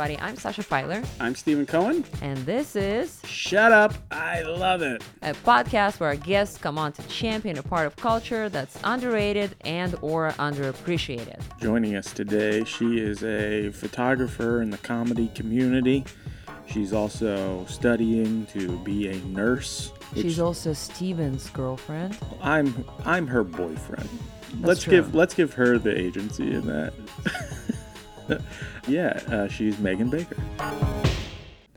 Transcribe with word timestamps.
everybody. 0.00 0.26
I'm 0.26 0.36
Sasha 0.36 0.62
Feiler, 0.62 1.06
I'm 1.20 1.34
Stephen 1.34 1.66
Cohen. 1.66 2.06
and 2.22 2.38
this 2.46 2.74
is 2.74 3.20
Shut 3.26 3.70
up. 3.70 3.92
I 4.10 4.40
love 4.40 4.80
it. 4.80 5.04
a 5.20 5.34
podcast 5.34 6.00
where 6.00 6.08
our 6.08 6.16
guests 6.16 6.56
come 6.56 6.78
on 6.78 6.92
to 6.92 7.02
champion 7.02 7.58
a 7.58 7.62
part 7.62 7.86
of 7.86 7.96
culture 7.96 8.48
that's 8.48 8.78
underrated 8.82 9.54
and 9.60 9.94
or 10.00 10.30
underappreciated. 10.38 11.42
Joining 11.60 11.96
us 11.96 12.14
today, 12.14 12.64
she 12.64 12.98
is 12.98 13.22
a 13.22 13.68
photographer 13.72 14.62
in 14.62 14.70
the 14.70 14.78
comedy 14.78 15.28
community. 15.34 16.06
She's 16.66 16.94
also 16.94 17.66
studying 17.66 18.46
to 18.46 18.78
be 18.78 19.08
a 19.08 19.16
nurse. 19.26 19.92
She's 20.14 20.40
also 20.40 20.72
Steven's 20.72 21.50
girlfriend. 21.50 22.16
I'm 22.40 22.86
I'm 23.04 23.26
her 23.26 23.44
boyfriend. 23.44 24.08
That's 24.54 24.62
let's 24.64 24.82
true. 24.84 24.92
give 24.92 25.14
let's 25.14 25.34
give 25.34 25.52
her 25.54 25.78
the 25.78 25.94
agency 25.94 26.54
in 26.54 26.66
that. 26.68 26.94
yeah, 28.88 29.20
uh, 29.28 29.48
she's 29.48 29.78
Megan 29.78 30.10
Baker. 30.10 30.36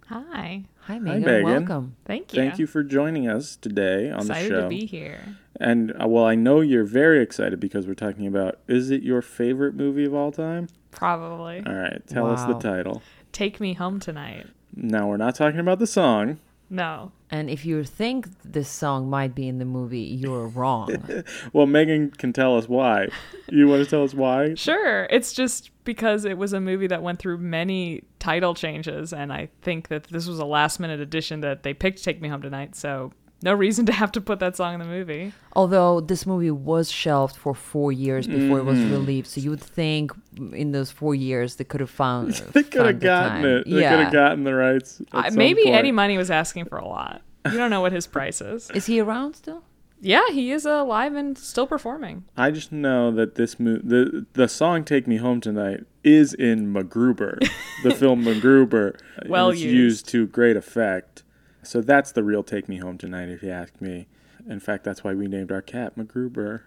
Hi. 0.07 0.63
Hi, 0.81 0.99
Megan. 0.99 1.21
Megan. 1.21 1.43
Welcome. 1.43 1.95
Thank 2.05 2.33
you. 2.33 2.41
Thank 2.41 2.59
you 2.59 2.67
for 2.67 2.83
joining 2.83 3.27
us 3.27 3.55
today 3.55 4.11
on 4.11 4.21
Excited 4.21 4.27
the 4.27 4.49
show. 4.49 4.57
Excited 4.57 4.61
to 4.61 4.69
be 4.69 4.85
here. 4.85 5.19
And 5.59 5.93
uh, 6.01 6.07
well, 6.07 6.25
I 6.25 6.35
know 6.35 6.59
you're 6.59 6.83
very 6.83 7.21
excited 7.21 7.59
because 7.59 7.87
we're 7.87 7.93
talking 7.93 8.27
about 8.27 8.59
is 8.67 8.91
it 8.91 9.01
your 9.03 9.21
favorite 9.21 9.75
movie 9.75 10.05
of 10.05 10.13
all 10.13 10.31
time? 10.31 10.67
Probably. 10.91 11.63
All 11.65 11.73
right, 11.73 12.05
tell 12.07 12.27
us 12.27 12.43
the 12.45 12.59
title. 12.59 13.01
Take 13.31 13.59
me 13.59 13.73
home 13.73 13.99
tonight. 13.99 14.47
Now 14.75 15.07
we're 15.07 15.17
not 15.17 15.35
talking 15.35 15.59
about 15.59 15.79
the 15.79 15.87
song. 15.87 16.39
No. 16.69 17.11
And 17.29 17.49
if 17.49 17.65
you 17.65 17.83
think 17.83 18.27
this 18.43 18.69
song 18.69 19.09
might 19.09 19.35
be 19.35 19.47
in 19.47 19.57
the 19.59 19.65
movie, 19.65 19.99
you're 19.99 20.47
wrong. 20.47 21.23
Well, 21.53 21.65
Megan 21.65 22.11
can 22.11 22.33
tell 22.33 22.57
us 22.57 22.67
why. 22.67 23.07
You 23.49 23.67
want 23.67 23.83
to 23.83 23.89
tell 23.89 24.03
us 24.03 24.13
why? 24.13 24.55
Sure. 24.55 25.03
It's 25.05 25.33
just 25.33 25.69
because 25.83 26.25
it 26.25 26.37
was 26.37 26.53
a 26.53 26.59
movie 26.59 26.87
that 26.87 27.03
went 27.03 27.19
through 27.19 27.37
many 27.37 28.03
title 28.19 28.55
changes, 28.55 29.13
and 29.13 29.31
I 29.31 29.49
think 29.61 29.89
that 29.89 30.05
this 30.05 30.27
was 30.27 30.39
a 30.39 30.45
last 30.45 30.79
minute 30.79 30.99
addition 30.99 31.41
that 31.41 31.63
they 31.63 31.73
picked 31.73 32.03
Take 32.03 32.21
Me 32.21 32.29
Home 32.29 32.41
Tonight, 32.41 32.75
so 32.75 33.11
no 33.43 33.53
reason 33.53 33.85
to 33.87 33.91
have 33.93 34.11
to 34.13 34.21
put 34.21 34.39
that 34.39 34.55
song 34.55 34.73
in 34.75 34.79
the 34.79 34.85
movie. 34.85 35.33
Although 35.55 35.99
this 36.01 36.25
movie 36.25 36.49
was 36.51 36.89
shelved 36.91 37.35
for 37.35 37.53
four 37.53 37.91
years 37.91 38.25
before 38.25 38.57
it 38.59 38.63
was 38.65 38.77
Mm-hmm. 38.79 38.91
released, 38.91 39.31
so 39.33 39.41
you 39.41 39.49
would 39.51 39.61
think 39.61 40.11
in 40.53 40.71
those 40.71 40.89
four 40.91 41.13
years 41.13 41.55
they 41.57 41.63
could 41.63 41.79
have 41.81 41.89
found. 41.91 42.33
They 42.53 42.63
could 42.63 42.85
have 42.85 43.01
found 43.01 43.01
the 43.01 43.05
gotten 43.05 43.41
time. 43.41 43.45
it. 43.45 43.63
They 43.65 43.71
could 43.89 43.99
have 44.05 44.13
gotten 44.13 44.43
the 44.45 44.53
rights. 44.55 45.01
at 45.01 45.07
Uh, 45.25 45.29
some 45.29 45.37
maybe 45.37 45.63
point. 45.63 45.75
Eddie 45.75 45.91
Money 45.91 46.17
was 46.17 46.31
asking 46.31 46.65
for 46.65 46.77
a 46.77 46.87
lot. 46.87 47.21
You 47.51 47.57
don't 47.57 47.69
know 47.69 47.81
what 47.81 47.91
his 47.91 48.07
price 48.07 48.39
is. 48.41 48.71
Is 48.71 48.85
he 48.85 48.99
around 49.01 49.35
still? 49.35 49.63
Yeah, 49.99 50.27
he 50.31 50.51
is 50.51 50.65
alive 50.65 51.13
and 51.15 51.37
still 51.37 51.65
performing. 51.67 52.25
I 52.35 52.51
just 52.51 52.71
know 52.73 53.09
that 53.11 53.35
this 53.35 53.57
mo- 53.59 53.79
the 53.83 54.25
the 54.33 54.47
song 54.49 54.83
"Take 54.83 55.07
Me 55.07 55.15
Home 55.17 55.39
Tonight" 55.39 55.81
is 56.03 56.33
in 56.33 56.73
MacGruber, 56.73 57.39
the 57.83 57.91
film 58.01 58.23
MacGruber. 58.25 58.97
Well 59.27 59.49
it's 59.51 59.61
used. 59.61 59.73
used 59.75 60.07
to 60.09 60.27
great 60.27 60.57
effect. 60.57 61.22
So 61.63 61.81
that's 61.81 62.11
the 62.11 62.23
real 62.23 62.43
"Take 62.43 62.67
Me 62.67 62.77
Home 62.77 62.97
Tonight," 62.97 63.29
if 63.29 63.41
you 63.41 63.49
ask 63.49 63.79
me. 63.81 64.07
In 64.47 64.59
fact, 64.59 64.83
that's 64.83 65.03
why 65.03 65.13
we 65.13 65.27
named 65.27 65.51
our 65.51 65.61
cat 65.61 65.95
MacGruber. 65.97 66.61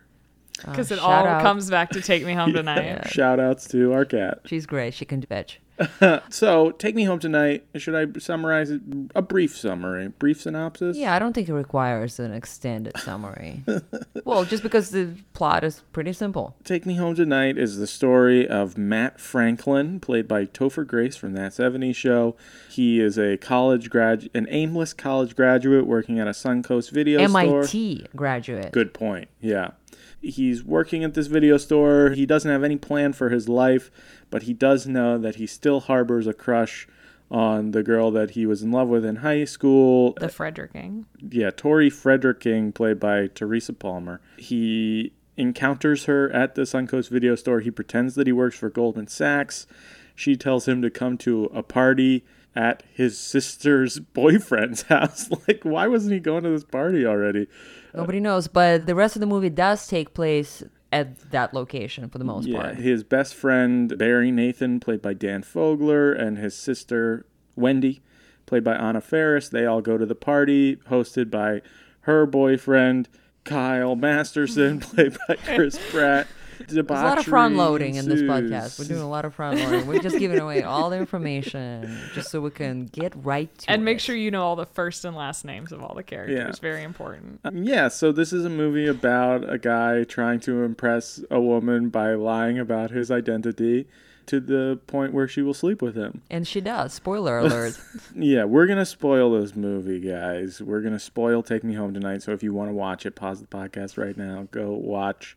Because 0.65 0.91
Uh, 0.91 0.95
it 0.97 1.01
all 1.01 1.27
out. 1.27 1.43
comes 1.43 1.71
back 1.71 1.91
to 1.91 2.01
Take 2.01 2.25
Me 2.25 2.33
Home 2.33 2.53
Tonight. 2.55 3.09
Shout 3.11 3.39
outs 3.41 3.69
to 3.69 3.93
our 3.93 4.05
cat. 4.05 4.41
She's 4.47 4.67
great. 4.67 4.95
She 4.95 5.05
can 5.05 5.21
bitch. 5.23 5.57
So, 6.31 6.71
"Take 6.71 6.95
Me 6.95 7.05
Home 7.05 7.19
Tonight." 7.19 7.67
Should 7.77 7.95
I 7.95 8.19
summarize 8.19 8.71
it? 8.71 8.81
A 9.15 9.21
brief 9.21 9.55
summary, 9.55 10.09
brief 10.09 10.41
synopsis. 10.41 10.97
Yeah, 10.97 11.15
I 11.15 11.19
don't 11.19 11.35
think 11.35 11.51
it 11.51 11.53
requires 11.55 12.19
an 12.19 12.33
extended 12.33 12.97
summary. 12.99 13.63
well, 14.25 14.47
just 14.47 14.63
because 14.63 14.89
the 14.91 15.11
plot 15.35 15.65
is 15.65 15.83
pretty 15.93 16.15
simple. 16.15 16.57
Take 16.65 16.87
Me 16.87 16.95
Home 16.95 17.15
Tonight 17.15 17.59
is 17.59 17.77
the 17.77 17.87
story 17.87 18.49
of 18.49 18.79
Matt 18.79 19.21
Franklin, 19.21 20.01
played 20.01 20.27
by 20.27 20.47
Topher 20.47 20.87
Grace 20.87 21.15
from 21.17 21.35
That 21.35 21.53
70s 21.53 21.95
Show. 21.95 22.37
He 22.71 22.99
is 22.99 23.19
a 23.19 23.37
college 23.37 23.91
grad, 23.91 24.31
an 24.33 24.47
aimless 24.51 24.95
college 24.95 25.37
graduate 25.37 25.87
working 25.87 26.19
at 26.19 26.27
a 26.27 26.31
Suncoast 26.31 26.91
video 26.91 27.19
store. 27.29 27.61
MIT 27.61 28.07
graduate. 28.17 28.73
Good 28.73 28.95
point. 28.95 29.29
Yeah. 29.43 29.73
He's 30.21 30.65
working 30.65 31.05
at 31.05 31.15
this 31.15 31.27
video 31.29 31.57
store. 31.57 32.11
He 32.11 32.27
doesn't 32.27 32.51
have 32.51 32.65
any 32.65 32.77
plan 32.77 33.13
for 33.13 33.29
his 33.29 33.49
life, 33.49 33.91
but 34.31 34.45
he 34.45 34.53
does 34.53 34.87
know 34.87 35.19
that 35.19 35.37
he 35.37 35.47
still 35.47 35.81
harbors 35.81 36.27
a 36.27 36.33
crush 36.33 36.89
on 37.31 37.73
the 37.73 37.83
girl 37.83 38.11
that 38.13 38.31
he 38.31 38.47
was 38.47 38.63
in 38.63 38.71
love 38.71 38.89
with 38.89 39.05
in 39.05 39.17
high 39.17 39.45
school 39.45 40.15
The 40.21 40.29
Frederking. 40.29 41.05
yeah, 41.31 41.51
Tori 41.51 41.91
Frederking, 41.91 42.73
played 42.75 43.01
by 43.01 43.27
Teresa 43.29 43.73
Palmer. 43.73 44.21
He 44.37 45.13
encounters 45.37 46.05
her 46.05 46.31
at 46.33 46.55
the 46.55 46.63
Suncoast 46.63 47.09
video 47.11 47.35
store. 47.35 47.61
He 47.61 47.71
pretends 47.71 48.15
that 48.15 48.27
he 48.27 48.33
works 48.33 48.57
for 48.59 48.71
Goldman 48.71 49.09
Sachs. 49.09 49.67
She 50.15 50.37
tells 50.37 50.67
him 50.67 50.81
to 50.83 50.91
come 50.91 51.19
to 51.19 51.45
a 51.47 51.63
party 51.63 52.25
at 52.55 52.83
his 52.91 53.19
sister's 53.19 53.99
boyfriend's 54.15 54.83
house. 54.83 55.29
like, 55.49 55.61
why 55.63 55.87
wasn't 55.89 56.15
he 56.15 56.21
going 56.21 56.45
to 56.45 56.51
this 56.51 56.65
party 56.65 57.05
already? 57.05 57.49
Nobody 57.97 58.21
knows, 58.21 58.47
but 58.49 58.87
the 58.87 58.95
rest 58.95 59.17
of 59.17 59.21
the 59.21 59.27
movie 59.27 59.51
does 59.51 59.87
take 59.87 60.13
place 60.15 60.63
at 60.93 61.31
that 61.31 61.53
location 61.55 62.09
for 62.09 62.19
the 62.19 62.25
most 62.25 62.47
Yeah, 62.47 62.61
part. 62.61 62.77
his 62.77 63.03
best 63.03 63.35
friend 63.35 63.97
Barry 63.99 64.31
Nathan, 64.31 64.79
played 64.81 65.03
by 65.03 65.15
Dan 65.15 65.43
Fogler, 65.43 66.19
and 66.19 66.39
his 66.39 66.55
sister 66.55 67.27
Wendy, 67.57 68.03
played 68.47 68.63
by 68.63 68.75
Anna 68.77 69.01
Faris. 69.01 69.49
They 69.49 69.67
all 69.67 69.81
go 69.81 69.99
to 69.99 70.07
the 70.07 70.15
party, 70.15 70.77
hosted 70.91 71.31
by 71.31 71.63
her 72.03 72.27
boyfriend 72.27 73.09
Kyle 73.45 73.97
Masterson, 73.97 74.79
played 74.81 75.17
by 75.27 75.37
Chris 75.37 75.79
Pratt. 75.91 76.27
There's 76.69 76.77
a 76.77 76.83
lot 76.83 77.19
of 77.19 77.25
front 77.25 77.57
loading 77.57 77.97
in 77.97 78.09
this 78.09 78.23
podcast. 78.23 78.79
We're 78.79 78.87
doing 78.87 79.01
a 79.03 79.09
lot 79.09 79.25
of 79.25 79.35
front 79.35 79.59
loading. 79.61 79.87
We're 79.87 80.03
just 80.03 80.19
giving 80.19 80.39
away 80.39 80.63
all 80.63 80.91
the 80.91 80.97
information 80.97 81.99
just 82.15 82.31
so 82.31 82.41
we 82.41 82.51
can 82.51 82.87
get 82.87 83.13
right 83.17 83.57
to 83.59 83.71
And 83.71 83.85
make 83.85 84.01
sure 84.01 84.17
you 84.17 84.31
know 84.31 84.43
all 84.43 84.57
the 84.57 84.67
first 84.67 85.05
and 85.05 85.17
last 85.17 85.45
names 85.45 85.73
of 85.73 85.83
all 85.83 85.95
the 85.95 86.03
characters. 86.03 86.37
Yeah. 86.37 86.53
Very 86.61 86.83
important. 86.83 87.41
Um, 87.45 87.63
Yeah, 87.63 87.89
so 87.89 88.13
this 88.13 88.33
is 88.33 88.45
a 88.45 88.51
movie 88.51 88.87
about 88.87 89.49
a 89.49 89.59
guy 89.59 90.05
trying 90.05 90.41
to 90.41 90.63
impress 90.63 91.23
a 91.31 91.41
woman 91.41 91.89
by 91.91 92.15
lying 92.15 92.59
about 92.59 92.91
his 92.91 93.11
identity 93.11 93.87
to 94.27 94.41
the 94.41 94.81
point 94.89 95.13
where 95.13 95.29
she 95.29 95.41
will 95.41 95.55
sleep 95.55 95.81
with 95.81 95.95
him. 95.95 96.21
And 96.31 96.47
she 96.49 96.61
does. 96.61 96.93
Spoiler 96.93 97.39
alert. 97.41 97.79
Yeah, 98.15 98.45
we're 98.45 98.67
gonna 98.67 98.85
spoil 98.85 99.41
this 99.41 99.55
movie, 99.55 100.01
guys. 100.01 100.61
We're 100.61 100.81
gonna 100.81 100.99
spoil 100.99 101.43
Take 101.43 101.63
Me 101.63 101.75
Home 101.75 101.95
Tonight. 101.95 102.23
So 102.23 102.33
if 102.33 102.43
you 102.43 102.53
want 102.53 102.69
to 102.71 102.75
watch 102.75 103.07
it, 103.07 103.15
pause 103.15 103.41
the 103.41 103.47
podcast 103.47 103.97
right 103.97 104.17
now. 104.17 104.49
Go 104.51 104.73
watch 104.73 105.37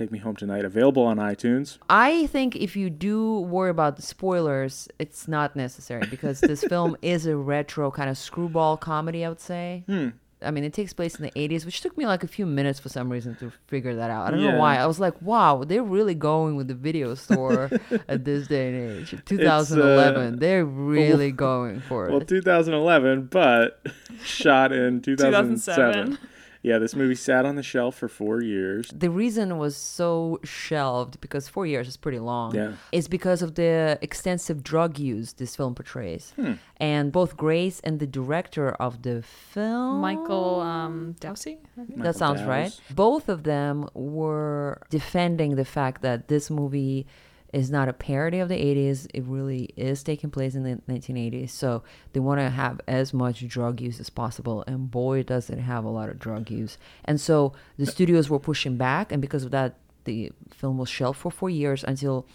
Take 0.00 0.10
Me 0.10 0.18
Home 0.18 0.34
Tonight. 0.34 0.64
Available 0.64 1.02
on 1.02 1.18
iTunes. 1.18 1.76
I 1.90 2.26
think 2.28 2.56
if 2.56 2.74
you 2.74 2.88
do 2.88 3.40
worry 3.40 3.68
about 3.68 3.96
the 3.96 4.02
spoilers, 4.02 4.88
it's 4.98 5.28
not 5.28 5.54
necessary 5.54 6.06
because 6.08 6.40
this 6.50 6.64
film 6.64 6.96
is 7.02 7.26
a 7.26 7.36
retro 7.36 7.90
kind 7.90 8.08
of 8.08 8.16
screwball 8.16 8.78
comedy, 8.78 9.26
I 9.26 9.28
would 9.28 9.40
say. 9.42 9.84
Hmm. 9.86 10.08
I 10.42 10.50
mean, 10.52 10.64
it 10.64 10.72
takes 10.72 10.94
place 10.94 11.16
in 11.16 11.22
the 11.24 11.30
80s, 11.32 11.66
which 11.66 11.82
took 11.82 11.98
me 11.98 12.06
like 12.06 12.24
a 12.24 12.26
few 12.26 12.46
minutes 12.46 12.80
for 12.80 12.88
some 12.88 13.12
reason 13.12 13.34
to 13.40 13.52
figure 13.66 13.94
that 13.96 14.10
out. 14.10 14.26
I 14.26 14.30
don't 14.30 14.40
Yeah. 14.40 14.52
know 14.52 14.58
why. 14.58 14.78
I 14.78 14.86
was 14.86 14.98
like, 14.98 15.20
wow, 15.20 15.64
they're 15.66 15.82
really 15.82 16.14
going 16.14 16.56
with 16.56 16.66
the 16.68 16.74
video 16.74 17.14
store 17.26 17.68
at 18.08 18.24
this 18.24 18.46
day 18.48 18.68
and 18.68 19.00
age. 19.02 19.14
2011, 19.26 20.38
they're 20.38 20.64
really 20.64 21.30
going 21.30 21.80
for 21.80 22.06
it. 22.08 22.12
Well, 22.12 22.22
2011, 22.22 23.26
but 23.26 23.86
shot 24.24 24.72
in 24.72 25.02
2007. 25.02 26.12
2007. 26.16 26.18
Yeah, 26.62 26.76
this 26.78 26.94
movie 26.94 27.14
sat 27.14 27.46
on 27.46 27.56
the 27.56 27.62
shelf 27.62 27.96
for 27.96 28.08
four 28.08 28.42
years. 28.42 28.90
the 28.94 29.08
reason 29.10 29.50
it 29.52 29.56
was 29.56 29.76
so 29.76 30.38
shelved 30.44 31.18
because 31.20 31.48
four 31.48 31.66
years 31.66 31.88
is 31.88 31.96
pretty 31.96 32.18
long 32.18 32.54
Yeah. 32.54 32.72
is 32.92 33.08
because 33.08 33.40
of 33.40 33.54
the 33.54 33.98
extensive 34.02 34.62
drug 34.62 34.98
use 34.98 35.32
this 35.34 35.56
film 35.56 35.74
portrays 35.74 36.32
Hmm. 36.36 36.54
and 36.76 37.12
both 37.12 37.36
grace 37.36 37.80
and 37.80 37.98
the 37.98 38.06
director 38.06 38.68
of 38.86 39.02
the 39.02 39.22
film 39.22 40.00
Michael 40.00 40.60
um, 40.60 41.14
Dowsey? 41.20 41.58
I 41.78 41.84
think. 41.86 41.88
that 41.88 41.96
Michael 41.98 42.12
sounds 42.12 42.42
right 42.42 42.72
both 43.06 43.28
of 43.30 43.44
them 43.44 43.88
were 43.94 44.82
defending 44.90 45.56
the 45.56 45.64
fact 45.64 46.02
that 46.02 46.28
this 46.28 46.50
movie 46.50 47.06
is 47.52 47.70
not 47.70 47.88
a 47.88 47.92
parody 47.92 48.38
of 48.38 48.48
the 48.48 48.54
80s 48.54 49.06
it 49.12 49.24
really 49.24 49.70
is 49.76 50.02
taking 50.02 50.30
place 50.30 50.54
in 50.54 50.62
the 50.62 50.80
1980s 50.88 51.50
so 51.50 51.82
they 52.12 52.20
want 52.20 52.40
to 52.40 52.50
have 52.50 52.80
as 52.86 53.12
much 53.12 53.46
drug 53.48 53.80
use 53.80 54.00
as 54.00 54.10
possible 54.10 54.64
and 54.66 54.90
boy 54.90 55.22
does 55.22 55.50
it 55.50 55.58
have 55.58 55.84
a 55.84 55.88
lot 55.88 56.08
of 56.08 56.18
drug 56.18 56.50
use. 56.50 56.78
And 57.04 57.20
so 57.20 57.52
the 57.76 57.86
studios 57.86 58.30
were 58.30 58.38
pushing 58.38 58.76
back 58.76 59.12
and 59.12 59.20
because 59.20 59.44
of 59.44 59.50
that 59.50 59.76
the 60.04 60.32
film 60.50 60.78
was 60.78 60.88
shelved 60.88 61.18
for 61.18 61.30
four 61.30 61.50
years 61.50 61.84
until 61.84 62.26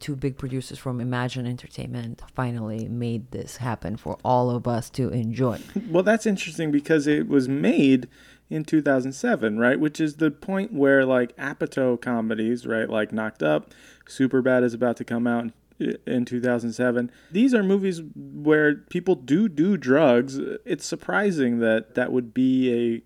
two 0.00 0.16
big 0.16 0.36
producers 0.36 0.78
from 0.78 1.00
imagine 1.00 1.46
entertainment 1.46 2.20
finally 2.34 2.88
made 2.88 3.30
this 3.30 3.58
happen 3.58 3.96
for 3.96 4.18
all 4.24 4.50
of 4.50 4.66
us 4.66 4.90
to 4.90 5.08
enjoy. 5.10 5.60
Well, 5.88 6.02
that's 6.02 6.26
interesting 6.26 6.72
because 6.72 7.06
it 7.06 7.28
was 7.28 7.48
made 7.48 8.08
in 8.48 8.64
2007, 8.64 9.58
right? 9.58 9.78
Which 9.78 10.00
is 10.00 10.16
the 10.16 10.30
point 10.30 10.72
where 10.72 11.04
like 11.04 11.36
Apatow 11.36 12.00
comedies, 12.00 12.66
right? 12.66 12.88
Like 12.88 13.12
Knocked 13.12 13.42
Up, 13.42 13.72
Superbad 14.06 14.62
is 14.62 14.74
about 14.74 14.96
to 14.98 15.04
come 15.04 15.26
out 15.26 15.50
in 16.06 16.24
2007. 16.24 17.10
These 17.30 17.54
are 17.54 17.62
movies 17.62 18.00
where 18.14 18.76
people 18.76 19.14
do 19.14 19.48
do 19.48 19.76
drugs. 19.76 20.38
It's 20.64 20.86
surprising 20.86 21.58
that 21.60 21.94
that 21.94 22.12
would 22.12 22.32
be 22.32 22.72
a 22.72 23.02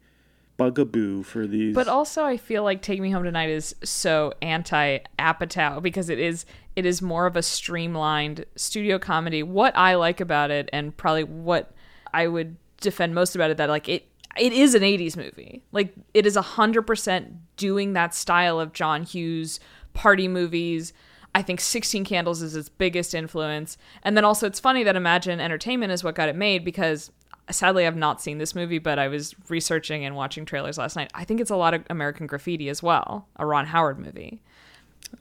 bugaboo 0.56 1.22
for 1.22 1.46
these. 1.46 1.74
But 1.74 1.88
also, 1.88 2.24
I 2.24 2.36
feel 2.36 2.62
like 2.62 2.82
"Take 2.82 3.00
Me 3.00 3.10
Home 3.10 3.24
Tonight" 3.24 3.48
is 3.48 3.74
so 3.82 4.34
anti-Apatow 4.42 5.82
because 5.82 6.10
it 6.10 6.18
is 6.18 6.44
it 6.76 6.84
is 6.84 7.00
more 7.00 7.26
of 7.26 7.34
a 7.36 7.42
streamlined 7.42 8.44
studio 8.56 8.98
comedy. 8.98 9.42
What 9.42 9.76
I 9.76 9.94
like 9.94 10.20
about 10.20 10.50
it, 10.50 10.68
and 10.72 10.94
probably 10.96 11.24
what 11.24 11.72
I 12.12 12.26
would 12.26 12.56
defend 12.80 13.14
most 13.14 13.34
about 13.34 13.50
it, 13.50 13.56
that 13.56 13.70
like 13.70 13.88
it 13.88 14.09
it 14.38 14.52
is 14.52 14.74
an 14.74 14.82
80s 14.82 15.16
movie. 15.16 15.62
Like 15.72 15.94
it 16.14 16.26
is 16.26 16.36
100% 16.36 17.36
doing 17.56 17.92
that 17.94 18.14
style 18.14 18.60
of 18.60 18.72
John 18.72 19.02
Hughes 19.02 19.60
party 19.92 20.28
movies. 20.28 20.92
I 21.34 21.42
think 21.42 21.60
16 21.60 22.04
Candles 22.04 22.42
is 22.42 22.56
its 22.56 22.68
biggest 22.68 23.14
influence. 23.14 23.76
And 24.02 24.16
then 24.16 24.24
also 24.24 24.46
it's 24.46 24.60
funny 24.60 24.82
that 24.84 24.96
Imagine 24.96 25.40
Entertainment 25.40 25.92
is 25.92 26.02
what 26.02 26.14
got 26.14 26.28
it 26.28 26.36
made 26.36 26.64
because 26.64 27.10
sadly 27.50 27.86
I've 27.86 27.96
not 27.96 28.20
seen 28.20 28.38
this 28.38 28.54
movie, 28.54 28.78
but 28.78 28.98
I 28.98 29.08
was 29.08 29.34
researching 29.48 30.04
and 30.04 30.16
watching 30.16 30.44
trailers 30.44 30.78
last 30.78 30.96
night. 30.96 31.10
I 31.14 31.24
think 31.24 31.40
it's 31.40 31.50
a 31.50 31.56
lot 31.56 31.74
of 31.74 31.84
American 31.90 32.26
Graffiti 32.26 32.68
as 32.68 32.82
well, 32.82 33.26
a 33.36 33.46
Ron 33.46 33.66
Howard 33.66 33.98
movie. 33.98 34.42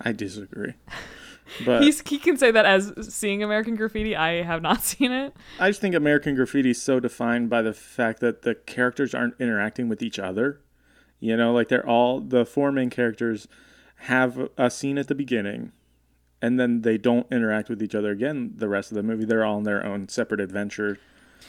I 0.01 0.11
disagree. 0.11 0.73
But 1.65 1.83
He's, 1.83 2.01
he 2.07 2.17
can 2.17 2.37
say 2.37 2.51
that 2.51 2.65
as 2.65 2.93
seeing 3.13 3.43
American 3.43 3.75
Graffiti. 3.75 4.15
I 4.15 4.43
have 4.43 4.61
not 4.61 4.83
seen 4.83 5.11
it. 5.11 5.35
I 5.59 5.69
just 5.69 5.81
think 5.81 5.95
American 5.95 6.35
Graffiti 6.35 6.71
is 6.71 6.81
so 6.81 6.99
defined 6.99 7.49
by 7.49 7.61
the 7.61 7.73
fact 7.73 8.19
that 8.21 8.43
the 8.43 8.55
characters 8.55 9.13
aren't 9.13 9.35
interacting 9.39 9.89
with 9.89 10.01
each 10.01 10.19
other. 10.19 10.61
You 11.19 11.35
know, 11.35 11.51
like 11.51 11.67
they're 11.67 11.85
all 11.85 12.21
the 12.21 12.45
four 12.45 12.71
main 12.71 12.89
characters 12.89 13.47
have 14.03 14.49
a 14.57 14.69
scene 14.69 14.97
at 14.97 15.07
the 15.09 15.15
beginning 15.15 15.73
and 16.41 16.59
then 16.59 16.81
they 16.81 16.97
don't 16.97 17.27
interact 17.31 17.69
with 17.69 17.81
each 17.83 17.95
other 17.95 18.11
again 18.11 18.53
the 18.55 18.69
rest 18.69 18.91
of 18.91 18.95
the 18.95 19.03
movie. 19.03 19.25
They're 19.25 19.45
all 19.45 19.57
on 19.57 19.63
their 19.63 19.85
own 19.85 20.07
separate 20.07 20.39
adventure. 20.39 20.97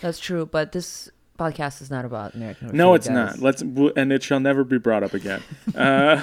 That's 0.01 0.19
true, 0.19 0.47
but 0.47 0.73
this 0.73 1.11
podcast 1.41 1.81
is 1.81 1.91
not 1.91 2.05
about 2.05 2.35
American. 2.35 2.69
No, 2.77 2.95
it's 2.95 3.09
guys. 3.09 3.15
not. 3.15 3.39
Let's 3.39 3.63
and 3.63 4.13
it 4.13 4.23
shall 4.23 4.41
never 4.41 4.63
be 4.65 4.79
brought 4.79 5.03
up 5.03 5.15
again. 5.15 5.43
uh, 5.75 6.23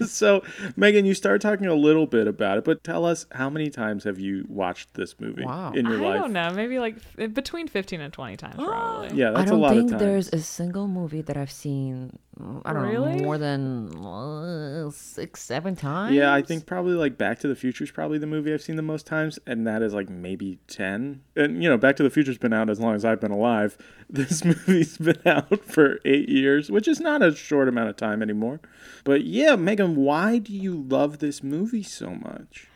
so, 0.06 0.42
Megan, 0.76 1.06
you 1.06 1.14
started 1.14 1.40
talking 1.40 1.66
a 1.66 1.74
little 1.74 2.06
bit 2.06 2.26
about 2.26 2.58
it, 2.58 2.64
but 2.64 2.84
tell 2.84 3.04
us 3.06 3.26
how 3.32 3.48
many 3.48 3.70
times 3.70 4.04
have 4.04 4.18
you 4.18 4.44
watched 4.48 4.94
this 4.94 5.18
movie 5.18 5.44
Wow. 5.44 5.72
in 5.72 5.86
your 5.86 5.98
I 6.04 6.08
life? 6.08 6.14
I 6.16 6.18
don't 6.18 6.32
know. 6.32 6.50
Maybe 6.52 6.78
like 6.78 6.96
between 7.34 7.68
15 7.68 8.00
and 8.00 8.12
20 8.12 8.36
times, 8.36 8.54
probably. 8.58 9.16
Yeah, 9.16 9.30
that's 9.30 9.50
a 9.50 9.54
lot. 9.54 9.72
I 9.72 9.74
don't 9.74 9.86
a 9.86 9.88
think 9.88 10.00
there's 10.00 10.28
a 10.32 10.40
single 10.40 10.86
movie 10.88 11.22
that 11.22 11.36
I've 11.36 11.50
seen. 11.52 12.18
I 12.64 12.72
don't 12.72 12.82
Really? 12.82 13.16
know 13.16 13.24
more 13.24 13.38
than 13.38 13.94
uh, 14.04 14.90
six, 14.90 15.40
seven 15.42 15.76
times. 15.76 16.14
Yeah, 16.14 16.32
I 16.32 16.42
think 16.42 16.66
probably 16.66 16.94
like 16.94 17.16
Back 17.18 17.38
to 17.40 17.48
the 17.48 17.54
Future 17.54 17.84
is 17.84 17.90
probably 17.90 18.18
the 18.18 18.26
movie 18.26 18.52
I've 18.52 18.62
seen 18.62 18.76
the 18.76 18.82
most 18.82 19.06
times, 19.06 19.38
and 19.46 19.66
that 19.66 19.82
is 19.82 19.94
like 19.94 20.08
maybe 20.08 20.58
10. 20.68 21.22
And, 21.36 21.62
you 21.62 21.68
know, 21.68 21.76
Back 21.78 21.96
to 21.96 22.02
the 22.02 22.10
Future's 22.10 22.38
been 22.38 22.52
out 22.52 22.68
as 22.70 22.80
long 22.80 22.94
as 22.94 23.04
I've 23.04 23.20
been 23.20 23.30
alive. 23.32 23.76
This 24.12 24.44
movie's 24.44 24.98
been 24.98 25.16
out 25.26 25.64
for 25.64 25.98
eight 26.04 26.28
years, 26.28 26.70
which 26.70 26.86
is 26.86 27.00
not 27.00 27.22
a 27.22 27.34
short 27.34 27.66
amount 27.66 27.88
of 27.88 27.96
time 27.96 28.20
anymore. 28.20 28.60
But 29.04 29.24
yeah, 29.24 29.56
Megan, 29.56 29.96
why 29.96 30.36
do 30.38 30.52
you 30.52 30.74
love 30.86 31.18
this 31.20 31.42
movie 31.42 31.82
so 31.82 32.10
much? 32.16 32.68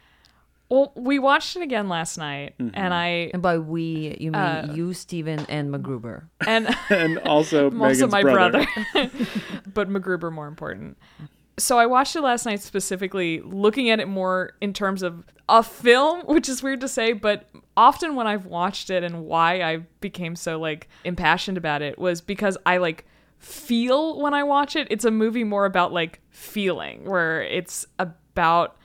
Well, 0.69 0.93
we 0.97 1.19
watched 1.21 1.55
it 1.57 1.63
again 1.63 1.89
last 1.89 2.19
night, 2.19 2.55
Mm-hmm. 2.59 2.75
and 2.75 2.93
I 2.93 3.31
And 3.33 3.41
by 3.43 3.59
we, 3.59 4.17
you 4.19 4.33
mean 4.33 4.41
Uh, 4.41 4.73
you, 4.75 4.93
Steven, 4.95 5.41
and 5.49 5.73
MacGruber. 5.73 6.25
and 6.47 6.69
And 6.91 7.19
also, 7.21 7.69
I'm 7.69 7.81
also 7.83 8.07
my 8.09 8.23
brother. 8.23 8.67
brother, 8.93 9.11
but 9.75 9.89
MacGruber 9.89 10.33
more 10.33 10.49
important. 10.49 10.99
So 11.59 11.79
I 11.79 11.87
watched 11.87 12.17
it 12.17 12.21
last 12.21 12.45
night 12.47 12.61
specifically 12.61 13.41
looking 13.41 13.89
at 13.91 13.99
it 14.01 14.09
more 14.09 14.53
in 14.61 14.73
terms 14.73 15.03
of 15.03 15.25
a 15.49 15.63
film, 15.63 16.21
which 16.27 16.49
is 16.49 16.63
weird 16.63 16.81
to 16.83 16.89
say, 16.89 17.13
but 17.15 17.49
often 17.77 18.15
when 18.15 18.27
I've 18.27 18.45
watched 18.47 18.91
it 18.91 19.03
and 19.05 19.25
why 19.25 19.63
I 19.63 19.79
became 20.01 20.37
so 20.37 20.59
like 20.59 20.89
impassioned 21.05 21.57
about 21.57 21.81
it 21.81 21.99
was 21.99 22.21
because 22.21 22.59
I 22.67 22.77
like 22.79 23.07
feel 23.39 24.21
when 24.21 24.35
I 24.35 24.43
watch 24.43 24.77
it. 24.77 24.87
It's 24.91 25.05
a 25.07 25.11
movie 25.11 25.45
more 25.45 25.65
about 25.65 25.93
like 25.93 26.21
feeling, 26.31 27.05
where 27.05 27.41
it's 27.43 27.87
about 27.99 28.77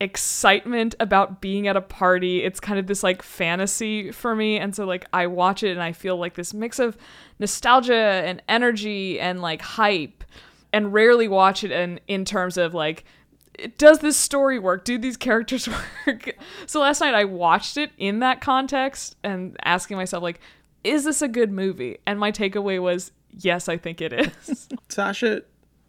excitement 0.00 0.94
about 1.00 1.40
being 1.40 1.66
at 1.66 1.76
a 1.76 1.80
party. 1.80 2.44
It's 2.44 2.60
kind 2.60 2.78
of 2.78 2.86
this 2.86 3.02
like 3.02 3.22
fantasy 3.22 4.12
for 4.12 4.34
me. 4.34 4.58
And 4.58 4.74
so 4.74 4.84
like 4.84 5.06
I 5.12 5.26
watch 5.26 5.62
it 5.62 5.72
and 5.72 5.82
I 5.82 5.92
feel 5.92 6.16
like 6.16 6.34
this 6.34 6.54
mix 6.54 6.78
of 6.78 6.96
nostalgia 7.38 7.94
and 7.94 8.42
energy 8.48 9.18
and 9.18 9.42
like 9.42 9.60
hype 9.60 10.24
and 10.72 10.92
rarely 10.92 11.28
watch 11.28 11.64
it 11.64 11.70
in 11.70 12.00
in 12.06 12.24
terms 12.24 12.56
of 12.56 12.74
like 12.74 13.04
does 13.76 13.98
this 13.98 14.16
story 14.16 14.60
work? 14.60 14.84
Do 14.84 14.98
these 14.98 15.16
characters 15.16 15.68
work? 16.06 16.36
so 16.66 16.80
last 16.80 17.00
night 17.00 17.14
I 17.14 17.24
watched 17.24 17.76
it 17.76 17.90
in 17.98 18.20
that 18.20 18.40
context 18.40 19.16
and 19.24 19.56
asking 19.64 19.96
myself 19.96 20.22
like 20.22 20.40
is 20.84 21.04
this 21.04 21.22
a 21.22 21.28
good 21.28 21.50
movie? 21.50 21.98
And 22.06 22.20
my 22.20 22.30
takeaway 22.30 22.80
was 22.80 23.10
yes, 23.30 23.68
I 23.68 23.76
think 23.76 24.00
it 24.00 24.12
is. 24.12 24.68
Sasha, 24.88 25.42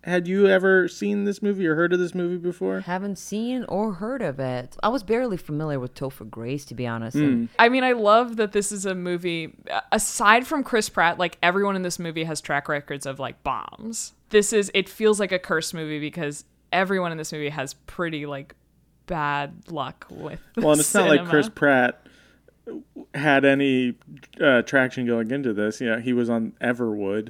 had 0.04 0.28
you 0.28 0.48
ever 0.48 0.88
seen 0.88 1.26
this 1.26 1.42
movie 1.42 1.68
or 1.68 1.76
heard 1.76 1.92
of 1.92 2.00
this 2.00 2.16
movie 2.16 2.38
before? 2.38 2.80
Haven't 2.82 3.18
seen 3.18 3.66
or 3.68 3.94
heard 3.94 4.22
of 4.22 4.40
it. 4.40 4.78
I 4.82 4.90
was 4.90 5.04
barely 5.04 5.38
familiar 5.38 5.80
with 5.80 5.94
Topher 5.94 6.30
Grace, 6.30 6.64
to 6.66 6.76
be 6.76 6.88
honest. 6.88 7.16
And 7.16 7.50
I 7.60 7.70
mean, 7.70 7.84
I 7.84 7.92
love 7.92 8.38
that 8.38 8.54
this 8.54 8.72
is 8.72 8.86
a 8.86 8.96
movie. 8.96 9.54
Aside 9.92 10.48
from 10.48 10.64
Chris 10.64 10.88
Pratt, 10.90 11.20
like 11.20 11.38
everyone 11.44 11.76
in 11.76 11.82
this 11.82 12.00
movie 12.00 12.24
has 12.24 12.40
track 12.40 12.70
records 12.70 13.06
of 13.06 13.20
like 13.20 13.44
bombs. 13.44 14.14
This 14.30 14.54
is. 14.54 14.72
It 14.74 14.88
feels 14.88 15.20
like 15.20 15.32
a 15.32 15.40
curse 15.40 15.74
movie 15.74 16.00
because 16.00 16.46
everyone 16.72 17.12
in 17.12 17.18
this 17.18 17.34
movie 17.34 17.50
has 17.50 17.74
pretty 17.74 18.26
like 18.26 18.56
bad 19.06 19.70
luck 19.70 20.06
with. 20.10 20.40
Well, 20.56 20.72
and 20.72 20.80
it's 20.80 20.94
not 20.94 21.10
like. 21.10 21.26
Chris 21.28 21.50
Pratt 21.50 22.06
had 23.14 23.44
any 23.44 23.96
uh, 24.40 24.62
traction 24.62 25.06
going 25.06 25.32
into 25.32 25.54
this. 25.54 25.82
You 25.82 25.90
know, 25.90 26.00
he 26.00 26.14
was 26.14 26.30
on 26.30 26.54
Everwood, 26.62 27.30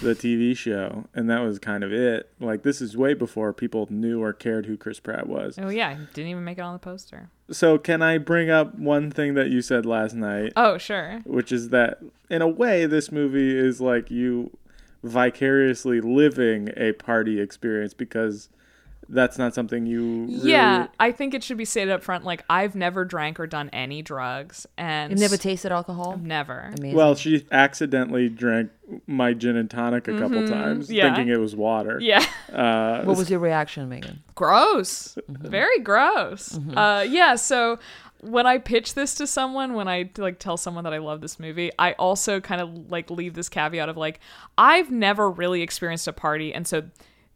the 0.00 0.14
TV 0.14 0.56
show, 0.56 1.04
and 1.14 1.28
that 1.30 1.40
was 1.40 1.58
kind 1.58 1.84
of 1.84 1.92
it. 1.92 2.30
Like, 2.40 2.62
this 2.62 2.80
is 2.80 2.96
way 2.96 3.14
before 3.14 3.52
people 3.52 3.86
knew 3.90 4.22
or 4.22 4.32
cared 4.32 4.66
who 4.66 4.76
Chris 4.76 5.00
Pratt 5.00 5.26
was. 5.26 5.58
Oh 5.58 5.68
yeah, 5.68 5.94
didn't 6.14 6.30
even 6.30 6.44
make 6.44 6.58
it 6.58 6.62
on 6.62 6.72
the 6.72 6.78
poster. 6.78 7.30
So, 7.50 7.78
can 7.78 8.02
I 8.02 8.18
bring 8.18 8.50
up 8.50 8.74
one 8.78 9.10
thing 9.10 9.34
that 9.34 9.50
you 9.50 9.62
said 9.62 9.86
last 9.86 10.14
night, 10.14 10.52
Oh 10.56 10.78
sure. 10.78 11.20
which 11.24 11.52
is 11.52 11.68
that 11.68 12.00
in 12.30 12.42
a 12.42 12.48
way, 12.48 12.86
this 12.86 13.12
movie 13.12 13.56
is 13.56 13.80
like 13.80 14.10
you 14.10 14.56
vicariously 15.02 16.00
living 16.00 16.70
a 16.76 16.92
party 16.92 17.40
experience 17.40 17.94
because 17.94 18.48
that's 19.08 19.38
not 19.38 19.54
something 19.54 19.86
you 19.86 20.26
really 20.26 20.50
Yeah, 20.52 20.88
I 20.98 21.12
think 21.12 21.34
it 21.34 21.42
should 21.44 21.56
be 21.58 21.64
stated 21.64 21.92
up 21.92 22.02
front. 22.02 22.24
Like 22.24 22.44
I've 22.50 22.74
never 22.74 23.04
drank 23.04 23.38
or 23.38 23.46
done 23.46 23.68
any 23.70 24.02
drugs, 24.02 24.66
and 24.76 25.10
You've 25.10 25.20
never 25.20 25.36
tasted 25.36 25.72
alcohol? 25.72 26.18
never. 26.22 26.72
Amazing. 26.78 26.96
Well, 26.96 27.14
she 27.14 27.46
accidentally 27.52 28.28
drank 28.28 28.70
my 29.06 29.32
gin 29.32 29.56
and 29.56 29.68
tonic 29.70 30.08
a 30.08 30.18
couple 30.18 30.46
times, 30.48 30.86
Mm-hmm. 30.86 30.94
yeah. 30.94 31.14
thinking 31.14 31.32
it 31.34 31.38
was 31.40 31.54
water. 31.56 31.98
Yeah. 32.00 32.24
Uh, 32.52 33.02
what 33.04 33.16
was 33.16 33.30
your 33.30 33.40
reaction, 33.40 33.88
Megan? 33.88 34.22
gross 34.34 35.16
Mm-hmm. 35.30 35.48
very 35.48 35.78
gross 35.80 36.58
uh 36.76 37.04
yeah 37.08 37.36
so 37.36 37.78
when 38.20 38.46
i 38.46 38.58
pitch 38.58 38.92
this 38.94 39.14
to 39.14 39.26
someone 39.26 39.72
when 39.74 39.88
i 39.88 40.10
like 40.18 40.38
tell 40.38 40.56
someone 40.58 40.84
that 40.84 40.92
i 40.92 40.98
love 40.98 41.20
this 41.22 41.40
movie 41.40 41.70
i 41.78 41.92
also 41.94 42.38
kind 42.40 42.60
of 42.60 42.90
like 42.90 43.10
leave 43.10 43.32
this 43.34 43.48
caveat 43.48 43.88
of 43.88 43.96
like 43.96 44.20
i've 44.58 44.90
never 44.90 45.30
really 45.30 45.62
experienced 45.62 46.06
a 46.06 46.12
party 46.12 46.52
and 46.52 46.66
so 46.68 46.82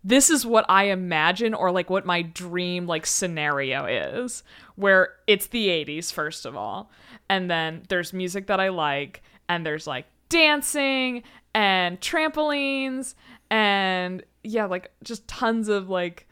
this 0.03 0.31
is 0.31 0.47
what 0.47 0.65
i 0.69 0.85
imagine 0.85 1.55
or 1.55 1.71
like 1.71 1.91
what 1.91 2.07
my 2.07 2.23
dream 2.23 2.87
like 2.87 3.07
scenario 3.07 3.85
is 3.85 4.43
where 4.77 5.15
it's 5.27 5.49
the 5.49 5.69
80s 5.69 6.13
first 6.13 6.47
of 6.47 6.57
all 6.57 6.91
and 7.29 7.51
then 7.51 7.83
there's 7.89 8.13
music 8.13 8.47
that 8.47 8.61
i 8.61 8.69
like 8.69 9.23
and 9.49 9.65
there's 9.65 9.87
like 9.87 10.07
dancing 10.29 11.23
and 11.55 12.01
trampolines 12.01 13.15
and 13.51 14.23
yeah 14.43 14.65
like 14.65 14.91
just 15.03 15.27
tons 15.29 15.69
of 15.69 15.89
like 15.89 16.27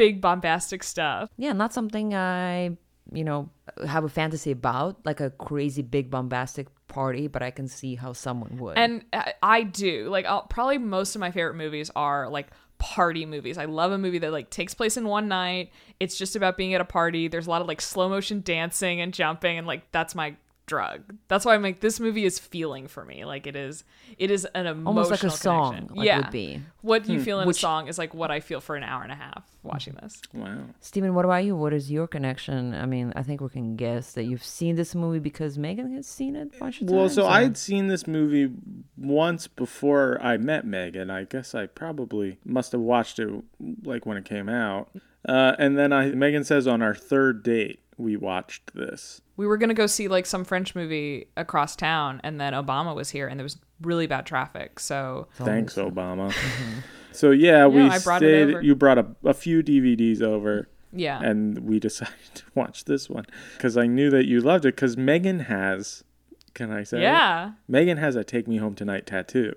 big 0.00 0.22
bombastic 0.22 0.82
stuff. 0.82 1.28
Yeah, 1.36 1.52
not 1.52 1.74
something 1.74 2.14
I, 2.14 2.76
you 3.12 3.22
know, 3.22 3.50
have 3.86 4.02
a 4.02 4.08
fantasy 4.08 4.50
about, 4.50 5.04
like 5.04 5.20
a 5.20 5.28
crazy 5.28 5.82
big 5.82 6.10
bombastic 6.10 6.68
party, 6.88 7.26
but 7.26 7.42
I 7.42 7.50
can 7.50 7.68
see 7.68 7.96
how 7.96 8.14
someone 8.14 8.56
would. 8.56 8.78
And 8.78 9.04
I, 9.12 9.34
I 9.42 9.62
do. 9.62 10.08
Like 10.08 10.24
I'll, 10.24 10.44
probably 10.44 10.78
most 10.78 11.14
of 11.14 11.20
my 11.20 11.30
favorite 11.30 11.56
movies 11.56 11.90
are 11.94 12.30
like 12.30 12.46
party 12.80 13.26
movies. 13.26 13.58
I 13.58 13.66
love 13.66 13.92
a 13.92 13.98
movie 13.98 14.18
that 14.18 14.32
like 14.32 14.50
takes 14.50 14.74
place 14.74 14.96
in 14.96 15.06
one 15.06 15.28
night. 15.28 15.70
It's 16.00 16.18
just 16.18 16.34
about 16.34 16.56
being 16.56 16.74
at 16.74 16.80
a 16.80 16.84
party. 16.84 17.28
There's 17.28 17.46
a 17.46 17.50
lot 17.50 17.60
of 17.60 17.68
like 17.68 17.80
slow 17.80 18.08
motion 18.08 18.40
dancing 18.40 19.00
and 19.00 19.14
jumping 19.14 19.58
and 19.58 19.66
like 19.66 19.92
that's 19.92 20.14
my 20.16 20.34
drug. 20.66 21.16
That's 21.28 21.44
why 21.44 21.54
I'm 21.54 21.62
like 21.62 21.80
this 21.80 22.00
movie 22.00 22.24
is 22.24 22.38
feeling 22.38 22.88
for 22.88 23.04
me. 23.04 23.24
Like 23.24 23.46
it 23.46 23.54
is 23.54 23.84
it 24.18 24.30
is 24.30 24.46
an 24.54 24.66
emotional 24.66 24.88
Almost 24.88 25.10
like 25.10 25.24
a 25.24 25.30
song, 25.30 25.90
like, 25.90 26.06
yeah. 26.06 26.18
would 26.18 26.30
be. 26.30 26.62
What 26.80 27.08
you 27.08 27.18
hmm. 27.18 27.24
feel 27.24 27.40
in 27.40 27.46
Which- 27.46 27.58
a 27.58 27.60
song 27.60 27.88
is 27.88 27.98
like 27.98 28.14
what 28.14 28.30
I 28.30 28.40
feel 28.40 28.60
for 28.60 28.76
an 28.76 28.82
hour 28.82 29.02
and 29.02 29.12
a 29.12 29.16
half 29.16 29.44
watching 29.62 29.94
this. 30.00 30.22
wow. 30.32 30.62
Stephen, 30.80 31.14
what 31.14 31.24
about 31.24 31.44
you? 31.44 31.54
What 31.54 31.74
is 31.74 31.90
your 31.90 32.06
connection? 32.06 32.74
I 32.74 32.86
mean, 32.86 33.12
I 33.14 33.22
think 33.22 33.42
we 33.42 33.50
can 33.50 33.76
guess 33.76 34.12
that 34.12 34.24
you've 34.24 34.44
seen 34.44 34.76
this 34.76 34.94
movie 34.94 35.18
because 35.18 35.58
Megan 35.58 35.94
has 35.96 36.06
seen 36.06 36.34
it 36.34 36.54
a 36.54 36.58
bunch 36.58 36.80
of 36.80 36.86
times. 36.86 36.96
Well, 36.96 37.08
so 37.10 37.24
or- 37.24 37.30
I'd 37.30 37.58
seen 37.58 37.88
this 37.88 38.06
movie 38.06 38.50
once 39.00 39.46
before 39.48 40.20
I 40.22 40.36
met 40.36 40.66
Megan. 40.66 41.10
I 41.10 41.24
guess 41.24 41.54
I 41.54 41.66
probably 41.66 42.38
must 42.44 42.72
have 42.72 42.80
watched 42.80 43.18
it 43.18 43.28
like 43.82 44.04
when 44.06 44.16
it 44.16 44.24
came 44.24 44.48
out. 44.48 44.90
Uh, 45.26 45.54
and 45.58 45.76
then 45.78 45.92
I, 45.92 46.10
Megan 46.10 46.44
says 46.44 46.66
on 46.66 46.82
our 46.82 46.94
third 46.94 47.42
date 47.42 47.80
we 47.96 48.16
watched 48.16 48.72
this. 48.74 49.20
we 49.36 49.46
were 49.46 49.58
gonna 49.58 49.74
go 49.74 49.86
see 49.86 50.08
like 50.08 50.24
some 50.26 50.44
French 50.44 50.74
movie 50.74 51.28
across 51.36 51.76
town, 51.76 52.20
and 52.24 52.40
then 52.40 52.52
Obama 52.54 52.94
was 52.94 53.10
here, 53.10 53.26
and 53.26 53.38
there 53.38 53.44
was 53.44 53.58
really 53.82 54.06
bad 54.06 54.24
traffic. 54.26 54.80
So 54.80 55.28
Thanks, 55.34 55.74
Obama. 55.74 56.34
So 57.12 57.32
yeah, 57.32 57.66
we 57.66 57.82
I 57.82 57.98
brought 57.98 58.22
it 58.22 58.26
stayed. 58.46 58.54
over. 58.54 58.62
You 58.62 58.76
brought 58.76 58.96
a, 58.98 59.06
a 59.24 59.34
few 59.34 59.64
DVDs 59.64 60.22
over, 60.22 60.68
yeah, 60.92 61.20
and 61.20 61.58
we 61.58 61.80
decided 61.88 62.14
to 62.36 62.44
watch 62.54 62.84
this 62.84 63.10
one 63.10 63.26
because 63.56 63.76
I 63.76 63.88
knew 63.88 64.10
that 64.10 64.26
you 64.26 64.40
loved 64.40 64.64
it. 64.64 64.76
Because 64.76 64.96
Megan 64.96 65.40
has, 65.40 66.04
can 66.54 66.70
I 66.72 66.82
say? 66.84 67.00
yeah, 67.02 67.52
Megan 67.68 67.98
has 67.98 68.16
a 68.16 68.24
"Take 68.24 68.46
Me 68.48 68.56
Home 68.58 68.74
Tonight" 68.74 69.06
tattoo. 69.06 69.54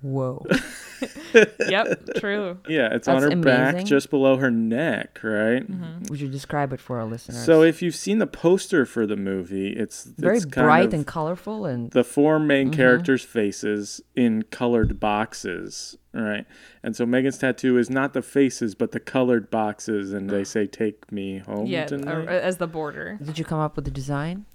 Whoa. 0.00 0.46
yep, 1.68 1.98
true. 2.18 2.58
Yeah, 2.68 2.94
it's 2.94 3.08
on 3.08 3.20
That's 3.20 3.34
her 3.34 3.40
back, 3.40 3.84
just 3.84 4.10
below 4.10 4.36
her 4.36 4.48
neck, 4.50 5.18
right? 5.24 5.68
Mm-hmm. 5.68 6.04
Would 6.08 6.20
you 6.20 6.28
describe 6.28 6.72
it 6.72 6.80
for 6.80 6.98
our 7.00 7.04
listeners? 7.04 7.44
So 7.44 7.62
if 7.62 7.82
you've 7.82 7.96
seen 7.96 8.18
the 8.18 8.26
poster 8.28 8.86
for 8.86 9.06
the 9.06 9.16
movie, 9.16 9.70
it's 9.70 10.04
very 10.04 10.36
it's 10.36 10.44
kind 10.44 10.66
bright 10.66 10.86
of 10.86 10.94
and 10.94 11.06
colorful 11.06 11.66
and 11.66 11.90
the 11.90 12.04
four 12.04 12.38
main 12.38 12.68
Mm-hmm. 12.68 12.76
characters' 12.76 13.24
faces 13.24 14.00
in 14.14 14.42
colored 14.44 15.00
boxes, 15.00 15.96
right? 16.12 16.46
And 16.82 16.94
so 16.94 17.04
Megan's 17.04 17.38
tattoo 17.38 17.76
is 17.76 17.90
not 17.90 18.12
the 18.12 18.22
faces, 18.22 18.74
but 18.76 18.92
the 18.92 19.00
colored 19.00 19.50
boxes, 19.50 20.12
and 20.12 20.30
they 20.30 20.44
say 20.44 20.66
"Take 20.66 21.10
me 21.10 21.38
home 21.38 21.66
Yeah, 21.66 21.86
tonight." 21.86 22.28
as 22.28 22.58
the 22.58 22.68
border. 22.68 23.18
did 23.22 23.36
you 23.38 23.44
come 23.44 23.58
up 23.60 23.74
with 23.74 23.84
the 23.84 23.90
design? 23.90 24.46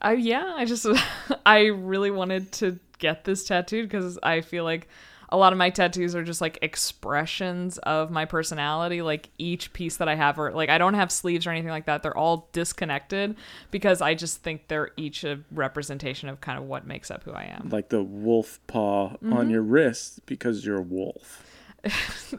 I 0.00 0.12
yeah, 0.14 0.54
I 0.56 0.64
just 0.64 0.86
I 1.46 1.66
really 1.66 2.10
wanted 2.10 2.52
to 2.52 2.78
get 2.98 3.24
this 3.24 3.44
tattooed 3.44 3.88
because 3.88 4.18
I 4.22 4.40
feel 4.40 4.64
like 4.64 4.88
a 5.28 5.36
lot 5.36 5.52
of 5.52 5.58
my 5.58 5.70
tattoos 5.70 6.14
are 6.14 6.22
just 6.22 6.40
like 6.40 6.56
expressions 6.62 7.78
of 7.78 8.10
my 8.12 8.24
personality. 8.26 9.02
Like 9.02 9.28
each 9.38 9.72
piece 9.72 9.96
that 9.96 10.08
I 10.08 10.14
have, 10.14 10.38
or 10.38 10.52
like 10.52 10.68
I 10.68 10.78
don't 10.78 10.94
have 10.94 11.10
sleeves 11.10 11.46
or 11.46 11.50
anything 11.50 11.70
like 11.70 11.86
that. 11.86 12.02
They're 12.02 12.16
all 12.16 12.48
disconnected 12.52 13.36
because 13.70 14.00
I 14.00 14.14
just 14.14 14.42
think 14.42 14.68
they're 14.68 14.90
each 14.96 15.24
a 15.24 15.40
representation 15.50 16.28
of 16.28 16.40
kind 16.40 16.58
of 16.58 16.64
what 16.64 16.86
makes 16.86 17.10
up 17.10 17.24
who 17.24 17.32
I 17.32 17.44
am. 17.44 17.70
like 17.70 17.88
the 17.88 18.02
wolf 18.02 18.60
paw 18.66 19.08
Mm-hmm. 19.16 19.32
on 19.32 19.50
your 19.50 19.62
wrist 19.62 20.20
because 20.26 20.64
you're 20.64 20.78
a 20.78 20.82
wolf. 20.82 21.42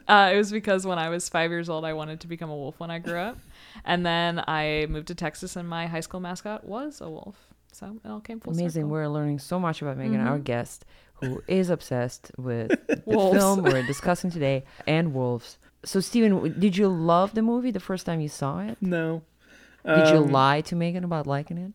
Uh, 0.06 0.30
it 0.32 0.36
was 0.36 0.50
because 0.50 0.86
when 0.86 0.98
I 0.98 1.08
was 1.08 1.28
five 1.28 1.50
years 1.50 1.68
old, 1.70 1.84
I 1.84 1.92
wanted 1.94 2.20
to 2.20 2.26
become 2.26 2.50
a 2.50 2.56
wolf 2.56 2.78
when 2.80 2.90
I 2.90 2.98
grew 2.98 3.18
up, 3.18 3.38
and 3.84 4.04
then 4.04 4.42
I 4.46 4.86
moved 4.90 5.08
to 5.08 5.14
Texas, 5.14 5.56
and 5.56 5.66
my 5.68 5.86
high 5.86 6.00
school 6.00 6.20
mascot 6.20 6.64
was 6.64 7.00
a 7.00 7.08
wolf. 7.08 7.47
So 7.78 7.96
it 8.04 8.08
all 8.08 8.20
came 8.20 8.40
full 8.40 8.52
Amazing. 8.54 8.82
circle. 8.82 8.90
We're 8.90 9.08
learning 9.08 9.38
so 9.38 9.60
much 9.60 9.82
about 9.82 9.96
Megan, 9.98 10.20
our 10.20 10.38
guest, 10.38 10.84
who 11.14 11.42
is 11.48 11.70
obsessed 11.70 12.32
with 12.36 12.70
the 12.88 12.96
film 13.06 13.62
we're 13.62 13.82
discussing 13.86 14.30
today 14.32 14.64
and 14.86 15.14
wolves. 15.14 15.58
So, 15.84 16.00
Steven, 16.00 16.58
did 16.58 16.76
you 16.76 16.88
love 16.88 17.34
the 17.34 17.42
movie 17.42 17.70
the 17.70 17.78
first 17.78 18.04
time 18.04 18.20
you 18.20 18.28
saw 18.28 18.58
it? 18.60 18.78
No. 18.80 19.22
Did 19.86 20.08
you 20.08 20.16
Um, 20.18 20.32
lie 20.32 20.60
to 20.62 20.74
Megan 20.74 21.04
about 21.04 21.26
liking 21.28 21.56
it? 21.56 21.72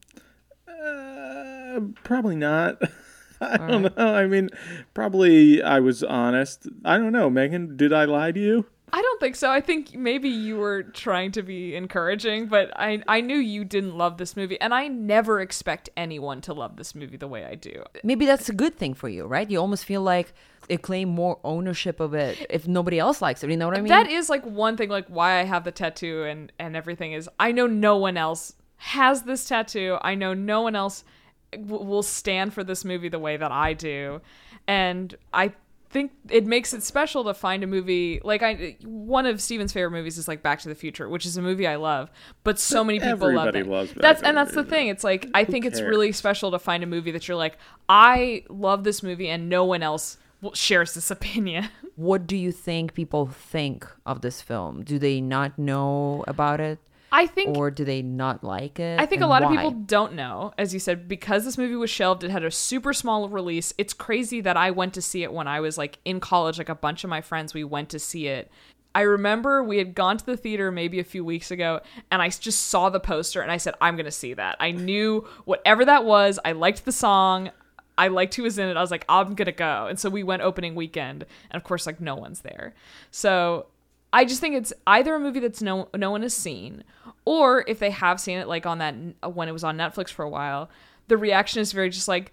Uh, 0.70 1.80
probably 2.04 2.36
not. 2.36 2.82
I 3.42 3.58
All 3.58 3.68
don't 3.68 3.84
right. 3.84 3.98
know. 3.98 4.14
I 4.14 4.28
mean, 4.28 4.50
probably 4.94 5.62
I 5.64 5.80
was 5.80 6.04
honest. 6.04 6.68
I 6.84 6.98
don't 6.98 7.14
know, 7.14 7.30
Megan. 7.30 7.78
Did 7.78 7.94
I 7.94 8.04
lie 8.06 8.32
to 8.34 8.40
you? 8.40 8.66
I 8.96 9.02
don't 9.02 9.20
think 9.20 9.36
so. 9.36 9.50
I 9.50 9.60
think 9.60 9.96
maybe 9.96 10.30
you 10.30 10.58
were 10.58 10.84
trying 10.84 11.32
to 11.32 11.42
be 11.42 11.76
encouraging, 11.76 12.46
but 12.46 12.72
I 12.76 13.02
I 13.08 13.22
knew 13.22 13.38
you 13.38 13.66
didn't 13.66 13.98
love 13.98 14.18
this 14.18 14.38
movie, 14.38 14.62
and 14.62 14.72
I 14.72 14.88
never 14.88 15.42
expect 15.42 15.90
anyone 15.98 16.42
to 16.42 16.54
love 16.54 16.78
this 16.78 16.94
movie 16.94 17.18
the 17.18 17.28
way 17.28 17.44
I 17.44 17.56
do. 17.56 17.84
Maybe 18.04 18.28
that's 18.28 18.50
a 18.50 18.54
good 18.54 18.76
thing 18.76 18.94
for 18.94 19.10
you, 19.10 19.26
right? 19.26 19.50
You 19.50 19.58
almost 19.58 19.86
feel 19.86 20.04
like 20.04 20.36
they 20.68 20.78
claim 20.78 21.10
more 21.10 21.40
ownership 21.44 22.00
of 22.00 22.14
it 22.14 22.46
if 22.52 22.68
nobody 22.68 23.00
else 23.00 23.20
likes 23.20 23.44
it. 23.44 23.50
You 23.50 23.58
know 23.58 23.68
what 23.68 23.76
I 23.76 23.82
mean? 23.82 23.90
That 23.90 24.08
is 24.08 24.30
like 24.30 24.46
one 24.46 24.78
thing, 24.78 24.90
like 24.90 25.08
why 25.08 25.40
I 25.40 25.44
have 25.44 25.64
the 25.64 25.72
tattoo 25.72 26.26
and 26.26 26.52
and 26.60 26.76
everything 26.76 27.14
is 27.14 27.28
I 27.40 27.52
know 27.52 27.66
no 27.66 27.98
one 27.98 28.16
else 28.16 28.54
has 28.78 29.24
this 29.24 29.44
tattoo. 29.46 29.98
I 30.04 30.14
know 30.14 30.36
no 30.36 30.62
one 30.62 30.76
else 30.76 31.04
w- 31.52 31.84
will 31.84 32.04
stand 32.04 32.54
for 32.54 32.64
this 32.64 32.86
movie 32.86 33.10
the 33.10 33.18
way 33.18 33.38
that 33.38 33.52
I 33.52 33.74
do, 33.74 34.22
and 34.68 35.16
I 35.34 35.54
think 35.94 36.12
it 36.30 36.46
makes 36.46 36.74
it 36.74 36.84
special 36.84 37.24
to 37.24 37.34
find 37.34 37.64
a 37.64 37.68
movie 37.68 38.20
like 38.24 38.42
I 38.42 38.76
one 38.84 39.26
of 39.26 39.40
Steven's 39.40 39.72
favorite 39.72 39.92
movies 39.92 40.18
is 40.18 40.28
like 40.28 40.42
Back 40.42 40.60
to 40.62 40.70
the 40.70 40.76
Future, 40.76 41.08
which 41.08 41.26
is 41.26 41.38
a 41.38 41.42
movie 41.42 41.68
I 41.68 41.76
love, 41.76 42.12
but 42.44 42.60
so 42.60 42.84
many 42.84 43.00
people 43.00 43.34
love 43.34 43.56
it. 43.56 43.68
loves 43.68 43.94
Back 43.94 44.02
that's 44.02 44.24
and 44.24 44.36
that's 44.36 44.54
the 44.54 44.64
Future. 44.64 44.76
thing. 44.76 44.88
It's 44.88 45.04
like 45.04 45.28
I 45.34 45.46
think 45.46 45.64
it's 45.66 45.80
cares? 45.80 45.90
really 45.90 46.12
special 46.12 46.52
to 46.52 46.60
find 46.60 46.84
a 46.84 46.88
movie 46.88 47.12
that 47.12 47.28
you're 47.28 47.38
like 47.38 47.58
I 47.88 48.44
love 48.50 48.84
this 48.84 49.04
movie 49.04 49.30
and 49.30 49.48
no 49.48 49.64
one 49.64 49.84
else 49.84 50.18
shares 50.54 50.94
this 50.96 51.10
opinion. 51.12 51.70
what 51.96 52.28
do 52.28 52.36
you 52.36 52.52
think 52.52 52.94
people 52.94 53.28
think 53.28 53.88
of 54.06 54.22
this 54.22 54.42
film? 54.42 54.84
Do 54.84 55.00
they 55.00 55.22
not 55.22 55.58
know 55.58 56.26
about 56.28 56.60
it? 56.60 56.80
I 57.16 57.28
think 57.28 57.56
Or 57.56 57.70
do 57.70 57.86
they 57.86 58.02
not 58.02 58.44
like 58.44 58.80
it? 58.80 59.00
I 59.00 59.06
think 59.06 59.22
a 59.22 59.28
lot 59.28 59.44
of 59.44 59.52
people 59.52 59.70
don't 59.70 60.14
know, 60.14 60.52
as 60.58 60.74
you 60.74 60.80
said, 60.80 61.08
because 61.08 61.46
this 61.46 61.60
movie 61.60 61.76
was 61.76 61.92
shelved. 61.92 62.24
It 62.24 62.32
had 62.32 62.44
a 62.44 62.50
super 62.50 62.92
small 62.92 63.30
release. 63.30 63.72
It's 63.78 63.94
crazy 63.94 64.42
that 64.42 64.58
I 64.58 64.72
went 64.72 64.96
to 64.96 65.02
see 65.02 65.22
it 65.22 65.32
when 65.32 65.48
I 65.48 65.60
was 65.60 65.78
like 65.78 66.00
in 66.06 66.20
college. 66.20 66.58
Like 66.58 66.70
a 66.70 66.76
bunch 66.76 67.04
of 67.04 67.12
my 67.12 67.22
friends, 67.22 67.54
we 67.54 67.64
went 67.64 67.90
to 67.90 68.00
see 68.00 68.26
it. 68.28 68.52
I 68.96 69.02
remember 69.02 69.64
we 69.64 69.78
had 69.78 69.94
gone 69.94 70.18
to 70.18 70.26
the 70.26 70.36
theater 70.36 70.72
maybe 70.72 71.00
a 71.00 71.04
few 71.04 71.24
weeks 71.24 71.52
ago, 71.52 71.82
and 72.10 72.20
I 72.20 72.30
just 72.30 72.68
saw 72.68 72.90
the 72.90 73.00
poster, 73.00 73.42
and 73.42 73.52
I 73.52 73.58
said, 73.58 73.76
"I'm 73.80 73.96
going 73.96 74.06
to 74.06 74.12
see 74.12 74.34
that." 74.34 74.58
I 74.60 74.72
knew 74.72 75.28
whatever 75.46 75.86
that 75.86 76.06
was. 76.06 76.40
I 76.44 76.54
liked 76.54 76.84
the 76.84 76.92
song. 76.92 77.52
I 77.96 78.08
liked 78.08 78.34
who 78.34 78.44
was 78.44 78.58
in 78.58 78.70
it. 78.70 78.78
I 78.78 78.82
was 78.82 78.90
like, 78.90 79.06
I'm 79.08 79.36
gonna 79.36 79.52
go. 79.52 79.86
And 79.86 80.00
so 80.00 80.10
we 80.10 80.24
went 80.24 80.42
opening 80.42 80.74
weekend, 80.74 81.26
and 81.52 81.62
of 81.62 81.64
course, 81.64 81.86
like 81.86 82.02
no 82.02 82.16
one's 82.16 82.42
there. 82.42 82.74
So 83.12 83.68
I 84.14 84.26
just 84.26 84.40
think 84.40 84.56
it's 84.56 84.72
either 84.86 85.16
a 85.16 85.20
movie 85.20 85.40
that's 85.40 85.62
no 85.62 85.90
no 85.96 86.12
one 86.12 86.22
has 86.22 86.36
seen, 86.36 86.84
or 87.26 87.66
if 87.68 87.80
they 87.80 87.90
have 87.90 88.20
seen 88.22 88.38
it, 88.38 88.48
like 88.48 88.66
on 88.66 88.78
that 88.78 88.96
when 89.34 89.50
it 89.50 89.52
was 89.52 89.64
on 89.64 89.76
Netflix 89.76 90.10
for 90.10 90.24
a 90.24 90.30
while, 90.30 90.70
the 91.08 91.18
reaction 91.18 91.60
is 91.62 91.72
very 91.72 91.90
just 91.90 92.08
like, 92.08 92.32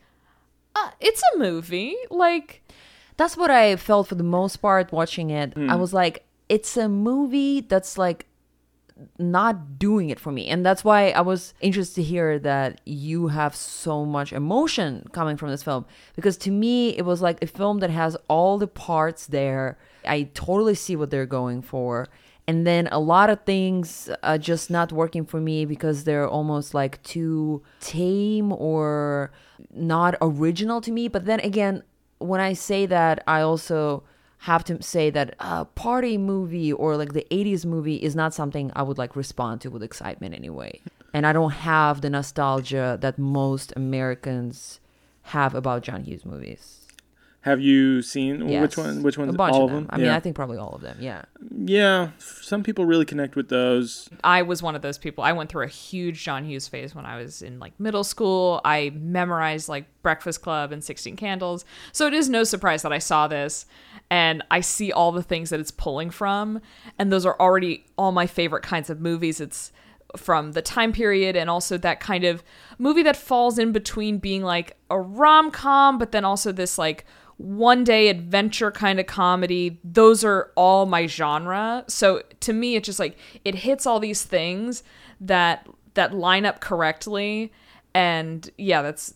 uh, 0.76 0.90
it's 1.00 1.22
a 1.34 1.38
movie. 1.38 1.96
Like 2.10 2.62
That's 3.16 3.36
what 3.36 3.50
I 3.50 3.76
felt 3.76 4.08
for 4.08 4.14
the 4.14 4.22
most 4.22 4.58
part 4.58 4.92
watching 4.92 5.30
it. 5.30 5.54
Hmm. 5.54 5.70
I 5.70 5.76
was 5.76 5.92
like, 5.92 6.24
it's 6.48 6.76
a 6.76 6.88
movie 6.88 7.60
that's 7.62 7.96
like 7.98 8.26
not 9.18 9.78
doing 9.78 10.10
it 10.10 10.20
for 10.20 10.32
me. 10.32 10.48
And 10.48 10.64
that's 10.64 10.84
why 10.84 11.10
I 11.10 11.20
was 11.20 11.54
interested 11.60 11.96
to 11.96 12.02
hear 12.02 12.38
that 12.40 12.80
you 12.84 13.28
have 13.28 13.54
so 13.54 14.04
much 14.04 14.32
emotion 14.32 15.06
coming 15.12 15.36
from 15.36 15.50
this 15.50 15.62
film. 15.62 15.86
Because 16.16 16.36
to 16.38 16.50
me, 16.50 16.96
it 16.96 17.04
was 17.04 17.22
like 17.22 17.42
a 17.42 17.46
film 17.46 17.78
that 17.80 17.90
has 17.90 18.16
all 18.28 18.58
the 18.58 18.66
parts 18.66 19.26
there. 19.26 19.78
I 20.06 20.24
totally 20.34 20.74
see 20.74 20.96
what 20.96 21.10
they're 21.10 21.26
going 21.26 21.62
for. 21.62 22.08
And 22.46 22.66
then 22.66 22.88
a 22.90 22.98
lot 22.98 23.30
of 23.30 23.44
things 23.44 24.10
are 24.22 24.38
just 24.38 24.70
not 24.70 24.92
working 24.92 25.24
for 25.24 25.40
me 25.40 25.64
because 25.64 26.04
they're 26.04 26.28
almost 26.28 26.74
like 26.74 27.00
too 27.02 27.62
tame 27.80 28.52
or 28.52 29.30
not 29.72 30.16
original 30.20 30.80
to 30.80 30.90
me. 30.90 31.06
But 31.06 31.26
then 31.26 31.40
again, 31.40 31.84
when 32.18 32.40
I 32.40 32.54
say 32.54 32.86
that, 32.86 33.22
I 33.26 33.40
also 33.42 34.02
have 34.44 34.64
to 34.64 34.82
say 34.82 35.10
that 35.10 35.34
a 35.38 35.66
party 35.66 36.16
movie 36.16 36.72
or 36.72 36.96
like 36.96 37.12
the 37.12 37.26
80s 37.30 37.66
movie 37.66 37.96
is 37.96 38.16
not 38.16 38.32
something 38.32 38.72
I 38.74 38.82
would 38.82 38.96
like 38.96 39.14
respond 39.14 39.60
to 39.62 39.70
with 39.70 39.82
excitement 39.82 40.34
anyway. 40.34 40.80
And 41.12 41.26
I 41.26 41.34
don't 41.34 41.50
have 41.50 42.00
the 42.00 42.08
nostalgia 42.08 42.96
that 43.02 43.18
most 43.18 43.72
Americans 43.76 44.80
have 45.24 45.54
about 45.54 45.82
John 45.82 46.04
Hughes 46.04 46.24
movies. 46.24 46.79
Have 47.42 47.60
you 47.60 48.02
seen 48.02 48.46
Yes. 48.48 48.60
which 48.60 48.76
one? 48.76 49.02
Which 49.02 49.16
ones? 49.16 49.34
A 49.34 49.36
bunch 49.36 49.54
All 49.54 49.64
of 49.64 49.70
them. 49.70 49.86
I 49.88 49.96
mean. 49.96 50.08
I 50.08 50.20
think 50.20 50.36
probably 50.36 50.58
all 50.58 50.74
of 50.74 50.82
them. 50.82 50.98
Yeah. 51.00 51.22
yeah. 51.56 52.10
Some 52.18 52.62
people 52.62 52.84
really 52.84 53.06
connect 53.06 53.34
with 53.34 53.48
those. 53.48 54.10
I 54.22 54.42
was 54.42 54.62
one 54.62 54.76
of 54.76 54.82
those 54.82 54.98
people. 54.98 55.24
I 55.24 55.32
went 55.32 55.48
through 55.48 55.64
a 55.64 55.68
huge 55.68 56.22
John 56.22 56.44
Hughes 56.44 56.68
phase 56.68 56.94
when 56.94 57.06
I 57.06 57.16
was 57.16 57.40
in 57.40 57.58
like 57.58 57.72
middle 57.80 58.04
school. 58.04 58.60
I 58.62 58.92
memorized 58.94 59.70
like 59.70 59.86
Breakfast 60.02 60.42
Club 60.42 60.70
and 60.70 60.84
16 60.84 61.16
Candles. 61.16 61.64
So 61.92 62.06
it 62.06 62.12
is 62.12 62.28
no 62.28 62.44
surprise 62.44 62.82
that 62.82 62.92
I 62.92 62.98
saw 62.98 63.26
this 63.26 63.64
and 64.10 64.42
I 64.50 64.60
see 64.60 64.92
all 64.92 65.10
the 65.10 65.22
things 65.22 65.48
that 65.48 65.60
it's 65.60 65.70
pulling 65.70 66.10
from. 66.10 66.60
And 66.98 67.10
those 67.10 67.24
are 67.24 67.40
already 67.40 67.86
all 67.96 68.12
my 68.12 68.26
favorite 68.26 68.64
kinds 68.64 68.90
of 68.90 69.00
movies. 69.00 69.40
It's 69.40 69.72
from 70.16 70.52
the 70.52 70.62
time 70.62 70.92
period 70.92 71.36
and 71.36 71.48
also 71.48 71.78
that 71.78 72.00
kind 72.00 72.24
of 72.24 72.42
movie 72.78 73.02
that 73.04 73.16
falls 73.16 73.58
in 73.58 73.72
between 73.72 74.18
being 74.18 74.42
like 74.42 74.76
a 74.90 75.00
rom 75.00 75.50
com, 75.50 75.98
but 75.98 76.12
then 76.12 76.24
also 76.24 76.52
this 76.52 76.76
like 76.76 77.06
one 77.40 77.84
day 77.84 78.08
adventure 78.08 78.70
kind 78.70 79.00
of 79.00 79.06
comedy. 79.06 79.80
Those 79.82 80.22
are 80.24 80.50
all 80.56 80.84
my 80.84 81.06
genre. 81.06 81.84
So 81.88 82.22
to 82.40 82.52
me, 82.52 82.76
it's 82.76 82.84
just 82.84 82.98
like 82.98 83.16
it 83.44 83.54
hits 83.54 83.86
all 83.86 83.98
these 83.98 84.22
things 84.22 84.82
that 85.20 85.66
that 85.94 86.14
line 86.14 86.44
up 86.44 86.60
correctly, 86.60 87.50
and 87.94 88.48
yeah, 88.58 88.82
that's 88.82 89.14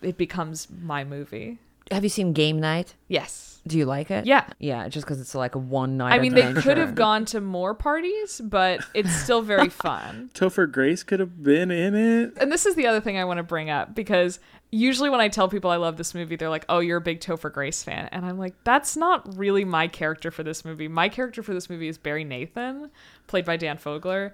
it 0.00 0.16
becomes 0.16 0.68
my 0.80 1.04
movie. 1.04 1.58
Have 1.90 2.04
you 2.04 2.10
seen 2.10 2.32
Game 2.32 2.58
Night? 2.58 2.94
Yes. 3.06 3.57
Do 3.68 3.78
you 3.78 3.84
like 3.84 4.10
it? 4.10 4.26
Yeah. 4.26 4.46
Yeah, 4.58 4.88
just 4.88 5.06
because 5.06 5.20
it's 5.20 5.34
like 5.34 5.54
a 5.54 5.58
one 5.58 5.96
night. 5.96 6.12
I 6.14 6.18
mean, 6.18 6.34
they 6.34 6.52
could 6.54 6.78
have 6.78 6.94
gone 6.94 7.24
to 7.26 7.40
more 7.40 7.74
parties, 7.74 8.40
but 8.42 8.84
it's 8.94 9.14
still 9.14 9.42
very 9.42 9.68
fun. 9.86 10.30
Topher 10.34 10.70
Grace 10.70 11.02
could 11.02 11.20
have 11.20 11.42
been 11.42 11.70
in 11.70 11.94
it. 11.94 12.32
and 12.40 12.50
this 12.50 12.66
is 12.66 12.74
the 12.74 12.86
other 12.86 13.00
thing 13.00 13.18
I 13.18 13.24
want 13.24 13.36
to 13.38 13.42
bring 13.42 13.70
up 13.70 13.94
because 13.94 14.40
usually 14.70 15.10
when 15.10 15.20
I 15.20 15.28
tell 15.28 15.48
people 15.48 15.70
I 15.70 15.76
love 15.76 15.96
this 15.96 16.14
movie, 16.14 16.36
they're 16.36 16.50
like, 16.50 16.64
"Oh, 16.68 16.78
you're 16.80 16.96
a 16.98 17.00
big 17.02 17.20
Topher 17.20 17.52
Grace 17.52 17.82
fan," 17.82 18.08
and 18.10 18.24
I'm 18.26 18.38
like, 18.38 18.54
"That's 18.64 18.96
not 18.96 19.36
really 19.36 19.64
my 19.64 19.86
character 19.86 20.30
for 20.30 20.42
this 20.42 20.64
movie. 20.64 20.88
My 20.88 21.08
character 21.08 21.42
for 21.42 21.54
this 21.54 21.70
movie 21.70 21.88
is 21.88 21.98
Barry 21.98 22.24
Nathan, 22.24 22.90
played 23.28 23.44
by 23.44 23.56
Dan 23.56 23.76
Fogler. 23.78 24.32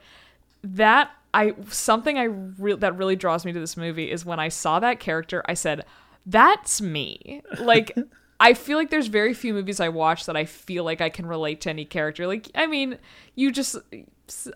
That 0.63 1.11
I 1.35 1.55
something 1.69 2.19
I 2.19 2.25
re- 2.25 2.77
that 2.77 2.97
really 2.97 3.17
draws 3.17 3.45
me 3.45 3.53
to 3.53 3.61
this 3.61 3.77
movie 3.77 4.11
is 4.11 4.25
when 4.25 4.39
I 4.41 4.49
saw 4.49 4.79
that 4.81 5.01
character, 5.01 5.43
I 5.47 5.55
said." 5.55 5.85
That's 6.27 6.81
me. 6.81 7.43
Like 7.61 7.95
I 8.41 8.55
feel 8.55 8.77
like 8.77 8.91
there's 8.91 9.07
very 9.07 9.33
few 9.35 9.55
movies 9.55 9.81
I 9.81 9.89
watch 9.89 10.27
that 10.27 10.37
I 10.37 10.45
feel 10.45 10.85
like 10.85 11.01
I 11.01 11.09
can 11.09 11.27
relate 11.27 11.61
to 11.63 11.71
any 11.71 11.85
character. 11.85 12.27
Like 12.27 12.51
I 12.55 12.67
mean, 12.67 12.99
you 13.35 13.53
just 13.53 13.77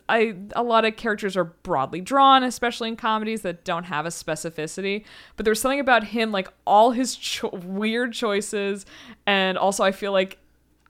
I 0.09 0.37
a 0.57 0.63
lot 0.63 0.85
of 0.85 0.97
characters 0.97 1.37
are 1.37 1.45
broadly 1.45 2.01
drawn, 2.01 2.43
especially 2.43 2.89
in 2.89 2.97
comedies 2.97 3.43
that 3.43 3.65
don't 3.65 3.85
have 3.85 4.07
a 4.07 4.11
specificity. 4.11 5.05
But 5.37 5.45
there's 5.45 5.61
something 5.61 5.81
about 5.81 6.05
him, 6.05 6.33
like 6.33 6.49
all 6.67 6.93
his 6.93 7.15
cho- 7.17 7.51
weird 7.51 8.13
choices, 8.13 8.87
and 9.27 9.59
also 9.59 9.85
I 9.85 9.93
feel 9.93 10.13
like 10.13 10.39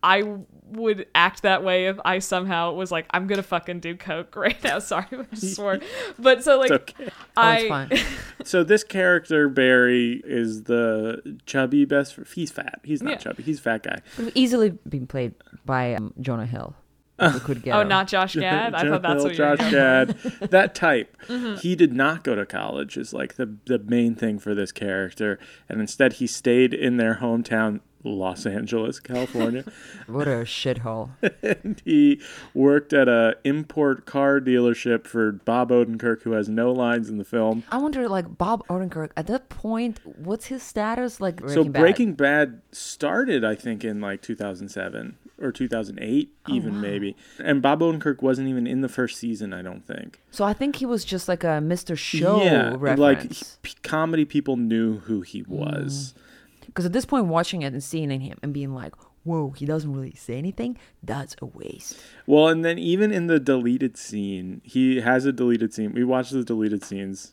I 0.03 0.23
would 0.73 1.07
act 1.15 1.43
that 1.43 1.63
way 1.65 1.87
if 1.87 1.99
I 2.05 2.19
somehow 2.19 2.73
was 2.73 2.91
like, 2.91 3.07
I'm 3.11 3.27
gonna 3.27 3.43
fucking 3.43 3.81
do 3.81 3.97
coke 3.97 4.35
right 4.37 4.63
now. 4.63 4.79
Sorry, 4.79 5.07
I 5.13 5.35
swore. 5.37 5.79
But 6.19 6.45
so 6.45 6.59
like, 6.59 6.71
okay. 6.71 7.09
Oh, 7.09 7.11
I 7.37 7.69
fine. 7.69 7.91
So 8.45 8.65
this 8.65 8.85
character 8.85 9.49
Barry 9.49 10.23
is 10.25 10.65
the 10.65 11.39
chubby 11.45 11.85
best. 11.85 12.19
He's 12.35 12.51
fat. 12.51 12.81
He's 12.85 13.03
not 13.03 13.11
Yeah. 13.13 13.17
chubby. 13.17 13.43
He's 13.43 13.59
a 13.59 13.63
fat 13.63 13.83
guy. 13.83 13.99
Could 14.17 14.27
have 14.27 14.37
easily 14.37 14.71
been 14.89 15.07
played 15.07 15.35
by 15.67 15.95
um, 15.95 16.15
Jonah 16.21 16.47
Hill. 16.47 16.75
If 17.21 17.35
we 17.35 17.41
could 17.41 17.63
get 17.65 17.75
oh, 17.75 17.81
him. 17.81 17.89
not 17.89 18.07
Josh 18.07 18.37
Gad. 18.37 18.75
I 18.75 18.89
thought 18.89 19.03
that's 19.03 19.15
Hill, 19.15 19.25
what 19.25 19.37
you 19.37 19.45
were 19.45 19.57
Josh 19.57 19.59
going 19.59 19.73
Gad, 19.73 20.09
that 20.51 20.75
type. 20.77 21.17
Mm-hmm. 21.27 21.57
He 21.57 21.75
did 21.75 21.93
not 21.93 22.23
go 22.23 22.37
to 22.37 22.47
college. 22.47 22.97
Is 22.97 23.13
like 23.13 23.35
the 23.35 23.57
the 23.67 23.81
main 23.81 24.15
thing 24.15 24.39
for 24.39 24.55
this 24.55 24.71
character, 24.71 25.39
and 25.69 25.81
instead 25.81 26.15
he 26.15 26.29
stayed 26.29 26.73
in 26.73 26.97
their 26.97 27.17
hometown, 27.17 27.81
Los 28.05 28.47
Angeles, 28.47 29.01
California. 29.01 29.65
What 30.07 30.27
a 30.29 30.43
shithole. 30.45 31.11
and 31.43 31.83
he 31.85 32.21
worked 32.55 32.93
at 32.93 33.09
a 33.09 33.37
import 33.45 34.07
car 34.07 34.41
dealership 34.41 35.07
for 35.07 35.33
Bob 35.33 35.71
Odenkirk, 35.71 36.23
who 36.23 36.33
has 36.33 36.49
no 36.49 36.73
lines 36.73 37.09
in 37.11 37.19
the 37.19 37.25
film. 37.25 37.65
I 37.71 37.79
wonder, 37.79 38.09
like 38.09 38.39
Bob 38.39 38.67
Odenkirk, 38.69 39.11
at 39.17 39.27
that 39.27 39.49
point, 39.49 40.01
what's 40.05 40.47
his 40.47 40.63
status? 40.63 41.21
Like 41.21 41.41
so 41.41 41.47
Breaking 41.65 41.73
Bad? 41.73 41.81
Breaking 41.81 42.13
Bad 42.15 42.63
started, 42.73 43.45
I 43.45 43.55
think, 43.55 43.85
in 43.85 44.01
like 44.01 44.23
2007 44.23 45.17
or 45.41 45.53
2008, 45.53 46.31
Oh, 46.49 46.55
even 46.55 46.81
maybe. 46.81 47.17
And 47.39 47.61
Bob 47.61 47.81
Odenkirk 47.81 48.23
wasn't 48.23 48.49
even 48.49 48.67
in 48.67 48.81
the 48.81 48.89
first 48.89 49.19
season, 49.19 49.53
I 49.53 49.63
don't 49.63 49.87
think. 49.87 50.21
So 50.31 50.45
I 50.45 50.53
think 50.53 50.77
he 50.77 50.87
was 50.87 51.05
just 51.05 51.29
like 51.29 51.45
a 51.45 51.59
Mr. 51.61 51.97
Show 51.99 52.43
yeah, 52.43 52.71
like 52.71 52.81
reference. 53.19 53.59
p- 53.63 53.75
comedy 53.83 54.25
people 54.25 54.57
knew 54.57 54.99
who 55.01 55.21
he 55.21 55.43
was. 55.43 56.15
Mm. 56.17 56.23
Because 56.69 56.87
at 56.87 56.93
this 56.93 57.05
point, 57.05 57.27
watching 57.27 57.63
it 57.63 57.73
and 57.73 57.83
seeing 57.83 58.11
in 58.13 58.21
him 58.21 58.39
and 58.43 58.55
being 58.55 58.73
like, 58.73 58.95
"Whoa, 59.25 59.51
he 59.51 59.67
doesn't 59.67 59.93
really 59.93 60.15
say 60.15 60.37
anything," 60.39 60.79
that's 61.03 61.35
a 61.43 61.47
waste. 61.47 61.99
Well, 62.27 62.49
and 62.49 62.65
then 62.65 62.79
even 62.79 63.11
in 63.11 63.27
the 63.27 63.41
deleted 63.41 63.97
scene, 63.97 64.61
he 64.65 65.01
has 65.01 65.25
a 65.25 65.33
deleted 65.33 65.75
scene. 65.75 65.93
We 65.93 66.05
watched 66.05 66.33
the 66.33 66.45
deleted 66.45 66.85
scenes 66.85 67.33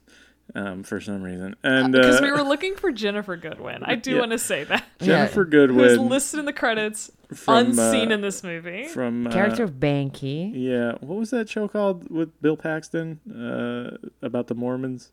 um, 0.55 0.83
for 0.83 0.99
some 1.01 1.21
reason, 1.23 1.55
and 1.63 1.91
because 1.91 2.19
uh, 2.21 2.23
we 2.23 2.31
were 2.31 2.43
looking 2.43 2.75
for 2.75 2.91
Ginnifer 2.91 3.39
Goodwin. 3.39 3.83
I 3.83 3.95
do 3.95 4.11
Yeah. 4.13 4.19
want 4.19 4.31
to 4.31 4.39
say 4.39 4.63
that. 4.65 4.83
Ginnifer 4.99 5.07
Yeah. 5.07 5.25
Who's 5.27 5.45
Goodwin 5.49 6.09
listed 6.09 6.39
in 6.39 6.45
the 6.45 6.53
credits, 6.53 7.11
From, 7.33 7.67
unseen 7.67 8.11
uh, 8.11 8.15
in 8.15 8.21
this 8.21 8.43
movie. 8.43 8.87
from 8.87 9.27
uh, 9.27 9.31
Character 9.31 9.63
of 9.63 9.71
Banky. 9.73 10.51
Yeah, 10.55 10.93
what 11.01 11.17
was 11.17 11.31
that 11.31 11.49
show 11.49 11.67
called 11.67 12.09
with 12.09 12.39
Bill 12.41 12.55
Paxton 12.57 13.19
uh, 13.31 13.97
about 14.21 14.47
the 14.47 14.55
Mormons? 14.55 15.11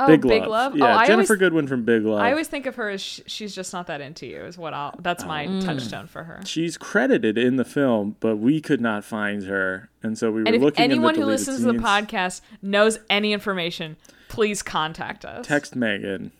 Oh, 0.00 0.06
Big 0.06 0.22
Big 0.22 0.42
Love. 0.42 0.74
Love. 0.74 0.76
Yeah, 0.76 0.94
oh, 0.96 0.98
Ginnifer 1.08 1.10
always, 1.12 1.28
Goodwin 1.38 1.66
from 1.66 1.84
Big 1.84 2.04
Love. 2.04 2.20
I 2.20 2.30
always 2.30 2.46
think 2.46 2.66
of 2.66 2.76
her 2.76 2.88
as 2.88 3.02
sh- 3.02 3.20
she's 3.26 3.52
just 3.54 3.72
not 3.72 3.88
that 3.88 4.00
into 4.00 4.26
you. 4.26 4.42
Is 4.44 4.56
what 4.56 4.72
I'll. 4.72 4.94
That's 5.00 5.24
my 5.24 5.46
Oh. 5.46 5.60
touchstone 5.60 6.06
for 6.06 6.22
her. 6.24 6.40
She's 6.44 6.76
credited 6.78 7.36
in 7.36 7.56
the 7.56 7.64
film, 7.64 8.14
but 8.20 8.36
we 8.36 8.60
could 8.60 8.80
not 8.80 9.04
find 9.04 9.42
her, 9.44 9.90
and 10.02 10.16
so 10.16 10.30
we 10.30 10.42
were 10.42 10.46
And 10.46 10.54
if 10.56 10.62
looking. 10.62 10.84
anyone 10.84 11.14
in 11.16 11.20
the 11.20 11.26
who 11.26 11.30
deleted 11.32 11.48
listens 11.48 11.66
to 11.66 11.72
the 11.72 11.78
podcast 11.80 12.40
knows 12.62 13.00
any 13.10 13.32
information, 13.32 13.96
please 14.28 14.62
contact 14.62 15.24
us. 15.24 15.46
text 15.46 15.74
Megan. 15.74 16.30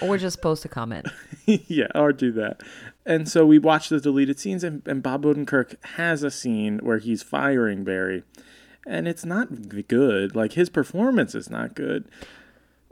Or 0.00 0.16
just 0.16 0.40
post 0.40 0.64
a 0.64 0.68
comment. 0.68 1.08
yeah, 1.44 1.88
or 1.94 2.12
do 2.12 2.30
that. 2.32 2.62
And 3.04 3.28
so 3.28 3.44
we 3.44 3.58
watched 3.58 3.90
the 3.90 4.00
deleted 4.00 4.38
scenes, 4.38 4.62
and, 4.64 4.80
and 4.86 5.02
Bob 5.02 5.24
Odenkirk 5.24 5.74
has 5.96 6.22
a 6.22 6.30
scene 6.30 6.78
where 6.78 6.98
he's 6.98 7.22
firing 7.22 7.82
Barry, 7.82 8.22
and 8.86 9.08
it's 9.08 9.24
not 9.24 9.48
good. 9.88 10.36
Like 10.36 10.52
his 10.52 10.70
performance 10.70 11.34
is 11.34 11.50
not 11.50 11.74
good. 11.74 12.04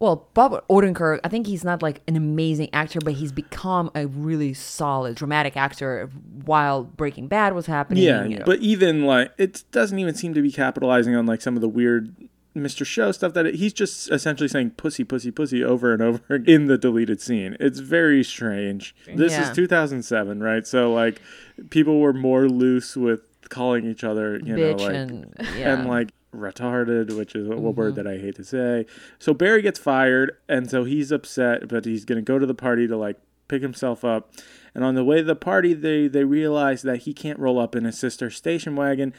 Well, 0.00 0.28
Bob 0.32 0.66
Odenkirk, 0.68 1.20
I 1.22 1.28
think 1.28 1.46
he's 1.46 1.62
not 1.62 1.82
like 1.82 2.00
an 2.08 2.16
amazing 2.16 2.70
actor, 2.72 3.00
but 3.04 3.12
he's 3.14 3.32
become 3.32 3.90
a 3.94 4.06
really 4.06 4.54
solid 4.54 5.14
dramatic 5.14 5.58
actor 5.58 6.10
while 6.46 6.84
Breaking 6.84 7.28
Bad 7.28 7.54
was 7.54 7.66
happening. 7.66 8.02
Yeah, 8.02 8.24
you 8.24 8.38
know. 8.38 8.44
but 8.46 8.60
even 8.60 9.04
like 9.04 9.32
it 9.36 9.62
doesn't 9.72 9.98
even 9.98 10.14
seem 10.14 10.32
to 10.32 10.40
be 10.40 10.50
capitalizing 10.50 11.14
on 11.14 11.26
like 11.26 11.42
some 11.42 11.54
of 11.54 11.60
the 11.60 11.68
weird 11.68 12.14
Mr. 12.56 12.84
Show 12.84 13.12
stuff 13.12 13.34
that 13.34 13.44
it, 13.44 13.56
he's 13.56 13.74
just 13.74 14.10
essentially 14.10 14.48
saying 14.48 14.70
pussy, 14.70 15.04
pussy, 15.04 15.30
pussy 15.30 15.62
over 15.62 15.92
and 15.92 16.02
over 16.02 16.36
in 16.46 16.66
the 16.66 16.78
deleted 16.78 17.20
scene. 17.20 17.56
It's 17.60 17.80
very 17.80 18.24
strange. 18.24 18.94
This 19.14 19.32
Yeah. 19.32 19.50
is 19.50 19.54
2007, 19.54 20.42
right? 20.42 20.66
So 20.66 20.92
like 20.92 21.20
people 21.68 22.00
were 22.00 22.14
more 22.14 22.48
loose 22.48 22.96
with 22.96 23.20
calling 23.50 23.84
each 23.86 24.02
other, 24.02 24.38
you 24.38 24.56
know, 24.56 24.74
bitch 24.74 24.80
like 24.80 24.94
and 24.94 25.34
yeah. 25.58 25.74
and 25.74 25.88
like 25.88 26.08
retarded, 26.34 27.16
which 27.16 27.34
is 27.34 27.48
a, 27.48 27.52
a 27.52 27.56
word 27.58 27.94
mm-hmm. 27.94 28.02
that 28.02 28.06
I 28.06 28.18
hate 28.18 28.36
to 28.36 28.44
say. 28.44 28.86
So 29.18 29.34
Barry 29.34 29.62
gets 29.62 29.78
fired, 29.78 30.36
and 30.48 30.70
so 30.70 30.84
he's 30.84 31.10
upset, 31.10 31.68
but 31.68 31.84
he's 31.84 32.04
gonna 32.04 32.22
go 32.22 32.38
to 32.38 32.46
the 32.46 32.54
party 32.54 32.86
to 32.86 32.96
like 32.96 33.16
pick 33.48 33.62
himself 33.62 34.04
up. 34.04 34.32
And 34.74 34.84
on 34.84 34.94
the 34.94 35.04
way 35.04 35.18
to 35.18 35.24
the 35.24 35.36
party, 35.36 35.74
they 35.74 36.08
they 36.08 36.24
realize 36.24 36.82
that 36.82 36.98
he 36.98 37.12
can't 37.12 37.38
roll 37.38 37.58
up 37.58 37.74
in 37.74 37.84
his 37.84 37.98
sister's 37.98 38.36
station 38.36 38.76
wagon. 38.76 39.12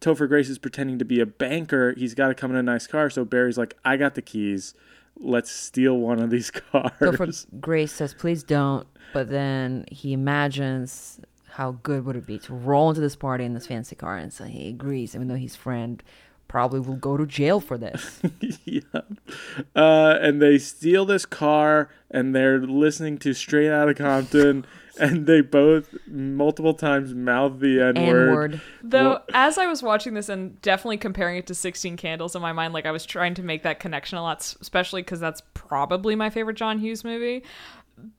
Topher 0.00 0.28
Grace 0.28 0.50
is 0.50 0.58
pretending 0.58 0.98
to 0.98 1.04
be 1.06 1.20
a 1.20 1.26
banker. 1.26 1.94
He's 1.96 2.14
got 2.14 2.28
to 2.28 2.34
come 2.34 2.50
in 2.50 2.56
a 2.56 2.62
nice 2.62 2.86
car. 2.86 3.08
So 3.08 3.24
Barry's 3.24 3.56
like, 3.56 3.76
"I 3.84 3.96
got 3.96 4.14
the 4.14 4.22
keys. 4.22 4.74
Let's 5.18 5.50
steal 5.50 5.96
one 5.96 6.18
of 6.18 6.30
these 6.30 6.50
cars." 6.72 6.92
For 6.98 7.28
Grace 7.60 7.92
says, 7.92 8.12
please 8.12 8.42
don't. 8.42 8.86
But 9.14 9.30
then 9.30 9.86
he 9.90 10.12
imagines 10.12 11.20
how 11.48 11.78
good 11.82 12.04
would 12.04 12.16
it 12.16 12.26
be 12.26 12.38
to 12.40 12.52
roll 12.52 12.90
into 12.90 13.00
this 13.00 13.16
party 13.16 13.44
in 13.44 13.54
this 13.54 13.66
fancy 13.66 13.96
car, 13.96 14.18
and 14.18 14.30
so 14.32 14.44
he 14.44 14.68
agrees, 14.68 15.14
even 15.14 15.28
though 15.28 15.36
his 15.36 15.56
friend 15.56 16.02
probably 16.48 16.80
will 16.80 16.96
go 16.96 17.16
to 17.16 17.26
jail 17.26 17.60
for 17.60 17.76
this. 17.78 18.20
yeah. 18.64 18.80
Uh, 19.74 20.18
and 20.20 20.40
they 20.40 20.58
steal 20.58 21.04
this 21.04 21.26
car 21.26 21.88
and 22.10 22.34
they're 22.34 22.60
listening 22.60 23.18
to 23.18 23.34
Straight 23.34 23.70
Outta 23.70 23.94
Compton 23.94 24.64
and 25.00 25.26
they 25.26 25.40
both 25.40 25.94
multiple 26.06 26.72
times 26.74 27.12
mouth 27.14 27.58
the 27.60 27.80
N 27.80 27.96
N 27.96 28.06
word. 28.08 28.32
word. 28.32 28.60
Though, 28.82 29.08
Well- 29.10 29.24
as 29.34 29.58
I 29.58 29.66
was 29.66 29.82
watching 29.82 30.14
this 30.14 30.28
and 30.28 30.60
definitely 30.62 30.98
comparing 30.98 31.36
it 31.36 31.46
to 31.48 31.54
16 31.54 31.96
Candles 31.96 32.34
in 32.36 32.42
my 32.42 32.52
mind, 32.52 32.72
like 32.72 32.86
I 32.86 32.90
was 32.92 33.04
trying 33.04 33.34
to 33.34 33.42
make 33.42 33.62
that 33.64 33.80
connection 33.80 34.18
a 34.18 34.22
lot, 34.22 34.54
especially 34.60 35.02
because 35.02 35.20
that's 35.20 35.42
probably 35.54 36.14
my 36.14 36.30
favorite 36.30 36.56
John 36.56 36.78
Hughes 36.78 37.04
movie. 37.04 37.42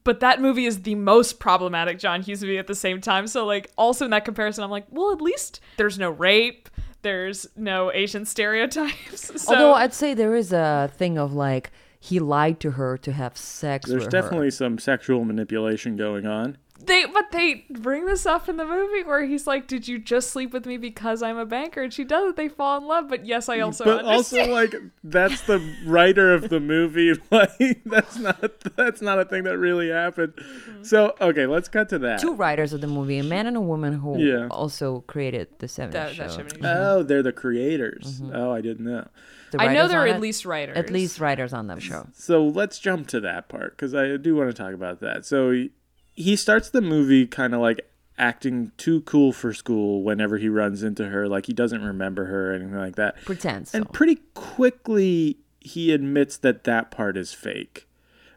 But 0.04 0.22
that 0.22 0.42
movie 0.42 0.66
is 0.66 0.82
the 0.82 0.96
most 0.96 1.40
problematic 1.40 2.00
John 2.00 2.24
Hughes 2.24 2.42
movie 2.42 2.58
at 2.58 2.66
the 2.66 2.74
same 2.74 3.00
time. 3.00 3.28
So, 3.28 3.46
like, 3.46 3.70
also 3.78 4.06
in 4.06 4.12
that 4.12 4.26
comparison, 4.26 4.64
I'm 4.64 4.72
like, 4.72 4.86
well, 4.90 5.12
at 5.12 5.22
least 5.22 5.60
there's 5.78 6.00
no 6.00 6.10
rape, 6.10 6.68
there's 7.08 7.48
no 7.56 7.92
Asian 7.94 8.26
stereotypes. 8.26 9.32
So, 9.38 9.54
Although 9.54 9.74
I'd 9.74 9.94
say 9.94 10.14
there 10.14 10.36
is 10.36 10.52
a 10.52 10.92
thing 10.96 11.18
of 11.18 11.34
like 11.34 11.72
he 12.00 12.20
lied 12.20 12.60
to 12.60 12.72
her 12.72 12.98
to 12.98 13.12
have 13.14 13.38
sex 13.38 13.90
There's 13.90 14.04
with 14.04 14.12
definitely 14.12 14.48
her. 14.48 14.52
some 14.52 14.78
sexual 14.78 15.24
manipulation 15.24 15.96
going 15.96 16.26
on. 16.28 16.58
They, 16.86 17.06
but 17.06 17.32
they 17.32 17.66
bring 17.70 18.06
this 18.06 18.26
up 18.26 18.48
in 18.48 18.58
the 18.58 18.66
movie 18.66 19.04
where 19.04 19.26
he's 19.26 19.48
like, 19.48 19.68
"Did 19.68 19.88
you 19.88 20.00
just 20.00 20.30
sleep 20.32 20.54
with 20.54 20.66
me 20.66 20.78
because 20.78 21.22
I'm 21.22 21.38
a 21.38 21.46
banker?" 21.46 21.82
And 21.84 21.94
she 21.94 22.04
does 22.04 22.30
it. 22.30 22.36
They 22.36 22.48
fall 22.48 22.78
in 22.78 22.86
love. 22.88 23.10
But 23.10 23.26
yes, 23.26 23.50
I 23.50 23.60
also 23.60 23.84
but 23.86 24.06
also 24.06 24.46
like 24.48 24.74
that's 25.04 25.42
the 25.42 25.60
writer 25.86 26.34
of 26.34 26.50
the 26.50 26.60
movie 26.60 27.14
like 27.32 27.84
that's 27.86 28.18
not 28.18 28.42
that's 28.76 29.02
not 29.02 29.20
a 29.20 29.26
thing 29.26 29.44
that 29.44 29.58
really 29.58 29.90
happened. 29.90 30.34
Mm-hmm. 30.36 30.84
So, 30.84 31.16
okay, 31.20 31.46
let's 31.46 31.68
cut 31.68 31.90
to 31.90 32.00
that. 32.00 32.20
Two 32.22 32.34
writers 32.34 32.72
of 32.74 32.82
the 32.82 32.88
movie, 32.88 33.18
a 33.20 33.24
man 33.24 33.48
and 33.48 33.58
a 33.58 33.62
woman 33.62 33.94
who 34.00 34.20
Yeah. 34.20 34.48
also 34.52 35.02
created 35.08 35.48
the 35.60 35.68
70s 35.68 35.92
That- 35.92 36.14
show. 36.16 36.28
that 36.28 36.32
70s 36.48 36.60
Oh, 36.64 37.04
they're 37.04 37.24
the 37.24 37.32
creators. 37.34 38.22
Oh, 38.34 38.52
I 38.52 38.62
didn't 38.62 38.86
know. 38.86 39.08
The 39.52 39.62
I 39.62 39.68
know 39.68 39.74
writers 39.82 39.90
there 39.92 40.02
are 40.02 40.08
at 40.08 40.16
it- 40.18 40.22
least 40.22 40.46
writers. 40.46 40.78
at 40.78 40.90
least 40.90 41.20
writers 41.20 41.54
on 41.54 41.68
that 41.68 41.82
show. 41.82 42.08
So 42.14 42.44
let's 42.46 42.80
jump 42.80 43.08
to 43.08 43.20
that 43.22 43.48
part 43.50 43.72
because 43.78 43.96
I 43.96 44.18
do 44.18 44.36
want 44.36 44.50
to 44.50 44.54
talk 44.54 44.74
about 44.74 45.00
that. 45.02 45.26
So 45.26 45.68
he, 46.18 46.36
starts 46.36 46.70
the 46.70 46.82
movie 46.82 47.28
kind 47.28 47.54
of 47.54 47.62
like 47.62 47.88
acting 48.18 48.72
too 48.78 49.02
cool 49.02 49.32
for 49.32 49.54
school 49.54 50.04
whenever 50.04 50.38
he 50.38 50.50
runs 50.50 50.84
into 50.84 51.10
her, 51.10 51.28
like 51.28 51.46
he 51.46 51.54
doesn't 51.54 51.84
remember 51.84 52.26
her 52.26 52.52
or 52.52 52.56
anything 52.56 52.76
like 52.76 52.96
that. 52.96 53.24
Pretend 53.24 53.68
so. 53.68 53.78
And 53.78 53.94
pretty 53.94 54.18
quickly 54.34 55.38
he 55.60 55.92
admits 55.92 56.38
that 56.38 56.64
that 56.64 56.92
part 56.92 57.16
is 57.18 57.34
fake. 57.34 57.88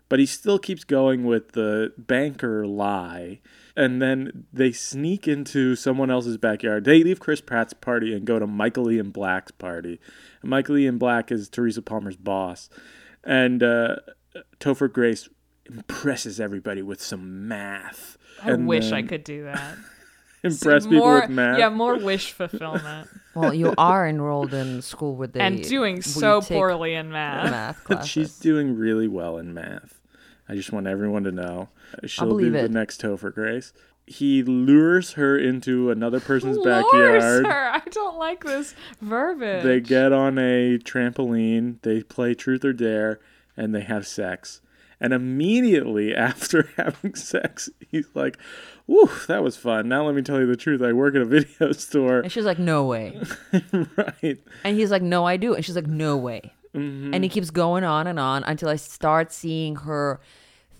But 0.08 0.18
he 0.18 0.26
still 0.26 0.58
keeps 0.58 0.82
going 0.82 1.24
with 1.24 1.52
the 1.52 1.92
banker 1.96 2.66
lie. 2.66 3.40
And 3.76 4.02
then 4.02 4.46
they 4.52 4.72
sneak 4.72 5.28
into 5.28 5.76
someone 5.76 6.10
else's 6.10 6.36
backyard. 6.36 6.84
They 6.84 7.04
leave 7.04 7.20
Chris 7.20 7.40
Pratt's 7.40 7.72
party 7.72 8.12
and 8.12 8.24
go 8.26 8.40
to 8.40 8.46
Michael 8.46 8.90
Ian 8.90 9.10
Black's 9.10 9.52
party. 9.52 10.00
And 10.42 10.50
Michael 10.50 10.76
Ian 10.76 10.98
Black 10.98 11.30
is 11.30 11.48
Teresa 11.48 11.80
Palmer's 11.80 12.16
boss. 12.16 12.68
And 13.22 13.62
uh, 13.62 13.96
Topher 14.58 14.92
Grace 14.92 15.28
impresses 15.72 16.40
everybody 16.40 16.82
with 16.82 17.00
some 17.02 17.48
math. 17.48 18.16
I 18.42 18.52
And 18.52 18.66
wish 18.66 18.92
I 18.92 19.02
could 19.02 19.24
do 19.24 19.44
that. 19.44 19.76
Impress 20.42 20.84
people 20.86 21.00
more, 21.06 21.20
with 21.20 21.30
math. 21.30 21.58
Yeah, 21.58 21.68
more 21.68 21.98
wish 21.98 22.32
fulfillment. 22.32 23.08
well, 23.34 23.52
you 23.52 23.74
are 23.76 24.08
enrolled 24.08 24.54
in 24.54 24.80
school 24.80 25.14
with 25.14 25.34
the 25.34 25.42
and 25.42 25.62
doing 25.62 26.00
so 26.00 26.40
poorly 26.40 26.94
in 26.94 27.10
math. 27.12 27.50
math 27.50 27.84
classes. 27.84 28.08
She's 28.08 28.38
doing 28.38 28.74
really 28.76 29.06
well 29.06 29.36
in 29.36 29.52
math. 29.52 30.00
I 30.48 30.54
just 30.54 30.72
want 30.72 30.86
everyone 30.86 31.24
to 31.24 31.30
know. 31.30 31.68
She'll 32.06 32.24
be 32.28 32.30
believe 32.48 32.52
the 32.54 32.64
it. 32.64 32.70
next 32.70 33.02
Topher 33.02 33.32
Grace. 33.32 33.72
He 34.06 34.42
lures 34.42 35.12
her 35.12 35.36
into 35.38 35.90
another 35.90 36.18
person's 36.18 36.56
Lures 36.56 36.84
backyard. 36.84 37.46
her. 37.46 37.70
I 37.74 37.82
don't 37.90 38.16
like 38.18 38.42
this 38.42 38.74
verbiage. 39.00 39.62
They 39.62 39.78
get 39.80 40.10
on 40.12 40.38
a 40.38 40.78
trampoline, 40.78 41.80
they 41.82 42.02
play 42.02 42.34
truth 42.34 42.64
or 42.64 42.72
dare, 42.72 43.20
and 43.56 43.72
they 43.74 43.82
have 43.82 44.06
sex. 44.06 44.60
And 45.00 45.12
immediately 45.12 46.14
after 46.14 46.68
having 46.76 47.14
sex, 47.14 47.70
he's 47.90 48.08
like, 48.14 48.38
Whew, 48.90 49.08
that 49.28 49.44
was 49.44 49.56
fun. 49.56 49.88
Now 49.88 50.04
let 50.04 50.16
me 50.16 50.22
tell 50.22 50.40
you 50.40 50.46
the 50.46 50.56
truth. 50.56 50.82
I 50.82 50.92
work 50.92 51.14
at 51.14 51.22
a 51.22 51.24
video 51.24 51.70
store. 51.72 52.18
And 52.20 52.32
she's 52.32 52.44
like, 52.44 52.58
no 52.58 52.84
way. 52.84 53.22
right. 53.72 54.38
And 54.64 54.76
he's 54.76 54.90
like, 54.90 55.00
no, 55.02 55.24
I 55.24 55.36
do. 55.36 55.54
And 55.54 55.64
she's 55.64 55.76
like, 55.76 55.86
no 55.86 56.16
way. 56.16 56.52
Mm-hmm. 56.74 57.14
And 57.14 57.22
he 57.22 57.30
keeps 57.30 57.50
going 57.50 57.84
on 57.84 58.08
and 58.08 58.18
on 58.18 58.42
until 58.44 58.68
I 58.68 58.74
start 58.74 59.32
seeing 59.32 59.76
her 59.76 60.20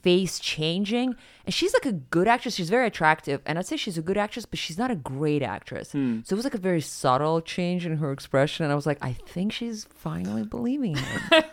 face 0.03 0.41
changing. 0.41 1.15
And 1.47 1.55
she's 1.55 1.73
like 1.73 1.87
a 1.87 1.93
good 1.93 2.27
actress. 2.27 2.57
She's 2.57 2.69
very 2.69 2.89
attractive. 2.89 3.43
And 3.47 3.61
I'd 3.61 3.67
say 3.67 3.77
she's 3.77 3.97
a 3.97 4.03
good 4.03 4.19
actress, 4.19 4.45
but 4.45 4.59
she's 4.59 4.77
not 4.77 4.91
a 4.91 4.97
great 4.97 5.43
actress. 5.43 5.93
Hmm. 5.93 6.23
So 6.25 6.35
it 6.35 6.37
was 6.37 6.45
like 6.45 6.55
a 6.55 6.59
very 6.59 6.81
subtle 6.81 7.41
change 7.41 7.87
in 7.87 7.99
her 7.99 8.11
expression. 8.11 8.65
And 8.65 8.73
I 8.73 8.75
was 8.75 8.87
like, 8.87 8.99
I 9.01 9.13
think 9.13 9.53
she's 9.53 9.85
finally 9.85 10.43
believing 10.43 10.97
him. 10.97 11.45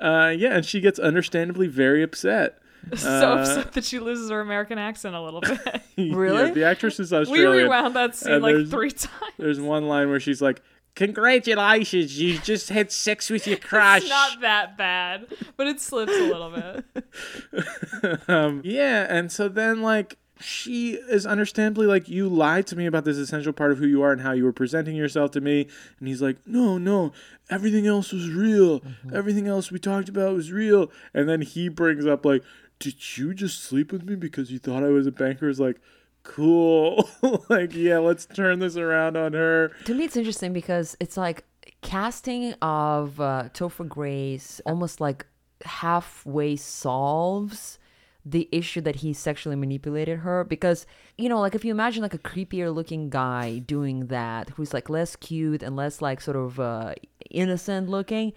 Uh, 0.00 0.32
yeah, 0.36 0.54
and 0.54 0.64
she 0.64 0.80
gets 0.80 0.98
understandably 0.98 1.66
very 1.66 2.02
upset. 2.02 2.58
so 2.96 3.08
Uh, 3.32 3.36
upset 3.36 3.72
that 3.72 3.84
she 3.84 3.98
loses 3.98 4.30
her 4.30 4.40
American 4.40 4.78
accent 4.78 5.14
a 5.14 5.20
little 5.20 5.40
bit. 5.40 5.60
Really? 5.98 6.48
Yeah, 6.48 6.50
the 6.54 6.64
actress 6.64 6.98
is 7.00 7.12
Australian. 7.12 7.30
we 7.32 7.38
Australian. 7.46 7.64
rewound 7.70 7.96
that 7.96 8.14
scene 8.16 8.32
and 8.34 8.42
like 8.42 8.68
three 8.68 8.90
times. 8.90 9.32
There's 9.38 9.60
one 9.60 9.88
line 9.88 10.08
where 10.10 10.20
she's 10.20 10.40
like, 10.40 10.62
Congratulations, 10.94 12.20
you 12.20 12.38
just 12.38 12.68
had 12.68 12.92
sex 12.92 13.30
with 13.30 13.46
your 13.46 13.56
crush. 13.56 14.02
It's 14.02 14.10
not 14.10 14.40
that 14.42 14.76
bad, 14.76 15.26
but 15.56 15.66
it 15.66 15.80
slips 15.80 16.12
a 16.12 16.22
little 16.22 16.50
bit. 16.50 18.20
um, 18.28 18.60
yeah, 18.64 19.06
and 19.08 19.32
so 19.32 19.48
then 19.48 19.80
like 19.82 20.18
she 20.42 20.94
is 20.94 21.24
understandably 21.26 21.86
like 21.86 22.08
you 22.08 22.28
lied 22.28 22.66
to 22.68 22.76
me 22.76 22.86
about 22.86 23.04
this 23.04 23.16
essential 23.16 23.52
part 23.52 23.72
of 23.72 23.78
who 23.78 23.86
you 23.86 24.02
are 24.02 24.12
and 24.12 24.20
how 24.20 24.32
you 24.32 24.44
were 24.44 24.52
presenting 24.52 24.96
yourself 24.96 25.30
to 25.32 25.40
me. 25.40 25.68
And 25.98 26.08
he's 26.08 26.22
like 26.22 26.36
no 26.46 26.78
no 26.78 27.12
everything 27.50 27.86
else 27.86 28.12
was 28.12 28.30
real. 28.30 28.82
Everything 29.12 29.46
else 29.46 29.70
we 29.70 29.78
talked 29.78 30.08
about 30.08 30.34
was 30.34 30.52
real. 30.52 30.90
And 31.14 31.28
then 31.28 31.42
he 31.42 31.68
brings 31.68 32.06
up 32.06 32.24
like 32.24 32.42
did 32.78 33.16
you 33.16 33.32
just 33.32 33.62
sleep 33.62 33.92
with 33.92 34.04
me 34.04 34.16
because 34.16 34.50
you 34.50 34.58
thought 34.58 34.82
i 34.82 34.88
was 34.88 35.06
a 35.06 35.12
banker? 35.12 35.48
Is 35.48 35.60
like 35.60 35.80
cool. 36.22 37.08
Like 37.48 37.74
yeah 37.74 37.98
let's 37.98 38.26
turn 38.26 38.58
this 38.58 38.76
around 38.76 39.16
on 39.16 39.32
her. 39.32 39.72
To 39.84 39.94
me, 39.94 40.04
it's 40.04 40.16
interesting 40.16 40.52
because 40.52 40.96
it's 41.00 41.16
like 41.16 41.44
casting 41.82 42.54
of 42.62 43.20
uh, 43.20 43.48
Topher 43.52 43.88
Grace 43.88 44.60
almost 44.66 45.00
like 45.00 45.26
halfway 45.64 46.56
solves 46.56 47.78
the 48.24 48.48
issue 48.52 48.80
that 48.80 48.96
he 48.96 49.12
sexually 49.12 49.56
manipulated 49.56 50.20
her 50.20 50.44
because 50.44 50.86
you 51.18 51.28
know 51.28 51.40
like 51.40 51.54
if 51.54 51.64
you 51.64 51.72
imagine 51.72 52.02
like 52.02 52.14
a 52.14 52.18
creepier 52.18 52.72
looking 52.72 53.10
guy 53.10 53.58
doing 53.58 54.06
that 54.06 54.50
who's 54.50 54.72
like 54.72 54.88
less 54.88 55.16
cute 55.16 55.62
and 55.62 55.74
less 55.74 56.00
like 56.00 56.20
sort 56.20 56.36
of 56.36 56.60
uh, 56.60 56.94
innocent 57.30 57.88
looking 57.88 58.32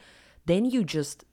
then 0.45 0.65
you 0.65 0.83
just 0.83 1.23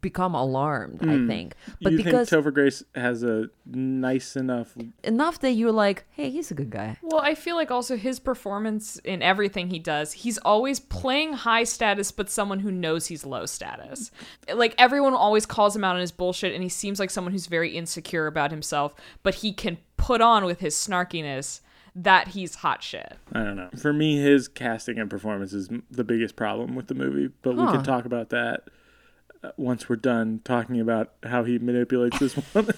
become 0.00 0.34
alarmed 0.34 0.98
i 1.02 1.06
mm. 1.06 1.26
think 1.26 1.54
but 1.80 1.92
you 1.92 1.98
because 1.98 2.28
think 2.28 2.44
topher 2.44 2.52
grace 2.52 2.82
has 2.94 3.22
a 3.22 3.46
nice 3.66 4.36
enough 4.36 4.76
enough 5.04 5.38
that 5.40 5.52
you're 5.52 5.72
like 5.72 6.04
hey 6.10 6.30
he's 6.30 6.50
a 6.50 6.54
good 6.54 6.70
guy 6.70 6.96
Well, 7.02 7.20
I 7.20 7.34
feel 7.34 7.56
like 7.56 7.70
also 7.70 7.96
his 7.96 8.18
performance 8.18 8.96
in 8.98 9.22
everything 9.22 9.70
he 9.70 9.78
does, 9.78 10.12
he's 10.12 10.38
always 10.38 10.80
playing 10.80 11.34
high 11.34 11.64
status, 11.64 12.10
but 12.10 12.30
someone 12.30 12.60
who 12.60 12.70
knows 12.70 13.06
he's 13.06 13.26
low 13.26 13.46
status. 13.46 14.10
Like 14.52 14.74
everyone 14.78 15.14
always 15.14 15.46
calls 15.46 15.76
him 15.76 15.84
out 15.84 15.94
on 15.94 16.00
his 16.00 16.12
bullshit, 16.12 16.54
and 16.54 16.62
he 16.62 16.68
seems 16.68 16.98
like 16.98 17.10
someone 17.10 17.32
who's 17.32 17.46
very 17.46 17.76
insecure 17.76 18.26
about 18.26 18.50
himself, 18.50 18.94
but 19.22 19.36
he 19.36 19.52
can 19.52 19.78
put 19.96 20.20
on 20.20 20.44
with 20.44 20.60
his 20.60 20.74
snarkiness 20.74 21.60
that 21.94 22.28
he's 22.28 22.56
hot 22.56 22.82
shit. 22.82 23.18
I 23.32 23.44
don't 23.44 23.56
know. 23.56 23.68
For 23.76 23.92
me, 23.92 24.18
his 24.18 24.48
casting 24.48 24.98
and 24.98 25.10
performance 25.10 25.52
is 25.52 25.68
the 25.90 26.04
biggest 26.04 26.36
problem 26.36 26.74
with 26.74 26.86
the 26.86 26.94
movie, 26.94 27.30
but 27.42 27.54
we 27.56 27.66
can 27.66 27.82
talk 27.82 28.06
about 28.06 28.30
that 28.30 28.68
once 29.56 29.88
we're 29.88 29.96
done 29.96 30.40
talking 30.44 30.80
about 30.80 31.12
how 31.24 31.44
he 31.44 31.58
manipulates 31.58 32.18
this 32.18 32.36
woman. 32.54 32.74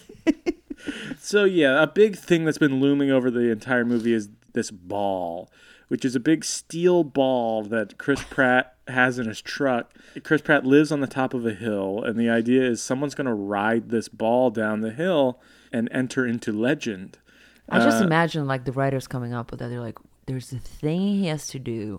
so, 1.18 1.44
yeah, 1.44 1.82
a 1.82 1.86
big 1.86 2.16
thing 2.16 2.44
that's 2.44 2.58
been 2.58 2.80
looming 2.80 3.10
over 3.10 3.30
the 3.30 3.50
entire 3.50 3.84
movie 3.84 4.12
is 4.12 4.28
this 4.52 4.70
ball, 4.70 5.50
which 5.88 6.04
is 6.04 6.14
a 6.14 6.20
big 6.20 6.44
steel 6.44 7.04
ball 7.04 7.62
that 7.64 7.98
Chris 7.98 8.22
Pratt 8.24 8.74
has 8.88 9.18
in 9.18 9.26
his 9.26 9.40
truck. 9.40 9.92
Chris 10.22 10.42
Pratt 10.42 10.64
lives 10.64 10.92
on 10.92 11.00
the 11.00 11.06
top 11.06 11.34
of 11.34 11.46
a 11.46 11.54
hill, 11.54 12.02
and 12.02 12.18
the 12.18 12.28
idea 12.28 12.62
is 12.62 12.82
someone's 12.82 13.14
going 13.14 13.26
to 13.26 13.34
ride 13.34 13.90
this 13.90 14.08
ball 14.08 14.50
down 14.50 14.80
the 14.80 14.92
hill 14.92 15.40
and 15.72 15.88
enter 15.92 16.26
into 16.26 16.52
legend. 16.52 17.18
I 17.68 17.78
just 17.80 18.02
Uh, 18.02 18.04
imagine 18.06 18.46
like 18.46 18.64
the 18.64 18.72
writers 18.72 19.06
coming 19.06 19.32
up 19.32 19.50
with 19.50 19.60
that. 19.60 19.68
They're 19.68 19.80
like, 19.80 19.98
there's 20.26 20.52
a 20.52 20.58
thing 20.58 21.00
he 21.00 21.26
has 21.26 21.46
to 21.48 21.58
do 21.58 21.98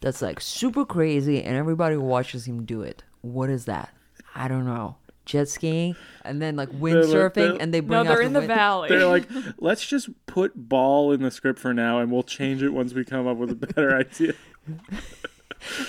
that's 0.00 0.22
like 0.22 0.40
super 0.40 0.84
crazy, 0.84 1.42
and 1.42 1.56
everybody 1.56 1.96
watches 1.96 2.46
him 2.46 2.64
do 2.64 2.82
it. 2.82 3.02
What 3.22 3.50
is 3.50 3.64
that? 3.64 3.88
I 4.34 4.46
don't 4.48 4.66
know. 4.66 4.96
Jet 5.24 5.48
skiing, 5.48 5.94
and 6.24 6.42
then 6.42 6.56
like 6.56 6.70
They're 6.70 6.80
windsurfing, 6.80 7.34
they're- 7.34 7.56
and 7.60 7.72
they 7.72 7.80
No, 7.80 7.86
bring 7.86 8.00
out 8.00 8.06
they're 8.08 8.22
in 8.22 8.32
the 8.32 8.40
wind- 8.40 8.48
valley. 8.48 8.88
They're 8.88 9.06
like, 9.06 9.28
let's 9.58 9.86
just 9.86 10.08
put 10.26 10.68
ball 10.68 11.12
in 11.12 11.22
the 11.22 11.30
script 11.30 11.60
for 11.60 11.72
now, 11.72 12.00
and 12.00 12.10
we'll 12.10 12.24
change 12.24 12.60
it 12.62 12.70
once 12.70 12.92
we 12.92 13.04
come 13.04 13.28
up 13.28 13.36
with 13.36 13.50
a 13.52 13.54
better 13.54 13.96
idea. 13.96 14.32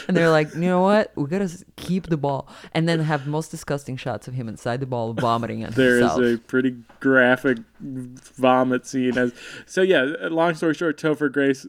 and 0.07 0.15
they're 0.15 0.29
like, 0.29 0.53
you 0.53 0.61
know 0.61 0.81
what? 0.81 1.11
We 1.15 1.25
gotta 1.25 1.49
keep 1.77 2.07
the 2.07 2.17
ball, 2.17 2.47
and 2.73 2.87
then 2.87 2.99
have 2.99 3.25
most 3.25 3.49
disgusting 3.49 3.97
shots 3.97 4.27
of 4.27 4.35
him 4.35 4.47
inside 4.47 4.79
the 4.81 4.85
ball 4.85 5.13
vomiting 5.13 5.63
at 5.63 5.73
There 5.73 5.95
is 5.95 6.01
himself. 6.01 6.21
a 6.21 6.37
pretty 6.37 6.75
graphic 6.99 7.57
vomit 7.81 8.85
scene. 8.85 9.17
As 9.17 9.33
so, 9.65 9.81
yeah. 9.81 10.13
Long 10.29 10.53
story 10.53 10.75
short, 10.75 10.99
Topher 10.99 11.31
Grace 11.31 11.65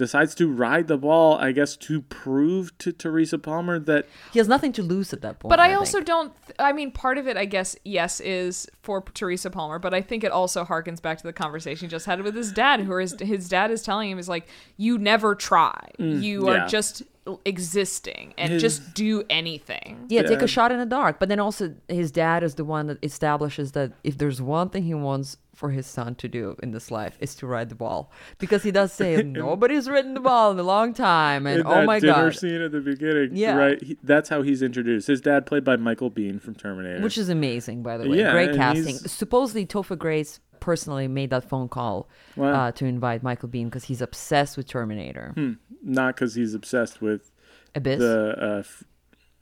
decides 0.00 0.34
to 0.34 0.50
ride 0.50 0.88
the 0.88 0.96
ball, 0.96 1.36
I 1.36 1.52
guess, 1.52 1.76
to 1.76 2.00
prove 2.00 2.76
to 2.78 2.90
Teresa 2.90 3.38
Palmer 3.38 3.78
that 3.78 4.06
he 4.32 4.38
has 4.38 4.48
nothing 4.48 4.72
to 4.72 4.82
lose 4.82 5.12
at 5.12 5.20
that 5.20 5.38
point. 5.38 5.50
But 5.50 5.60
I 5.60 5.68
think. 5.68 5.78
also 5.78 6.00
don't. 6.00 6.32
Th- 6.46 6.56
I 6.58 6.72
mean, 6.72 6.90
part 6.90 7.18
of 7.18 7.28
it, 7.28 7.36
I 7.36 7.44
guess, 7.44 7.76
yes, 7.84 8.18
is 8.20 8.66
for 8.82 9.02
Teresa 9.02 9.50
Palmer. 9.50 9.78
But 9.78 9.92
I 9.92 10.00
think 10.00 10.24
it 10.24 10.32
also 10.32 10.64
harkens 10.64 11.02
back 11.02 11.18
to 11.18 11.24
the 11.24 11.34
conversation 11.34 11.88
he 11.88 11.90
just 11.90 12.06
had 12.06 12.22
with 12.22 12.34
his 12.34 12.50
dad, 12.50 12.80
who 12.80 12.96
his 12.96 13.14
his 13.20 13.48
dad 13.50 13.70
is 13.70 13.82
telling 13.82 14.10
him 14.10 14.18
is 14.18 14.28
like, 14.28 14.48
you 14.78 14.96
never 14.96 15.34
try. 15.34 15.90
Mm, 15.98 16.22
you 16.22 16.46
yeah. 16.48 16.64
are 16.64 16.68
just 16.68 17.02
existing 17.44 18.32
and 18.38 18.54
His- 18.54 18.62
just 18.62 18.94
do 18.94 19.22
anything. 19.28 20.06
Yeah, 20.08 20.22
take 20.22 20.40
a 20.40 20.48
shot 20.48 20.72
in 20.72 20.78
the 20.78 20.86
dark. 20.86 21.18
But 21.20 21.28
then 21.28 21.38
also, 21.38 21.74
his 21.88 22.10
dad 22.10 22.42
is 22.42 22.54
the 22.54 22.64
one 22.64 22.86
that 22.86 23.04
establishes 23.04 23.72
that 23.72 23.92
if 24.02 24.16
there's 24.16 24.40
one 24.40 24.70
thing 24.70 24.84
he 24.84 24.94
wants 24.94 25.36
for 25.60 25.70
his 25.70 25.86
son 25.86 26.14
to 26.14 26.26
do 26.26 26.56
in 26.62 26.70
this 26.70 26.90
life 26.90 27.18
is 27.20 27.34
to 27.34 27.46
ride 27.46 27.68
the 27.68 27.74
ball, 27.74 28.10
because 28.38 28.62
he 28.62 28.70
does 28.70 28.92
say 28.94 29.22
nobody's 29.22 29.88
ridden 29.90 30.14
the 30.14 30.20
ball 30.20 30.50
in 30.52 30.58
a 30.58 30.62
long 30.62 30.94
time, 30.94 31.46
and 31.46 31.62
oh 31.66 31.84
my 31.84 32.00
dinner 32.00 32.14
god, 32.30 32.34
scene 32.34 32.62
at 32.62 32.72
the 32.72 32.80
beginning, 32.80 33.30
Yeah. 33.36 33.54
right? 33.56 33.82
He, 33.82 33.98
that's 34.02 34.30
how 34.30 34.40
he's 34.40 34.62
introduced. 34.62 35.06
His 35.06 35.20
dad, 35.20 35.44
played 35.44 35.62
by 35.62 35.76
Michael 35.76 36.10
Biehn 36.10 36.40
from 36.40 36.54
Terminator, 36.54 37.02
which 37.02 37.18
is 37.18 37.28
amazing 37.28 37.82
by 37.82 37.98
the 37.98 38.08
way. 38.08 38.16
Yeah, 38.18 38.32
Great 38.32 38.56
casting. 38.56 38.86
he's- 38.96 39.12
Supposedly, 39.12 39.66
Topher 39.66 39.98
Grace 39.98 40.40
personally 40.60 41.08
made 41.08 41.28
that 41.30 41.44
phone 41.48 41.68
call 41.68 42.08
Wow. 42.36 42.52
uh, 42.68 42.72
to 42.72 42.86
invite 42.86 43.22
Michael 43.22 43.48
Biehn 43.50 43.66
because 43.66 43.84
he's 43.84 44.00
obsessed 44.00 44.56
with 44.56 44.66
Terminator. 44.66 45.32
Hmm. 45.34 45.52
not 45.82 46.16
because 46.16 46.34
he's 46.34 46.54
obsessed 46.54 47.00
with 47.02 47.30
Abyss. 47.74 47.98
the 47.98 48.34
uh 48.40 48.58
f- 48.60 48.84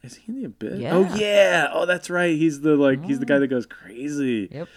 is 0.03 0.17
he 0.17 0.33
in 0.33 0.39
the 0.39 0.45
abyss 0.47 0.79
Yeah. 0.81 0.95
oh 0.95 1.15
yeah 1.17 1.69
oh 1.73 1.87
that's 1.87 2.09
right 2.11 2.37
he's 2.37 2.61
the 2.61 2.77
like 2.77 3.05
he's 3.05 3.19
the 3.19 3.27
guy 3.27 3.39
that 3.41 3.49
goes 3.49 3.67
crazy 3.67 4.49
Yep. 4.53 4.69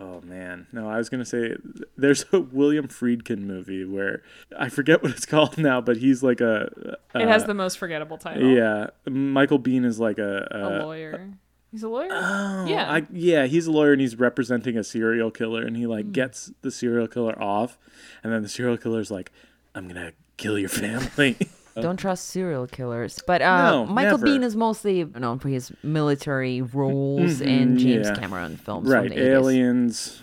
Oh 0.00 0.20
man 0.20 0.66
no 0.72 0.88
i 0.88 0.96
was 0.96 1.08
gonna 1.08 1.24
say 1.24 1.56
there's 1.96 2.24
a 2.32 2.38
william 2.40 2.86
friedkin 2.86 3.38
movie 3.40 3.84
where 3.84 4.22
i 4.56 4.68
forget 4.68 5.02
what 5.02 5.10
it's 5.10 5.26
called 5.34 5.58
now 5.58 5.80
but 5.80 5.96
he's 5.96 6.22
like 6.22 6.40
a 6.40 6.96
uh, 7.14 7.18
It 7.18 7.26
has 7.26 7.44
the 7.46 7.54
most 7.54 7.78
forgettable 7.78 8.16
title. 8.16 8.48
yeah 8.48 8.88
michael 9.08 9.58
biehn 9.58 9.84
is 9.84 9.98
like 9.98 10.18
a, 10.18 10.46
A 10.52 10.84
lawyer. 10.84 11.30
He's 11.72 11.82
a 11.82 11.88
lawyer. 11.88 12.08
Oh, 12.10 12.64
Yeah. 12.66 12.90
I, 12.90 13.06
yeah, 13.12 13.44
he's 13.44 13.66
a 13.66 13.70
lawyer 13.70 13.92
and 13.92 14.00
he's 14.00 14.18
representing 14.18 14.78
a 14.78 14.82
serial 14.84 15.30
killer, 15.30 15.60
and 15.62 15.76
he 15.76 15.86
like 15.86 16.12
gets 16.12 16.50
the 16.62 16.70
serial 16.70 17.06
killer 17.06 17.36
off, 17.42 17.76
and 18.24 18.32
then 18.32 18.42
the 18.42 18.48
serial 18.48 18.78
killer's 18.78 19.10
like, 19.10 19.30
"I'm 19.74 19.86
gonna 19.86 20.12
kill 20.38 20.58
your 20.58 20.70
family." 20.70 21.36
Don't 21.80 21.96
trust 21.96 22.26
serial 22.28 22.66
killers. 22.66 23.18
But 23.26 23.42
uh, 23.42 23.70
No, 23.70 23.86
Michael 23.86 24.18
never. 24.18 24.26
Biehn 24.26 24.42
is 24.44 24.56
mostly 24.56 25.04
known 25.04 25.38
for 25.38 25.48
his 25.48 25.72
military 25.82 26.62
roles 26.62 27.40
in 27.40 27.76
Mhm, 27.76 27.78
James 27.78 28.06
yeah. 28.08 28.14
Cameron 28.16 28.56
films. 28.56 28.88
right, 28.88 29.08
From 29.08 29.16
the 29.18 29.24
80s. 29.24 29.34
Aliens, 29.34 30.22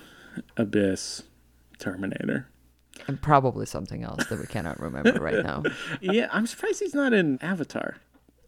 Abyss, 0.57 1.23
Terminator. 1.79 2.47
And 3.07 3.21
probably 3.21 3.65
something 3.65 4.03
else 4.03 4.25
that 4.27 4.39
we 4.39 4.45
cannot 4.47 4.79
remember 4.79 5.13
right 5.21 5.43
now. 5.43 5.63
yeah, 6.01 6.27
I'm 6.31 6.47
surprised 6.47 6.79
he's 6.79 6.95
not 6.95 7.13
in 7.13 7.37
Avatar. 7.41 7.97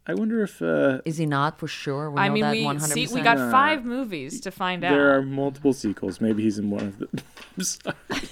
I 0.06 0.14
wonder 0.14 0.42
if 0.42 0.62
uh, 0.62 1.00
Is 1.04 1.18
he 1.18 1.26
not 1.26 1.58
for 1.58 1.68
sure? 1.68 2.10
We 2.10 2.18
I 2.18 2.28
know 2.28 2.34
mean, 2.34 2.42
that 2.42 2.52
we 2.52 2.64
100%. 2.64 2.80
see 2.94 3.06
we 3.14 3.20
got 3.20 3.36
Uh, 3.36 3.50
five 3.50 3.84
movies 3.84 4.40
to 4.40 4.50
find 4.50 4.82
out. 4.82 4.92
there 4.92 5.14
are 5.14 5.20
multiple 5.22 5.74
sequels. 5.74 6.18
Maybe 6.20 6.42
he's 6.44 6.58
in 6.58 6.70
one 6.70 6.86
of 6.86 6.98
them. 6.98 7.10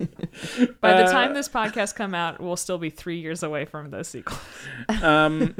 I'm 0.00 0.08
sorry. 0.34 0.68
By 0.80 0.94
the 0.94 1.04
uh, 1.04 1.12
time 1.12 1.34
this 1.34 1.48
podcast 1.48 1.94
come 1.94 2.14
out, 2.14 2.40
we'll 2.40 2.56
still 2.56 2.78
be 2.78 2.90
three 2.90 3.18
years 3.18 3.42
away 3.42 3.64
from 3.64 3.90
the 3.90 4.02
sequel. 4.02 4.38
um, 5.02 5.54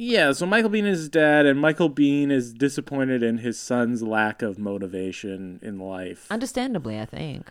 Yeah, 0.00 0.30
so 0.30 0.46
Michael 0.46 0.70
Biehn 0.70 0.86
is 0.86 1.00
his 1.00 1.08
dad, 1.08 1.44
and 1.44 1.60
Michael 1.60 1.90
Biehn 1.90 2.30
is 2.30 2.54
disappointed 2.54 3.24
in 3.24 3.38
his 3.38 3.58
son's 3.58 4.00
lack 4.00 4.42
of 4.42 4.56
motivation 4.56 5.58
in 5.60 5.80
life. 5.80 6.30
Understandably, 6.30 7.00
I 7.00 7.04
think. 7.04 7.50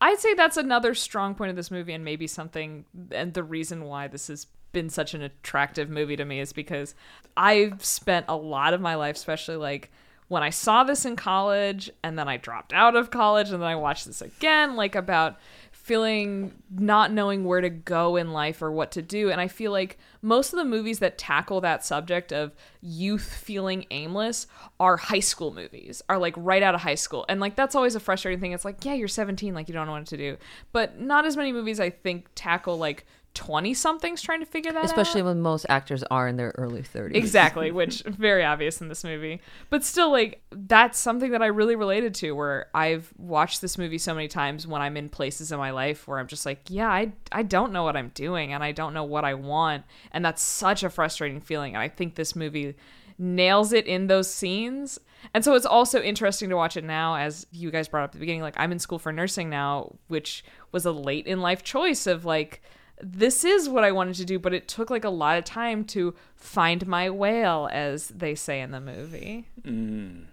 I'd 0.00 0.18
say 0.18 0.34
that's 0.34 0.56
another 0.56 0.92
strong 0.94 1.36
point 1.36 1.50
of 1.50 1.56
this 1.56 1.70
movie, 1.70 1.92
and 1.92 2.04
maybe 2.04 2.26
something, 2.26 2.84
and 3.12 3.32
the 3.32 3.44
reason 3.44 3.84
why 3.84 4.08
this 4.08 4.26
has 4.26 4.48
been 4.72 4.90
such 4.90 5.14
an 5.14 5.22
attractive 5.22 5.88
movie 5.88 6.16
to 6.16 6.24
me 6.24 6.40
is 6.40 6.52
because 6.52 6.96
I've 7.36 7.84
spent 7.84 8.26
a 8.28 8.36
lot 8.36 8.74
of 8.74 8.80
my 8.80 8.96
life, 8.96 9.14
especially 9.14 9.54
like 9.54 9.92
when 10.28 10.42
I 10.42 10.50
saw 10.50 10.84
this 10.84 11.04
in 11.04 11.16
college, 11.16 11.90
and 12.02 12.18
then 12.18 12.28
I 12.28 12.36
dropped 12.36 12.72
out 12.72 12.96
of 12.96 13.10
college, 13.10 13.50
and 13.50 13.62
then 13.62 13.68
I 13.68 13.76
watched 13.76 14.06
this 14.06 14.22
again, 14.22 14.76
like 14.76 14.94
about 14.94 15.36
feeling 15.84 16.50
not 16.70 17.12
knowing 17.12 17.44
where 17.44 17.60
to 17.60 17.68
go 17.68 18.16
in 18.16 18.32
life 18.32 18.62
or 18.62 18.72
what 18.72 18.90
to 18.90 19.02
do. 19.02 19.30
And 19.30 19.38
I 19.38 19.48
feel 19.48 19.70
like 19.70 19.98
most 20.22 20.54
of 20.54 20.58
the 20.58 20.64
movies 20.64 21.00
that 21.00 21.18
tackle 21.18 21.60
that 21.60 21.84
subject 21.84 22.32
of 22.32 22.54
youth 22.80 23.30
feeling 23.30 23.84
aimless 23.90 24.46
are 24.80 24.96
high 24.96 25.20
school 25.20 25.52
movies, 25.52 26.00
are 26.08 26.16
like 26.16 26.32
right 26.38 26.62
out 26.62 26.74
of 26.74 26.80
high 26.80 26.94
school. 26.94 27.26
And 27.28 27.38
like 27.38 27.54
that's 27.54 27.74
always 27.74 27.94
a 27.94 28.00
frustrating 28.00 28.40
thing. 28.40 28.52
It's 28.52 28.64
like, 28.64 28.82
yeah, 28.86 28.94
you're 28.94 29.08
17, 29.08 29.52
like 29.52 29.68
you 29.68 29.74
don't 29.74 29.86
know 29.86 29.92
what 29.92 30.06
to 30.06 30.16
do. 30.16 30.38
But 30.72 30.98
not 30.98 31.26
as 31.26 31.36
many 31.36 31.52
movies 31.52 31.78
I 31.78 31.90
think 31.90 32.28
tackle 32.34 32.78
like 32.78 33.04
20 33.34 33.74
somethings 33.74 34.22
trying 34.22 34.40
to 34.40 34.46
figure 34.46 34.72
that 34.72 34.78
out. 34.78 34.84
Especially 34.84 35.20
out. 35.20 35.26
when 35.26 35.40
most 35.40 35.66
actors 35.68 36.02
are 36.04 36.28
in 36.28 36.36
their 36.36 36.54
early 36.56 36.82
30s. 36.82 37.14
Exactly, 37.14 37.70
which 37.72 38.02
very 38.02 38.44
obvious 38.44 38.80
in 38.80 38.88
this 38.88 39.04
movie. 39.04 39.40
But 39.70 39.84
still 39.84 40.10
like 40.10 40.42
that's 40.50 40.98
something 40.98 41.32
that 41.32 41.42
I 41.42 41.46
really 41.46 41.76
related 41.76 42.14
to 42.16 42.32
where 42.32 42.68
I've 42.74 43.12
watched 43.18 43.60
this 43.60 43.76
movie 43.76 43.98
so 43.98 44.14
many 44.14 44.28
times 44.28 44.66
when 44.66 44.80
I'm 44.80 44.96
in 44.96 45.08
places 45.08 45.52
in 45.52 45.58
my 45.58 45.72
life 45.72 46.06
where 46.06 46.18
I'm 46.18 46.28
just 46.28 46.46
like, 46.46 46.60
yeah, 46.68 46.88
I 46.88 47.12
I 47.32 47.42
don't 47.42 47.72
know 47.72 47.82
what 47.82 47.96
I'm 47.96 48.10
doing 48.14 48.52
and 48.52 48.62
I 48.62 48.72
don't 48.72 48.94
know 48.94 49.04
what 49.04 49.24
I 49.24 49.34
want 49.34 49.84
and 50.12 50.24
that's 50.24 50.42
such 50.42 50.84
a 50.84 50.90
frustrating 50.90 51.40
feeling 51.40 51.74
and 51.74 51.82
I 51.82 51.88
think 51.88 52.14
this 52.14 52.36
movie 52.36 52.76
nails 53.18 53.72
it 53.72 53.86
in 53.86 54.06
those 54.06 54.32
scenes. 54.32 54.98
And 55.32 55.44
so 55.44 55.54
it's 55.54 55.66
also 55.66 56.00
interesting 56.02 56.50
to 56.50 56.56
watch 56.56 56.76
it 56.76 56.84
now 56.84 57.16
as 57.16 57.46
you 57.50 57.70
guys 57.70 57.88
brought 57.88 58.04
up 58.04 58.08
at 58.08 58.12
the 58.12 58.18
beginning 58.18 58.42
like 58.42 58.54
I'm 58.56 58.72
in 58.72 58.78
school 58.78 58.98
for 58.98 59.12
nursing 59.12 59.50
now, 59.50 59.96
which 60.08 60.44
was 60.70 60.84
a 60.86 60.92
late 60.92 61.26
in 61.26 61.40
life 61.40 61.62
choice 61.62 62.06
of 62.06 62.24
like 62.24 62.62
this 63.04 63.44
is 63.44 63.68
what 63.68 63.84
I 63.84 63.92
wanted 63.92 64.16
to 64.16 64.24
do, 64.24 64.38
but 64.38 64.54
it 64.54 64.66
took 64.66 64.90
like 64.90 65.04
a 65.04 65.10
lot 65.10 65.36
of 65.36 65.44
time 65.44 65.84
to 65.86 66.14
find 66.36 66.86
my 66.86 67.10
whale, 67.10 67.68
as 67.70 68.08
they 68.08 68.34
say 68.34 68.60
in 68.60 68.70
the 68.70 68.80
movie. 68.80 69.46
Mm. 69.62 70.24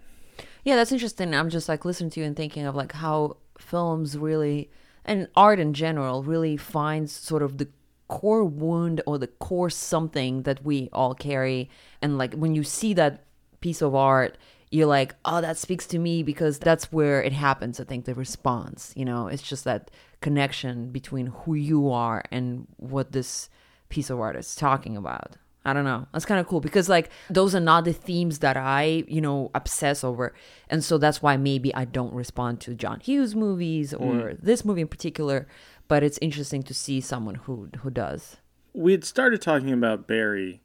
Yeah, 0.64 0.76
that's 0.76 0.92
interesting. 0.92 1.34
I'm 1.34 1.50
just 1.50 1.68
like 1.68 1.84
listening 1.84 2.10
to 2.10 2.20
you 2.20 2.26
and 2.26 2.36
thinking 2.36 2.64
of 2.64 2.74
like 2.74 2.92
how 2.92 3.36
films 3.58 4.16
really 4.16 4.70
and 5.04 5.28
art 5.36 5.58
in 5.58 5.74
general 5.74 6.22
really 6.22 6.56
finds 6.56 7.12
sort 7.12 7.42
of 7.42 7.58
the 7.58 7.68
core 8.08 8.44
wound 8.44 9.00
or 9.06 9.18
the 9.18 9.26
core 9.26 9.70
something 9.70 10.42
that 10.42 10.64
we 10.64 10.88
all 10.92 11.14
carry 11.14 11.70
and 12.00 12.18
like 12.18 12.34
when 12.34 12.54
you 12.54 12.62
see 12.62 12.92
that 12.92 13.24
piece 13.60 13.80
of 13.80 13.94
art 13.94 14.36
you're 14.72 14.86
like 14.86 15.14
oh 15.24 15.40
that 15.40 15.56
speaks 15.56 15.86
to 15.86 15.98
me 15.98 16.22
because 16.22 16.58
that's 16.58 16.90
where 16.90 17.22
it 17.22 17.32
happens 17.32 17.78
i 17.78 17.84
think 17.84 18.04
the 18.04 18.14
response 18.14 18.92
you 18.96 19.04
know 19.04 19.28
it's 19.28 19.42
just 19.42 19.64
that 19.64 19.90
connection 20.20 20.90
between 20.90 21.26
who 21.26 21.54
you 21.54 21.90
are 21.90 22.22
and 22.30 22.66
what 22.78 23.12
this 23.12 23.48
piece 23.88 24.10
of 24.10 24.18
art 24.18 24.36
is 24.36 24.56
talking 24.56 24.96
about 24.96 25.36
I 25.64 25.72
don't 25.72 25.84
know. 25.84 26.06
That's 26.12 26.24
kind 26.24 26.40
of 26.40 26.48
cool 26.48 26.60
because 26.60 26.88
like 26.88 27.10
those 27.30 27.54
are 27.54 27.60
not 27.60 27.84
the 27.84 27.92
themes 27.92 28.40
that 28.40 28.56
I, 28.56 29.04
you 29.06 29.20
know, 29.20 29.50
obsess 29.54 30.02
over. 30.02 30.34
And 30.68 30.82
so 30.82 30.98
that's 30.98 31.22
why 31.22 31.36
maybe 31.36 31.74
I 31.74 31.84
don't 31.84 32.12
respond 32.12 32.60
to 32.62 32.74
John 32.74 33.00
Hughes 33.00 33.34
movies 33.36 33.94
or 33.94 34.14
mm. 34.14 34.40
this 34.40 34.64
movie 34.64 34.80
in 34.80 34.88
particular, 34.88 35.46
but 35.86 36.02
it's 36.02 36.18
interesting 36.20 36.62
to 36.64 36.74
see 36.74 37.00
someone 37.00 37.36
who 37.36 37.68
who 37.78 37.90
does. 37.90 38.38
We 38.74 38.92
had 38.92 39.04
started 39.04 39.40
talking 39.42 39.70
about 39.70 40.08
Barry, 40.08 40.61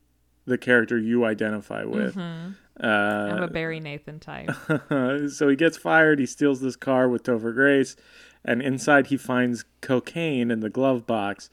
the 0.48 0.58
character 0.58 0.98
you 0.98 1.26
identify 1.26 1.84
with. 1.84 2.18
I'm 2.18 2.56
Uh, 2.80 3.40
a 3.42 3.48
Barry 3.48 3.80
Nathan 3.80 4.20
type. 4.20 4.50
so 5.30 5.50
he 5.50 5.56
gets 5.56 5.78
fired. 5.78 6.20
He 6.20 6.26
steals 6.26 6.62
this 6.62 6.76
car 6.76 7.10
with 7.10 7.24
Topher 7.24 7.54
Grace, 7.54 7.96
and 8.46 8.62
inside 8.62 9.08
he 9.08 9.18
finds 9.18 9.66
cocaine 9.82 10.50
in 10.50 10.62
the 10.62 10.70
glove 10.70 11.06
box, 11.06 11.50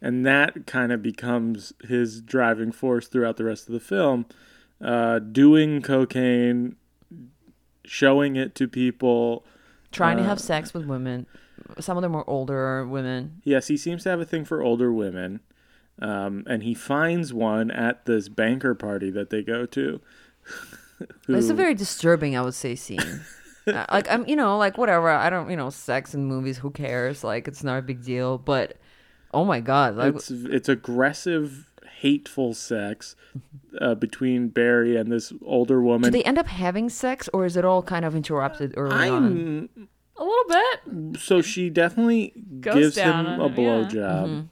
and 0.00 0.24
that 0.26 0.66
kind 0.66 0.92
of 0.92 1.02
becomes 1.02 1.72
his 1.88 2.20
driving 2.20 2.72
force 2.72 3.08
throughout 3.08 3.36
the 3.36 3.44
rest 3.44 3.66
of 3.66 3.72
the 3.72 3.80
film. 3.80 4.26
Uh, 4.80 5.18
doing 5.18 5.80
cocaine, 5.82 6.76
showing 7.84 8.36
it 8.36 8.54
to 8.54 8.68
people. 8.68 9.44
Trying 9.90 10.18
to 10.18 10.24
have 10.24 10.38
sex 10.40 10.74
with 10.74 10.84
women. 10.84 11.26
Some 11.80 11.96
of 11.96 12.02
them 12.02 12.14
are 12.14 12.24
older 12.28 12.86
women. 12.86 13.40
Yes, 13.42 13.68
he 13.68 13.76
seems 13.78 14.02
to 14.04 14.10
have 14.10 14.20
a 14.20 14.24
thing 14.26 14.44
for 14.44 14.62
older 14.62 14.92
women. 14.92 15.40
Um, 16.00 16.44
and 16.46 16.62
he 16.62 16.74
finds 16.74 17.32
one 17.32 17.70
at 17.70 18.04
this 18.04 18.28
banker 18.28 18.74
party 18.74 19.10
that 19.10 19.30
they 19.30 19.42
go 19.42 19.66
to. 19.66 20.00
It's 21.28 21.50
a 21.50 21.54
very 21.54 21.74
disturbing, 21.74 22.38
I 22.38 22.40
would 22.40 22.54
say, 22.54 22.74
scene. 22.74 23.20
Uh, 23.66 23.84
like 23.90 24.08
I'm, 24.08 24.24
you 24.28 24.36
know, 24.36 24.56
like 24.58 24.78
whatever. 24.78 25.10
I 25.10 25.28
don't, 25.28 25.50
you 25.50 25.56
know, 25.56 25.70
sex 25.70 26.14
in 26.14 26.24
movies. 26.24 26.58
Who 26.58 26.70
cares? 26.70 27.24
Like 27.24 27.48
it's 27.48 27.64
not 27.64 27.78
a 27.78 27.82
big 27.82 28.04
deal. 28.04 28.38
But 28.38 28.76
oh 29.34 29.44
my 29.44 29.58
god, 29.58 29.96
like 29.96 30.14
it's 30.14 30.30
it's 30.30 30.68
aggressive, 30.68 31.68
hateful 31.98 32.54
sex 32.54 33.16
uh, 33.80 33.96
between 33.96 34.50
Barry 34.50 34.96
and 34.96 35.10
this 35.10 35.32
older 35.44 35.82
woman. 35.82 36.12
do 36.12 36.16
they 36.16 36.22
end 36.22 36.38
up 36.38 36.46
having 36.46 36.88
sex, 36.88 37.28
or 37.32 37.44
is 37.44 37.56
it 37.56 37.64
all 37.64 37.82
kind 37.82 38.04
of 38.04 38.14
interrupted 38.14 38.72
early 38.76 39.08
on? 39.08 39.24
I'm 39.24 39.88
a 40.16 40.24
little 40.24 40.44
bit. 40.48 41.20
so 41.20 41.42
she 41.42 41.68
definitely 41.68 42.34
Goes 42.60 42.74
gives 42.94 42.98
him 42.98 43.26
a 43.26 43.46
it, 43.46 43.50
yeah. 43.50 43.56
blowjob. 43.56 44.48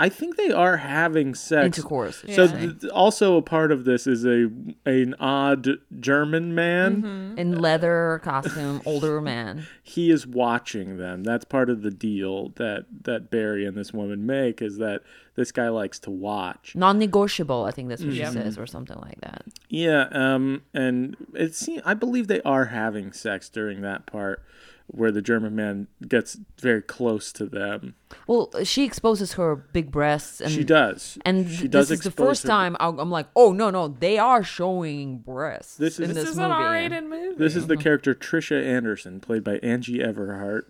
I 0.00 0.08
think 0.08 0.36
they 0.36 0.52
are 0.52 0.76
having 0.76 1.34
sex. 1.34 1.64
Intercourse. 1.78 2.24
So 2.34 2.44
Yeah. 2.44 2.46
th- 2.80 2.84
also 2.92 3.36
a 3.36 3.42
part 3.42 3.72
of 3.72 3.84
this 3.84 4.06
is 4.06 4.24
a 4.24 4.48
an 4.86 5.14
odd 5.18 5.68
German 5.98 6.54
man. 6.54 7.02
Mm-hmm. 7.02 7.38
in 7.38 7.58
leather 7.58 8.20
costume, 8.22 8.80
older 8.86 9.20
man. 9.20 9.66
He 9.82 10.10
is 10.10 10.26
watching 10.26 10.96
them. 10.98 11.24
That's 11.24 11.44
part 11.44 11.68
of 11.70 11.82
the 11.82 11.90
deal 11.90 12.50
that 12.56 12.86
that 13.02 13.30
Barry 13.30 13.64
and 13.66 13.76
this 13.76 13.92
woman 13.92 14.24
make 14.26 14.62
is 14.62 14.78
that 14.78 15.02
this 15.34 15.52
guy 15.52 15.68
likes 15.68 15.98
to 16.00 16.10
watch. 16.10 16.74
Non-negotiable, 16.74 17.64
I 17.64 17.70
think 17.70 17.88
that's 17.88 18.02
what 18.02 18.12
she 18.14 18.24
says, 18.24 18.58
or 18.58 18.66
something 18.66 18.98
like 18.98 19.20
that. 19.20 19.44
Yeah, 19.68 20.08
um, 20.10 20.62
and 20.74 21.16
it 21.34 21.54
seems 21.54 21.82
I 21.84 21.94
believe 21.94 22.26
they 22.28 22.42
are 22.42 22.66
having 22.66 23.12
sex 23.12 23.48
during 23.48 23.80
that 23.82 24.06
part 24.06 24.42
where 24.90 25.12
the 25.12 25.20
German 25.22 25.54
man 25.54 25.86
gets 26.08 26.38
very 26.60 26.80
close 26.82 27.30
to 27.32 27.44
them. 27.46 27.94
Well, 28.26 28.50
she 28.64 28.84
exposes 28.84 29.34
her 29.34 29.54
big 29.54 29.90
breasts, 29.92 30.40
and 30.40 30.50
she 30.50 30.64
does, 30.64 31.18
And 31.24 31.48
she 31.50 31.68
does 31.68 31.88
this 31.90 31.98
is 32.00 32.04
the 32.04 32.10
first 32.10 32.42
her- 32.44 32.48
time 32.48 32.76
I- 32.80 32.88
I'm 32.88 33.10
like, 33.10 33.26
oh 33.36 33.52
no, 33.52 33.68
no, 33.70 33.88
they 33.88 34.18
are 34.18 34.42
showing 34.42 35.18
breasts 35.18 35.76
This 35.76 35.94
is- 35.94 36.00
in 36.00 36.08
This 36.08 36.16
This 36.16 36.24
this, 36.24 36.30
is 36.32 36.36
movie. 36.38 36.46
an 36.46 36.52
R-rated 36.52 37.04
movie. 37.04 37.34
This 37.36 37.54
is 37.54 37.66
the 37.66 37.76
character 37.76 38.14
Trisha 38.14 38.64
Anderson, 38.64 39.20
played 39.20 39.44
by 39.44 39.58
Angie 39.58 39.98
Everhart. 39.98 40.62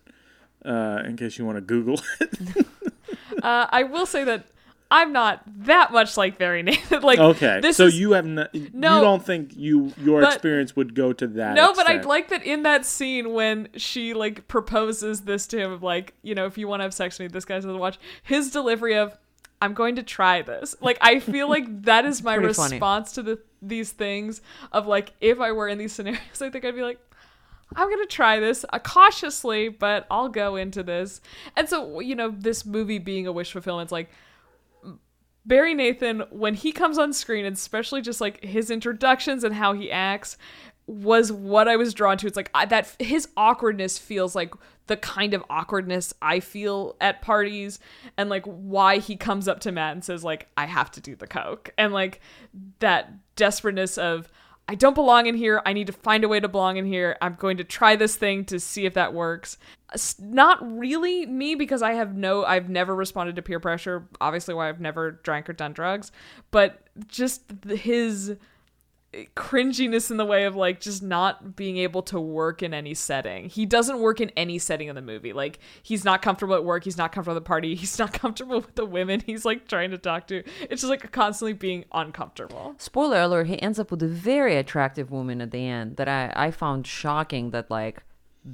Uh, 0.64 1.00
in 1.07 1.16
case 1.16 1.38
you 1.38 1.46
want 1.46 1.57
to 1.57 1.62
Google 1.62 2.00
it. 2.20 2.66
Uh, 3.42 3.68
I 3.70 3.85
will 3.85 4.04
say 4.07 4.24
that 4.24 4.46
I'm 4.90 5.12
not 5.12 5.42
that 5.64 5.92
much 5.92 6.16
like 6.16 6.38
Barry 6.38 6.62
Nathan. 6.62 7.03
like 7.03 7.18
okay, 7.18 7.61
so 7.72 7.87
is, 7.87 7.98
you 8.01 8.12
have 8.12 8.24
not, 8.24 8.55
No. 8.72 8.96
you 8.96 9.01
don't 9.03 9.24
think 9.24 9.55
you 9.57 9.92
your 9.98 10.22
But- 10.22 10.35
experience 10.35 10.74
would 10.77 10.94
go 10.94 11.12
to 11.12 11.27
that? 11.27 11.55
No, 11.55 11.74
but 11.74 11.87
I 11.87 11.94
extent. 11.94 12.07
like 12.07 12.29
that 12.29 12.42
in 12.44 12.62
that 12.62 12.87
scene 12.87 13.33
when 13.35 13.68
she 13.77 14.14
like 14.14 14.48
proposes 14.48 15.22
this 15.22 15.46
to 15.48 15.59
him 15.59 15.72
of 15.72 15.83
like, 15.83 16.14
you 16.22 16.35
know, 16.35 16.46
if 16.46 16.57
you 16.57 16.66
want 16.68 16.81
to 16.81 16.85
have 16.85 16.94
sex 16.94 17.18
with 17.18 17.31
me, 17.31 17.33
this 17.35 17.44
guy's 17.44 17.66
gonna 17.66 17.77
watch 17.79 17.98
his 18.22 18.51
delivery 18.51 18.96
of 18.96 19.16
I'm 19.61 19.74
going 19.74 19.96
to 19.96 20.03
try 20.03 20.40
this. 20.42 20.74
Like 20.81 20.96
I 21.03 21.18
feel 21.20 21.48
like 21.57 21.83
that 21.83 22.07
is 22.07 22.22
my 22.22 22.37
Pretty 22.38 22.55
funny. 22.55 22.77
response 22.77 23.12
to 23.12 23.22
the 23.22 23.38
these 23.61 23.90
things 23.92 24.40
of 24.72 24.87
like 24.87 25.12
if 25.20 25.38
I 25.40 25.53
were 25.53 25.68
in 25.68 25.77
these 25.79 25.92
scenarios, 25.92 26.20
I 26.40 26.48
think 26.48 26.64
I'd 26.64 26.74
be 26.74 26.83
like 26.83 26.98
I'm 27.77 27.90
gonna 27.90 28.07
try 28.07 28.40
this 28.40 28.64
uh, 28.72 28.79
cautiously, 28.79 29.68
but 29.68 30.07
I'll 30.11 30.31
go 30.31 30.57
into 30.57 30.83
this. 30.83 31.20
And 31.57 31.68
so, 31.68 32.01
you 32.01 32.14
know, 32.14 32.31
this 32.31 32.64
movie 32.64 32.98
being 32.98 33.27
a 33.27 33.33
wish 33.33 33.53
fulfillment, 33.53 33.87
it's 33.88 33.92
like 33.92 34.09
Barry 35.48 35.74
Nathan, 35.74 36.24
when 36.30 36.54
he 36.54 36.72
comes 36.72 36.98
on 36.98 37.12
screen, 37.12 37.46
and 37.46 37.56
especially 37.56 38.02
just 38.02 38.20
like 38.20 38.44
his 38.44 38.70
introductions 38.70 39.42
and 39.44 39.54
how 39.54 39.72
he 39.72 39.90
acts, 39.90 40.37
was 40.87 41.32
what 41.32 41.68
I 41.68 41.76
was 41.76 41.94
drawn 41.94 42.18
to. 42.18 42.26
It's 42.26 42.37
like 42.37 42.50
I, 42.54 42.66
that 42.66 42.94
his 42.98 43.28
awkwardness 43.37 43.98
feels 43.98 44.34
like 44.34 44.52
the 44.87 44.96
kind 44.96 45.34
of 45.34 45.44
awkwardness 45.50 46.14
I 46.22 46.40
feel 46.40 46.96
at 47.00 47.22
parties, 47.22 47.78
and 48.16 48.28
like 48.28 48.44
why 48.44 48.98
he 48.98 49.16
comes 49.16 49.48
up 49.48 49.61
to 49.61 49.72
Matt 49.72 49.92
and 49.92 50.04
says 50.04 50.22
like 50.22 50.48
I 50.56 50.66
have 50.66 50.90
to 50.92 51.00
do 51.00 51.16
the 51.16 51.26
coke, 51.26 51.70
and 51.78 51.92
like 51.92 52.20
that 52.80 53.11
desperateness 53.37 53.96
of 53.96 54.30
I 54.70 54.74
don't 54.74 54.94
belong 54.94 55.26
in 55.26 55.35
here. 55.35 55.62
I 55.64 55.72
need 55.72 55.87
to 55.87 55.94
find 55.94 56.24
a 56.24 56.28
way 56.28 56.40
to 56.40 56.48
belong 56.48 56.76
in 56.76 56.85
here. 56.85 57.16
I'm 57.22 57.37
going 57.37 57.57
to 57.57 57.64
try 57.64 57.96
this 57.96 58.16
thing 58.16 58.44
to 58.46 58.61
see 58.61 58.85
if 58.85 58.92
that 58.94 59.14
works. 59.14 59.57
Not 60.18 60.59
really 60.78 61.24
me 61.24 61.54
because 61.54 61.81
I 61.81 61.94
have 61.94 62.14
no, 62.14 62.44
I've 62.44 62.68
never 62.68 62.94
responded 62.94 63.37
to 63.37 63.42
peer 63.42 63.61
pressure. 63.61 64.07
Obviously, 64.20 64.52
why 64.52 64.68
I've 64.68 64.81
never 64.81 65.12
drank 65.12 65.48
or 65.48 65.54
done 65.54 65.72
drugs, 65.72 66.12
but 66.50 66.83
just 67.07 67.44
his 67.66 68.37
cringiness 69.35 70.11
in 70.11 70.18
the 70.18 70.25
way 70.25 70.44
of 70.44 70.55
like 70.55 70.81
just 70.81 71.03
not 71.03 71.57
being 71.57 71.79
able 71.79 72.03
to 72.03 72.21
work 72.21 72.62
in 72.62 72.75
any 72.75 72.92
setting. 72.92 73.49
He 73.49 73.64
doesn't 73.64 74.01
work 74.01 74.21
in 74.21 74.31
any 74.37 74.59
setting 74.59 74.88
in 74.88 74.94
the 74.94 75.03
movie. 75.03 75.33
Like 75.33 75.59
he's 75.83 76.05
not 76.05 76.21
comfortable 76.21 76.55
at 76.55 76.64
work, 76.64 76.85
he's 76.85 76.99
not 76.99 77.11
comfortable 77.12 77.37
at 77.37 77.42
the 77.42 77.47
party, 77.47 77.75
he's 77.75 77.99
not 77.99 78.12
comfortable 78.12 78.57
with 78.57 78.75
the 78.75 78.85
women 78.85 79.23
he's 79.25 79.44
like 79.44 79.66
trying 79.66 79.90
to 79.90 79.99
talk 79.99 80.27
to. 80.29 80.42
It's 80.62 80.83
just 80.83 80.90
like 80.90 81.11
constantly 81.11 81.55
being 81.55 81.85
uncomfortable. 81.92 82.75
Spoiler 82.79 83.23
alert, 83.23 83.47
he 83.47 83.61
ends 83.62 83.79
up 83.79 83.90
with 83.90 84.03
a 84.03 84.09
very 84.09 84.57
attractive 84.57 85.11
woman 85.11 85.40
at 85.40 85.53
the 85.53 85.66
end 85.66 85.97
that 85.97 86.09
I, 86.09 86.33
I 86.37 86.51
found 86.51 86.87
shocking 86.87 87.51
that 87.51 87.71
like 87.71 88.03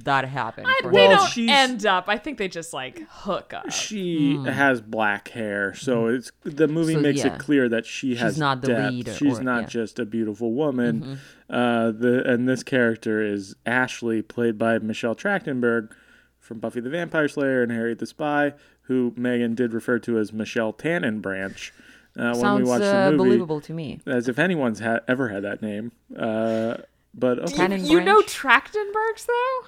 that 0.03 0.25
happened. 0.25 0.67
I, 0.67 0.79
for 0.81 0.91
they 0.91 1.03
him. 1.05 1.09
Well, 1.11 1.17
don't 1.19 1.29
she's- 1.29 1.49
end 1.51 1.85
up. 1.85 2.05
I 2.07 2.17
think 2.17 2.37
they 2.37 2.47
just 2.47 2.73
like 2.73 3.01
hook 3.09 3.53
up. 3.53 3.71
She 3.71 4.37
has 4.45 4.81
black 4.81 5.29
hair, 5.29 5.73
so 5.73 6.07
it's 6.07 6.31
the 6.43 6.67
movie 6.67 6.93
Hmm. 6.93 6.99
So, 6.99 7.03
makes 7.03 7.19
yeah. 7.23 7.33
it 7.35 7.39
clear 7.39 7.69
that 7.69 7.85
she 7.85 8.15
has 8.15 8.37
not 8.37 8.61
the 8.61 8.67
depth. 8.69 8.91
lead 8.93 9.07
or- 9.09 9.13
She's 9.13 9.39
or- 9.39 9.43
not 9.43 9.55
yeah. 9.55 9.61
Mm-hmm. 9.61 9.69
just 9.69 9.99
a 9.99 10.05
beautiful 10.05 10.53
woman. 10.53 11.19
Uh, 11.49 11.91
the 11.91 12.23
and 12.29 12.47
this 12.49 12.63
character 12.63 13.21
is 13.21 13.55
Ashley, 13.65 14.21
played 14.21 14.57
by 14.57 14.79
Michelle 14.79 15.15
Trachtenberg 15.15 15.91
from 16.39 16.59
Buffy 16.59 16.79
the 16.79 16.89
Vampire 16.89 17.27
Slayer 17.27 17.63
and 17.63 17.71
Harriet 17.71 17.99
the 17.99 18.05
Spy, 18.05 18.53
who 18.83 19.13
Megan 19.15 19.55
did 19.55 19.73
refer 19.73 19.97
to 19.99 20.17
as 20.19 20.31
Michelle 20.33 20.73
Tannenbranch. 20.73 21.71
Uh, 22.17 22.21
when 22.21 22.31
we 22.33 22.39
Sounds 22.39 22.69
watched 22.69 22.83
uh, 22.83 23.05
the 23.11 23.17
movie, 23.17 23.29
believable 23.29 23.59
to 23.61 23.73
me. 23.73 23.99
as 24.05 24.29
if 24.29 24.39
anyone's 24.39 24.79
ha- 24.79 24.99
ever 25.07 25.27
had 25.29 25.43
that 25.43 25.61
name. 25.61 25.91
Uh, 26.17 26.77
but 27.13 27.39
okay. 27.39 27.53
Tannen- 27.55 27.89
you 27.89 27.99
know 28.01 28.21
Trachtenbergs 28.21 29.25
though? 29.25 29.67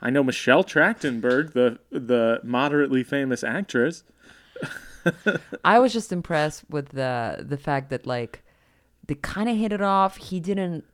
I 0.00 0.10
know 0.10 0.22
Michelle 0.22 0.64
Trachtenberg, 0.64 1.52
the 1.52 1.78
the 1.90 2.40
moderately 2.44 3.02
famous 3.02 3.42
actress. 3.42 4.04
I 5.64 5.78
was 5.78 5.92
just 5.92 6.12
impressed 6.12 6.64
with 6.68 6.90
the 6.90 7.44
the 7.46 7.56
fact 7.56 7.90
that 7.90 8.06
like 8.06 8.42
they 9.06 9.14
kind 9.16 9.48
of 9.48 9.56
hit 9.56 9.72
it 9.72 9.82
off. 9.82 10.16
He 10.16 10.40
didn't 10.40 10.84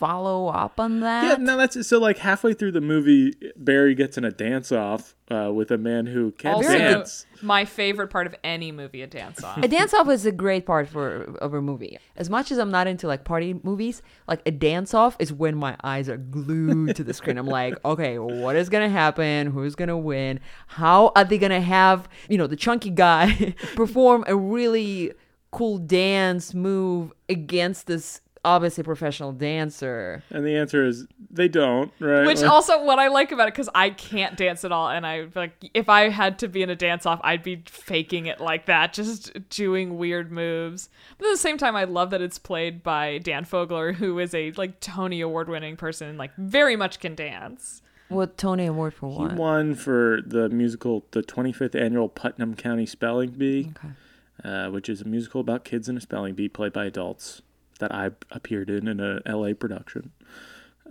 follow 0.00 0.48
up 0.48 0.80
on 0.80 1.00
that. 1.00 1.24
Yeah, 1.38 1.44
no, 1.44 1.56
that's 1.58 1.86
so. 1.86 1.98
Like 2.00 2.18
halfway 2.18 2.54
through 2.54 2.72
the 2.72 2.80
movie, 2.80 3.34
Barry 3.54 3.94
gets 3.94 4.16
in 4.16 4.24
a 4.24 4.30
dance 4.30 4.72
off 4.72 5.14
uh, 5.30 5.52
with 5.52 5.70
a 5.70 5.76
man 5.76 6.06
who 6.06 6.32
can 6.32 6.54
Also, 6.54 6.76
dance. 6.76 7.26
my 7.42 7.66
favorite 7.66 8.08
part 8.08 8.26
of 8.26 8.34
any 8.42 8.72
movie, 8.72 9.02
a 9.02 9.06
dance 9.06 9.44
off. 9.44 9.58
A 9.58 9.68
dance 9.68 9.92
off 9.92 10.08
is 10.08 10.24
a 10.24 10.32
great 10.32 10.64
part 10.64 10.88
for 10.88 11.24
of 11.38 11.52
a 11.52 11.60
movie. 11.60 11.98
As 12.16 12.30
much 12.30 12.50
as 12.50 12.58
I'm 12.58 12.70
not 12.70 12.86
into 12.86 13.06
like 13.06 13.24
party 13.24 13.60
movies, 13.62 14.00
like 14.26 14.40
a 14.46 14.50
dance 14.50 14.94
off 14.94 15.16
is 15.18 15.32
when 15.32 15.54
my 15.54 15.76
eyes 15.84 16.08
are 16.08 16.16
glued 16.16 16.96
to 16.96 17.04
the 17.04 17.12
screen. 17.12 17.36
I'm 17.36 17.46
like, 17.46 17.78
okay, 17.84 18.18
what 18.18 18.56
is 18.56 18.70
gonna 18.70 18.88
happen? 18.88 19.48
Who's 19.48 19.74
gonna 19.74 19.98
win? 19.98 20.40
How 20.66 21.12
are 21.14 21.24
they 21.24 21.36
gonna 21.36 21.60
have 21.60 22.08
you 22.30 22.38
know 22.38 22.46
the 22.46 22.56
chunky 22.56 22.90
guy 22.90 23.54
perform 23.76 24.24
a 24.26 24.34
really 24.34 25.12
cool 25.50 25.78
dance 25.78 26.54
move 26.54 27.12
against 27.28 27.86
this 27.86 28.20
obviously 28.44 28.82
a 28.82 28.84
professional 28.84 29.32
dancer? 29.32 30.22
And 30.30 30.44
the 30.46 30.56
answer 30.56 30.84
is 30.84 31.06
they 31.30 31.48
don't, 31.48 31.92
right? 32.00 32.26
Which 32.26 32.40
Like, 32.40 32.50
also 32.50 32.82
what 32.84 32.98
I 32.98 33.08
like 33.08 33.32
about 33.32 33.48
it 33.48 33.54
because 33.54 33.68
I 33.74 33.90
can't 33.90 34.36
dance 34.36 34.64
at 34.64 34.72
all, 34.72 34.88
and 34.88 35.06
I 35.06 35.26
like 35.34 35.52
if 35.74 35.88
I 35.88 36.08
had 36.08 36.38
to 36.40 36.48
be 36.48 36.62
in 36.62 36.70
a 36.70 36.76
dance 36.76 37.06
off, 37.06 37.20
I'd 37.22 37.42
be 37.42 37.62
faking 37.66 38.26
it 38.26 38.40
like 38.40 38.66
that, 38.66 38.92
just 38.92 39.32
doing 39.50 39.98
weird 39.98 40.32
moves. 40.32 40.88
But 41.18 41.26
at 41.28 41.30
the 41.32 41.36
same 41.38 41.58
time, 41.58 41.76
I 41.76 41.84
love 41.84 42.10
that 42.10 42.22
it's 42.22 42.38
played 42.38 42.82
by 42.82 43.18
Dan 43.18 43.44
Fogler, 43.44 43.94
who 43.94 44.18
is 44.18 44.34
a 44.34 44.52
like 44.52 44.80
Tony 44.80 45.20
Award 45.20 45.48
winning 45.48 45.76
person, 45.76 46.08
and 46.08 46.18
like 46.18 46.34
very 46.36 46.76
much 46.76 47.00
can 47.00 47.14
dance. 47.14 47.82
What 48.08 48.36
Tony 48.36 48.66
Award 48.66 48.94
for 48.94 49.28
he 49.30 49.34
won 49.36 49.76
for 49.76 50.20
the 50.26 50.48
musical, 50.48 51.04
the 51.12 51.22
25th 51.22 51.80
annual 51.80 52.08
Putnam 52.08 52.56
County 52.56 52.84
Spelling 52.84 53.30
Bee, 53.30 53.70
Okay. 53.76 53.94
uh, 54.42 54.68
which 54.70 54.88
is 54.88 55.00
a 55.00 55.04
musical 55.04 55.40
about 55.40 55.62
kids 55.62 55.88
in 55.88 55.96
a 55.96 56.00
spelling 56.00 56.34
bee 56.34 56.48
played 56.48 56.72
by 56.72 56.86
adults 56.86 57.40
that 57.80 57.92
I 57.94 58.10
appeared 58.30 58.70
in 58.70 58.88
in 58.88 59.00
a 59.00 59.20
LA 59.26 59.52
production, 59.52 60.12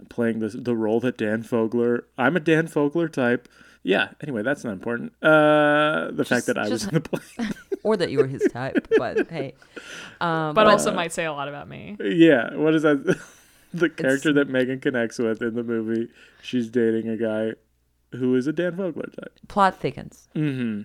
playing 0.09 0.39
the 0.39 0.49
the 0.49 0.75
role 0.75 0.99
that 0.99 1.17
Dan 1.17 1.43
Fogler. 1.43 2.03
I'm 2.17 2.35
a 2.35 2.39
Dan 2.39 2.67
Fogler 2.67 3.11
type. 3.11 3.47
Yeah. 3.81 4.09
Anyway, 4.21 4.43
that's 4.43 4.65
not 4.65 4.73
important. 4.73 5.13
Uh, 5.23 6.11
the 6.11 6.25
fact 6.25 6.47
that 6.47 6.57
I 6.57 6.67
was 6.67 6.83
in 6.85 6.95
the 6.95 6.99
play. 6.99 7.21
or 7.83 7.95
that 7.95 8.11
you 8.11 8.17
were 8.19 8.27
his 8.27 8.43
type, 8.51 8.87
but 8.97 9.29
hey. 9.29 9.53
Um, 10.19 10.53
But 10.53 10.67
also 10.67 10.93
might 10.93 11.13
say 11.13 11.23
a 11.25 11.31
lot 11.31 11.47
about 11.47 11.69
me. 11.69 11.95
Yeah, 12.01 12.53
what 12.55 12.75
is 12.75 12.81
that? 12.83 13.17
the 13.73 13.89
character 13.89 14.33
that 14.33 14.49
Megan 14.49 14.79
connects 14.81 15.17
with 15.17 15.41
in 15.41 15.55
the 15.55 15.63
movie. 15.63 16.09
She's 16.41 16.69
dating 16.69 17.07
a 17.07 17.15
guy 17.15 17.53
who 18.11 18.35
is 18.35 18.47
a 18.47 18.51
Dan 18.53 18.73
Fogler 18.73 19.15
type. 19.15 19.31
plot 19.47 19.79
thickens. 19.79 20.27
hmm 20.35 20.81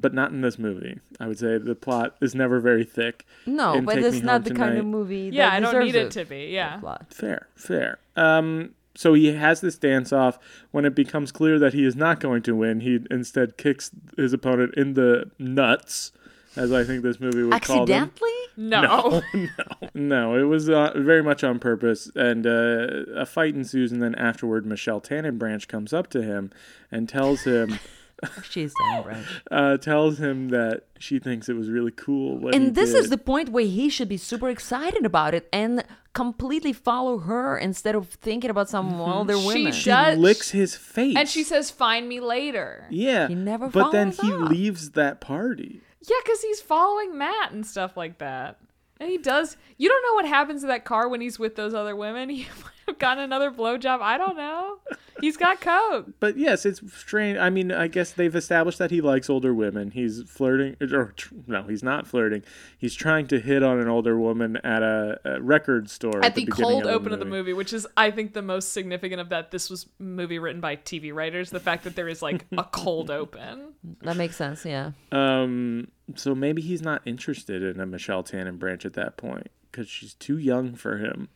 But 0.00 0.12
not 0.12 0.30
in 0.32 0.40
this 0.40 0.58
movie. 0.58 0.98
I 1.20 1.28
would 1.28 1.38
say 1.38 1.56
the 1.58 1.74
plot 1.76 2.16
is 2.20 2.34
never 2.34 2.58
very 2.58 2.84
thick. 2.84 3.24
No, 3.46 3.80
but 3.80 3.94
Take 3.94 4.04
it's 4.04 4.16
Me 4.16 4.22
not 4.22 4.42
Home 4.42 4.42
the 4.42 4.54
kind 4.54 4.78
of 4.78 4.84
movie. 4.84 5.30
Yeah, 5.32 5.50
that 5.50 5.56
I 5.56 5.60
don't 5.60 5.84
need 5.84 5.92
deserves 5.92 6.16
it 6.16 6.20
to 6.24 6.28
be. 6.28 6.46
Yeah. 6.46 6.78
plot. 6.78 7.06
Fair, 7.12 7.46
fair. 7.54 7.98
Um, 8.16 8.74
so 8.96 9.14
he 9.14 9.32
has 9.32 9.60
this 9.60 9.76
dance 9.76 10.12
off. 10.12 10.38
When 10.70 10.84
it 10.84 10.94
becomes 10.94 11.30
clear 11.32 11.58
that 11.58 11.74
he 11.74 11.84
is 11.84 11.94
not 11.96 12.20
going 12.20 12.42
to 12.42 12.54
win, 12.54 12.80
he 12.80 13.00
instead 13.10 13.56
kicks 13.56 13.90
his 14.16 14.32
opponent 14.32 14.74
in 14.76 14.94
the 14.94 15.30
nuts, 15.38 16.12
as 16.56 16.72
I 16.72 16.84
think 16.84 17.02
this 17.02 17.20
movie 17.20 17.42
would 17.42 17.62
call 17.62 17.86
them. 17.86 18.04
Accidentally? 18.04 18.30
No. 18.56 19.22
No, 19.34 19.48
No, 19.94 20.36
it 20.36 20.44
was 20.44 20.68
uh, 20.68 20.92
very 20.96 21.22
much 21.22 21.42
on 21.42 21.58
purpose. 21.58 22.10
And 22.14 22.46
uh, 22.46 23.04
a 23.16 23.26
fight 23.26 23.54
ensues, 23.54 23.90
and 23.90 24.00
then 24.00 24.14
afterward, 24.14 24.64
Michelle 24.64 25.00
Tannenbranch 25.00 25.66
comes 25.66 25.92
up 25.92 26.08
to 26.10 26.22
him 26.22 26.50
and 26.90 27.08
tells 27.08 27.42
him, 27.44 27.78
She's 28.48 28.72
Danny 28.78 29.02
Branch. 29.02 29.26
uh, 29.50 29.76
tells 29.78 30.18
him 30.18 30.48
that 30.48 30.84
she 30.98 31.18
thinks 31.18 31.48
it 31.48 31.54
was 31.56 31.68
really 31.68 31.90
cool. 31.90 32.38
What 32.38 32.54
he 32.54 32.60
And 32.60 32.74
this 32.74 32.94
is 32.94 33.10
the 33.10 33.18
point 33.18 33.48
where 33.50 33.64
he 33.66 33.88
should 33.88 34.08
be 34.08 34.16
super 34.16 34.48
excited 34.48 35.04
about 35.04 35.34
it 35.34 35.48
and 35.52 35.84
completely 36.14 36.72
follow 36.72 37.18
her 37.18 37.58
instead 37.58 37.94
of 37.94 38.08
thinking 38.08 38.48
about 38.50 38.68
some 38.68 39.00
other 39.00 39.36
She 39.36 39.46
women. 39.46 39.72
she 39.72 39.90
does- 39.90 40.18
licks 40.18 40.50
his 40.52 40.76
face, 40.76 41.16
And 41.16 41.28
she 41.28 41.42
says, 41.42 41.70
"Find 41.70 42.08
me 42.08 42.20
later." 42.20 42.86
"Yeah." 42.90 43.28
He 43.28 43.34
never 43.34 43.68
But 43.68 43.90
then 43.90 44.12
he 44.12 44.32
up. 44.32 44.48
leaves 44.48 44.90
that 44.92 45.20
party. 45.20 45.80
Yeah, 46.08 46.16
because 46.24 46.40
he's 46.42 46.60
following 46.60 47.16
Matt 47.18 47.52
and 47.52 47.66
stuff 47.66 47.96
like 47.96 48.18
that. 48.18 48.58
And 49.00 49.10
he 49.10 49.18
does. 49.18 49.56
You 49.76 49.88
don't 49.88 50.02
know 50.06 50.14
what 50.14 50.26
happens 50.26 50.60
to 50.60 50.68
that 50.68 50.84
car 50.84 51.08
when 51.08 51.20
he's 51.20 51.38
with 51.38 51.56
those 51.56 51.74
other 51.74 51.96
women. 51.96 52.28
He 52.34 52.46
might 52.62 52.70
have 52.86 52.98
gotten 52.98 53.24
another 53.24 53.50
blowjob. 53.50 54.00
I 54.00 54.18
don't 54.18 54.36
know. 54.36 54.78
He's 55.20 55.36
got 55.36 55.60
coke. 55.60 56.08
But 56.20 56.38
yes, 56.38 56.64
it's 56.64 56.80
strange. 56.94 57.38
I 57.38 57.50
mean, 57.50 57.70
I 57.70 57.86
guess 57.86 58.12
they've 58.12 58.34
established 58.34 58.78
that 58.78 58.90
he 58.90 59.00
likes 59.00 59.28
older 59.28 59.52
women. 59.52 59.90
He's 59.90 60.22
flirting, 60.22 60.76
or 60.80 61.14
no, 61.46 61.64
he's 61.64 61.82
not 61.82 62.06
flirting. 62.06 62.42
He's 62.78 62.94
trying 62.94 63.26
to 63.28 63.40
hit 63.40 63.62
on 63.62 63.78
an 63.78 63.88
older 63.88 64.18
woman 64.18 64.56
at 64.58 64.82
a, 64.82 65.20
a 65.24 65.40
record 65.40 65.90
store 65.90 66.24
At 66.24 66.34
the, 66.34 66.46
beginning 66.46 66.70
cold 66.70 66.86
of 66.86 66.90
open 66.90 67.12
of 67.12 67.18
the 67.18 67.24
movie, 67.24 67.52
which 67.52 67.72
is, 67.72 67.86
I 67.96 68.10
think, 68.10 68.32
the 68.32 68.42
most 68.42 68.72
significant 68.72 69.20
of 69.20 69.28
that. 69.30 69.50
This 69.50 69.68
was 69.68 69.86
movie 69.98 70.38
written 70.38 70.60
by 70.60 70.76
TV 70.76 71.12
writers. 71.12 71.50
The 71.50 71.60
fact 71.60 71.84
that 71.84 71.94
there 71.96 72.08
is 72.08 72.22
like 72.22 72.46
a 72.56 72.64
cold 72.72 73.10
open. 73.10 73.74
That 74.02 74.16
makes 74.16 74.36
sense, 74.36 74.64
yeah. 74.64 74.92
Um, 75.12 75.88
so 76.14 76.34
maybe 76.34 76.62
he's 76.62 76.82
not 76.82 77.02
interested 77.04 77.62
in 77.62 77.80
a 77.80 77.86
Michelle 77.86 78.22
Tannenbranch 78.22 78.84
at 78.84 78.94
that 78.94 79.16
point 79.16 79.48
because 79.70 79.88
she's 79.88 80.14
too 80.14 80.38
young 80.38 80.74
for 80.74 80.98
him. 80.98 81.28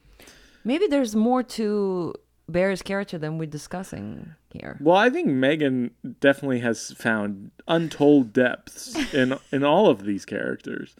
Maybe 0.68 0.86
there's 0.86 1.16
more 1.16 1.42
to 1.42 2.12
Barry's 2.46 2.82
character 2.82 3.16
than 3.16 3.38
we're 3.38 3.46
discussing 3.46 4.34
here. 4.52 4.76
Well, 4.82 4.96
I 4.96 5.08
think 5.08 5.28
Megan 5.28 5.92
definitely 6.20 6.60
has 6.60 6.92
found 6.92 7.52
untold 7.66 8.34
depths 8.34 8.94
in 9.14 9.38
in 9.50 9.64
all 9.64 9.88
of 9.88 10.04
these 10.04 10.26
characters. 10.26 10.94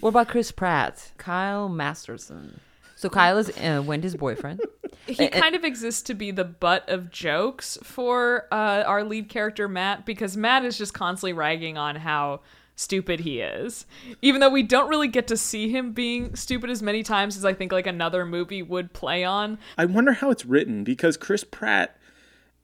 What 0.00 0.08
about 0.08 0.26
Chris 0.26 0.50
Pratt? 0.50 1.12
Kyle 1.18 1.68
Masterson. 1.68 2.58
So 2.96 3.08
Kyle 3.08 3.38
is 3.38 3.56
uh, 3.58 3.80
Wendy's 3.86 4.16
boyfriend. 4.16 4.60
He 5.06 5.26
kind 5.28 5.56
of 5.56 5.64
exists 5.64 6.02
to 6.02 6.14
be 6.14 6.30
the 6.30 6.44
butt 6.44 6.88
of 6.88 7.10
jokes 7.10 7.76
for 7.82 8.46
uh, 8.52 8.84
our 8.86 9.02
lead 9.02 9.28
character 9.28 9.66
Matt 9.66 10.06
because 10.06 10.36
Matt 10.36 10.64
is 10.64 10.78
just 10.78 10.94
constantly 10.94 11.32
ragging 11.32 11.76
on 11.76 11.96
how 11.96 12.40
stupid 12.82 13.20
he 13.20 13.40
is. 13.40 13.86
Even 14.20 14.40
though 14.40 14.50
we 14.50 14.62
don't 14.62 14.88
really 14.88 15.08
get 15.08 15.26
to 15.28 15.36
see 15.36 15.68
him 15.68 15.92
being 15.92 16.34
stupid 16.34 16.70
as 16.70 16.82
many 16.82 17.02
times 17.02 17.36
as 17.36 17.44
I 17.44 17.54
think 17.54 17.72
like 17.72 17.86
another 17.86 18.26
movie 18.26 18.62
would 18.62 18.92
play 18.92 19.24
on. 19.24 19.58
I 19.78 19.84
wonder 19.84 20.12
how 20.12 20.30
it's 20.30 20.44
written 20.44 20.84
because 20.84 21.16
Chris 21.16 21.44
Pratt 21.44 21.96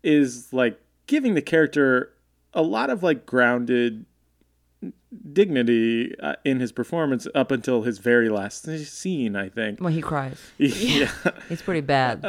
is 0.02 0.52
like 0.52 0.81
giving 1.07 1.35
the 1.35 1.42
character 1.42 2.12
a 2.55 2.62
lot 2.62 2.90
of 2.90 3.03
like 3.03 3.26
grounded 3.26 4.05
dignity 5.32 6.14
uh, 6.20 6.34
in 6.45 6.61
his 6.61 6.72
performance 6.72 7.26
up 7.34 7.51
until 7.51 7.82
his 7.82 7.99
very 7.99 8.28
last 8.28 8.64
scene, 8.64 9.36
I 9.36 9.49
think. 9.49 9.80
Well, 9.80 9.92
he 9.92 10.03
cries. 10.03 10.38
yeah. 10.59 11.11
It's 11.49 11.62
pretty 11.62 11.80
bad. 11.80 12.24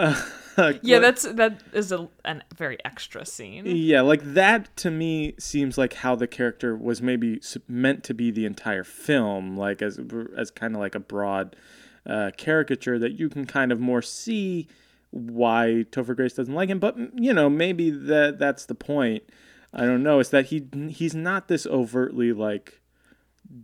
Yeah, 0.82 1.00
that's 1.00 1.24
that 1.24 1.62
is 1.74 1.92
a 1.92 2.10
an 2.26 2.44
very 2.56 2.78
extra 2.86 3.26
scene. 3.26 3.66
Yeah, 3.66 4.02
like 4.02 4.22
that 4.24 4.76
to 4.78 4.92
me 4.92 5.36
seems 5.40 5.78
like 5.78 5.94
how 5.94 6.16
the 6.16 6.28
character 6.28 6.76
was 6.76 7.02
maybe 7.02 7.42
meant 7.68 8.04
to 8.06 8.14
be 8.14 8.32
the 8.32 8.46
entire 8.46 8.84
film, 8.84 9.58
like 9.58 9.82
as 9.82 10.00
as 10.38 10.52
kind 10.52 10.76
of 10.76 10.82
like 10.82 10.96
a 10.96 11.00
broad 11.00 11.56
uh, 12.06 12.32
caricature 12.38 13.00
that 13.00 13.20
you 13.20 13.30
can 13.30 13.46
kind 13.46 13.72
of 13.72 13.80
more 13.80 14.02
see 14.02 14.68
why 15.12 15.86
Topher 15.92 16.16
Grace 16.16 16.34
doesn't 16.34 16.54
like 16.54 16.70
him. 16.70 16.80
But 16.80 16.98
you 17.16 17.34
know, 17.34 17.50
maybe 17.50 17.90
that 17.90 18.40
that's 18.40 18.66
the 18.66 18.76
point. 18.76 19.24
I 19.74 19.82
don't 19.86 20.04
know. 20.04 20.20
It's 20.20 20.30
that 20.30 20.48
he 20.48 20.68
he's 20.90 21.16
not 21.16 21.48
this 21.48 21.66
overtly 21.68 22.34
like 22.34 22.82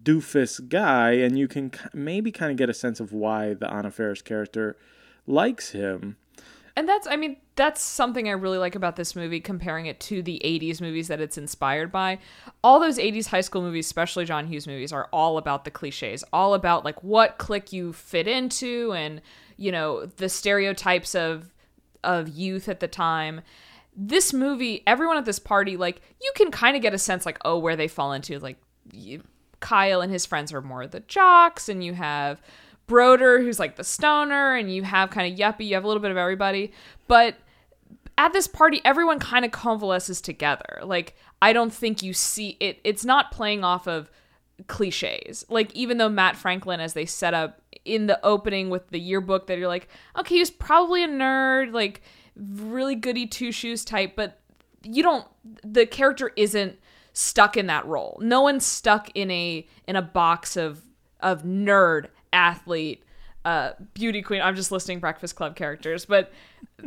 doofus 0.03 0.67
guy, 0.67 1.11
and 1.13 1.37
you 1.37 1.47
can 1.47 1.71
maybe 1.93 2.31
kind 2.31 2.51
of 2.51 2.57
get 2.57 2.69
a 2.69 2.73
sense 2.73 2.99
of 2.99 3.11
why 3.11 3.53
the 3.53 3.71
Anna 3.71 3.91
Faris 3.91 4.21
character 4.21 4.77
likes 5.27 5.71
him. 5.71 6.17
And 6.77 6.89
that's, 6.89 7.07
I 7.07 7.15
mean, 7.15 7.37
that's 7.55 7.81
something 7.81 8.27
I 8.27 8.33
really 8.33 8.57
like 8.57 8.75
about 8.75 8.97
this 8.97 9.15
movie, 9.15 9.39
comparing 9.39 9.85
it 9.85 9.99
to 10.01 10.21
the 10.21 10.41
80s 10.43 10.81
movies 10.81 11.07
that 11.07 11.21
it's 11.21 11.37
inspired 11.37 11.89
by. 11.89 12.19
All 12.63 12.81
those 12.81 12.97
80s 12.97 13.27
high 13.27 13.41
school 13.41 13.61
movies, 13.61 13.85
especially 13.85 14.25
John 14.25 14.45
Hughes 14.45 14.67
movies, 14.67 14.91
are 14.91 15.07
all 15.13 15.37
about 15.37 15.63
the 15.63 15.71
cliches, 15.71 16.23
all 16.33 16.53
about 16.53 16.83
like 16.83 17.01
what 17.01 17.37
clique 17.37 17.71
you 17.71 17.93
fit 17.93 18.27
into 18.27 18.91
and, 18.93 19.21
you 19.55 19.71
know, 19.71 20.05
the 20.05 20.27
stereotypes 20.27 21.15
of 21.15 21.53
of 22.03 22.29
youth 22.29 22.69
at 22.69 22.79
the 22.79 22.87
time. 22.87 23.41
This 23.95 24.33
movie, 24.33 24.83
everyone 24.85 25.17
at 25.17 25.25
this 25.25 25.39
party, 25.39 25.77
like, 25.77 26.01
you 26.21 26.31
can 26.35 26.51
kind 26.51 26.75
of 26.75 26.81
get 26.81 26.93
a 26.93 26.99
sense, 26.99 27.25
like, 27.25 27.39
oh, 27.45 27.57
where 27.57 27.75
they 27.75 27.87
fall 27.87 28.13
into. 28.13 28.37
Like, 28.39 28.57
you, 28.91 29.23
Kyle 29.59 30.01
and 30.01 30.11
his 30.11 30.25
friends 30.25 30.53
are 30.53 30.61
more 30.61 30.85
the 30.85 30.99
jocks, 30.99 31.69
and 31.69 31.83
you 31.83 31.93
have 31.93 32.41
Broder, 32.87 33.41
who's 33.41 33.59
like 33.59 33.75
the 33.75 33.83
stoner, 33.83 34.55
and 34.55 34.73
you 34.73 34.83
have 34.83 35.09
kind 35.09 35.31
of 35.31 35.39
yuppie, 35.39 35.67
you 35.67 35.75
have 35.75 35.83
a 35.83 35.87
little 35.87 36.01
bit 36.01 36.11
of 36.11 36.17
everybody. 36.17 36.71
But 37.07 37.35
at 38.17 38.33
this 38.33 38.47
party, 38.47 38.81
everyone 38.85 39.19
kind 39.19 39.45
of 39.45 39.51
convalesces 39.51 40.21
together. 40.21 40.79
Like, 40.83 41.15
I 41.41 41.53
don't 41.53 41.73
think 41.73 42.01
you 42.01 42.13
see 42.13 42.57
it, 42.59 42.79
it's 42.83 43.03
not 43.03 43.31
playing 43.31 43.63
off 43.63 43.87
of 43.87 44.09
cliches. 44.67 45.45
Like, 45.49 45.73
even 45.73 45.97
though 45.97 46.09
Matt 46.09 46.35
Franklin, 46.35 46.79
as 46.79 46.93
they 46.93 47.05
set 47.05 47.33
up 47.33 47.61
in 47.83 48.07
the 48.07 48.23
opening 48.25 48.69
with 48.69 48.89
the 48.89 48.99
yearbook, 48.99 49.47
that 49.47 49.57
you're 49.57 49.67
like, 49.67 49.89
okay, 50.17 50.35
he's 50.35 50.51
probably 50.51 51.03
a 51.03 51.07
nerd, 51.07 51.73
like, 51.73 52.01
really 52.35 52.95
goody 52.95 53.27
two 53.27 53.51
shoes 53.51 53.83
type, 53.83 54.15
but 54.15 54.39
you 54.83 55.03
don't, 55.03 55.27
the 55.63 55.85
character 55.85 56.31
isn't 56.35 56.77
stuck 57.15 57.57
in 57.57 57.67
that 57.67 57.85
role. 57.85 58.19
No 58.21 58.41
one's 58.41 58.65
stuck 58.65 59.09
in 59.15 59.31
a 59.31 59.65
in 59.87 59.95
a 59.95 60.01
box 60.01 60.57
of 60.57 60.81
of 61.21 61.43
nerd 61.43 62.07
athlete 62.35 63.01
uh 63.45 63.71
beauty 63.93 64.21
queen 64.21 64.41
i'm 64.41 64.55
just 64.55 64.71
listing 64.71 64.99
breakfast 64.99 65.35
club 65.35 65.55
characters 65.55 66.05
but 66.05 66.31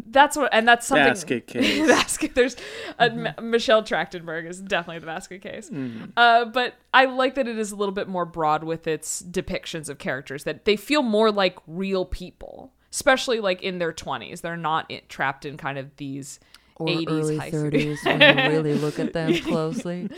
that's 0.07 0.37
what 0.37 0.53
and 0.53 0.67
that's 0.69 0.87
something 0.87 1.07
Basket 1.07 1.47
case. 1.47 1.87
basket 1.87 2.35
there's 2.35 2.57
a, 2.99 3.05
M- 3.05 3.51
michelle 3.51 3.83
trachtenberg 3.83 4.45
is 4.47 4.61
definitely 4.61 4.99
the 4.99 5.07
basket 5.07 5.41
case 5.41 5.71
uh 6.17 6.45
but 6.47 6.75
i 6.93 7.05
like 7.05 7.37
that 7.37 7.47
it 7.49 7.59
is 7.59 7.71
a 7.73 7.77
little 7.77 7.95
bit 7.95 8.09
more 8.09 8.25
broad 8.25 8.65
with 8.65 8.87
its 8.87 9.23
depictions 9.23 9.89
of 9.89 9.99
characters 9.99 10.45
that 10.45 10.65
they 10.65 10.77
feel 10.77 11.03
more 11.03 11.31
like 11.31 11.57
real 11.69 12.05
people 12.05 12.73
especially 12.93 13.39
like 13.41 13.63
in 13.63 13.79
their 13.79 13.93
20s 13.93 14.41
they're 14.41 14.57
not 14.57 14.85
i 14.91 15.01
trapped 15.09 15.45
in 15.47 15.57
kind 15.57 15.79
of 15.79 15.95
these 15.97 16.41
Or 16.77 16.89
80s 16.89 17.09
early 17.09 17.37
high 17.39 17.51
30s 17.53 18.05
when 18.05 18.21
you 18.21 18.49
really 18.51 18.75
look 18.75 18.99
at 18.99 19.13
them 19.13 19.33
closely. 19.43 20.09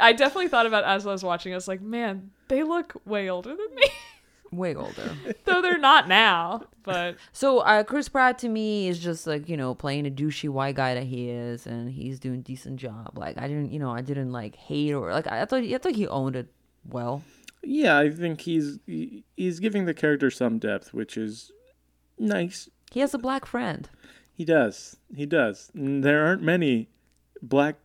I 0.00 0.12
definitely 0.12 0.48
thought 0.48 0.66
about 0.66 0.84
as 0.84 1.06
I 1.06 1.10
was 1.12 1.22
watching. 1.22 1.52
I 1.52 1.56
was 1.56 1.66
like, 1.68 1.80
man, 1.80 2.30
they 2.48 2.62
look 2.62 2.94
way 3.06 3.28
older 3.30 3.50
than 3.56 3.74
me, 3.74 3.84
Way 4.52 4.74
older. 4.74 5.16
though 5.44 5.62
they're 5.62 5.78
not 5.78 6.08
now. 6.08 6.64
But 6.82 7.16
So 7.32 7.60
uh, 7.60 7.82
Chris 7.84 8.08
Pratt 8.08 8.38
to 8.40 8.48
me 8.48 8.86
is 8.88 8.98
just 8.98 9.26
like 9.26 9.48
you 9.48 9.56
know 9.56 9.74
playing 9.74 10.06
a 10.06 10.10
douchey 10.10 10.48
white 10.48 10.74
guy 10.76 10.94
that 10.94 11.04
he 11.04 11.30
is, 11.30 11.66
and 11.66 11.90
he's 11.90 12.20
doing 12.20 12.40
a 12.40 12.42
decent 12.42 12.76
job. 12.76 13.16
Like 13.16 13.38
I 13.38 13.48
didn't, 13.48 13.72
you 13.72 13.78
know, 13.78 13.90
I 13.90 14.02
didn't 14.02 14.30
like 14.30 14.54
hate 14.56 14.92
or 14.92 15.10
like 15.12 15.26
I 15.26 15.44
thought 15.46 15.62
I 15.64 15.78
thought 15.78 15.94
he 15.94 16.06
owned 16.06 16.36
it 16.36 16.48
well. 16.88 17.22
Yeah, 17.64 17.96
I 17.96 18.10
think 18.10 18.40
he's 18.42 18.78
he- 18.86 19.24
he's 19.36 19.58
giving 19.58 19.86
the 19.86 19.94
character 19.94 20.30
some 20.30 20.58
depth, 20.58 20.92
which 20.92 21.16
is 21.16 21.50
nice. 22.18 22.68
He 22.90 23.00
has 23.00 23.14
a 23.14 23.18
black 23.18 23.46
friend. 23.46 23.88
He 24.34 24.44
does. 24.44 24.96
He 25.14 25.24
does. 25.26 25.70
And 25.74 26.02
There 26.04 26.26
aren't 26.26 26.42
many 26.42 26.88
black 27.40 27.76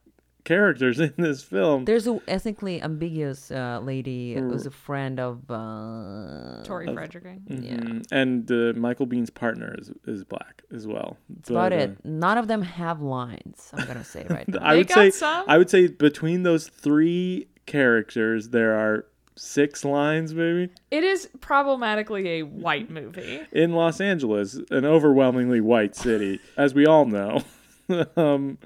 characters 0.48 1.00
in 1.00 1.14
this 1.18 1.43
film. 1.43 1.84
There's 1.86 2.08
a 2.08 2.20
ethnically 2.28 2.82
ambiguous 2.82 3.52
uh, 3.52 3.80
lady 3.84 4.34
who's 4.34 4.66
a 4.66 4.72
friend 4.72 5.20
of. 5.20 5.50
Uh, 5.52 6.64
Tori 6.64 6.88
Frederking. 6.88 7.41
Mhm. 7.48 8.06
And 8.12 8.50
uh, 8.52 8.74
Michael 8.80 9.06
Biehn's 9.08 9.30
partner 9.30 9.76
is, 9.78 9.91
is 10.06 10.24
black 10.24 10.64
as 10.74 10.88
well. 10.88 11.18
That's 11.30 11.50
about 11.50 11.74
it. 11.74 12.04
None 12.06 12.38
of 12.38 12.48
them 12.48 12.62
have 12.62 13.02
lines. 13.02 13.70
I'm 13.74 13.86
gonna 13.86 14.04
say 14.04 14.26
right 14.30 14.48
now. 14.48 14.60
I 14.62 14.72
They 14.74 14.78
would 14.80 14.88
got 14.88 14.95
say 14.95 15.10
some. 15.12 15.43
I 15.48 15.58
would 15.58 15.70
say 15.70 15.88
between 15.88 16.43
those 16.43 16.68
three 16.68 17.48
characters 17.66 18.50
there 18.50 18.74
are 18.76 19.06
six 19.36 19.84
lines 19.86 20.34
maybe 20.34 20.72
It 20.89 21.04
is 21.04 21.30
problematically 21.41 22.39
a 22.39 22.43
white 22.43 22.89
movie. 22.89 23.41
in 23.52 23.74
Los 23.74 24.00
Angeles, 24.02 24.60
an 24.72 24.86
overwhelmingly 24.86 25.62
white 25.62 25.95
city, 25.95 26.39
as 26.56 26.74
we 26.74 26.86
all 26.88 27.06
know. 27.06 27.43
um, 28.16 28.58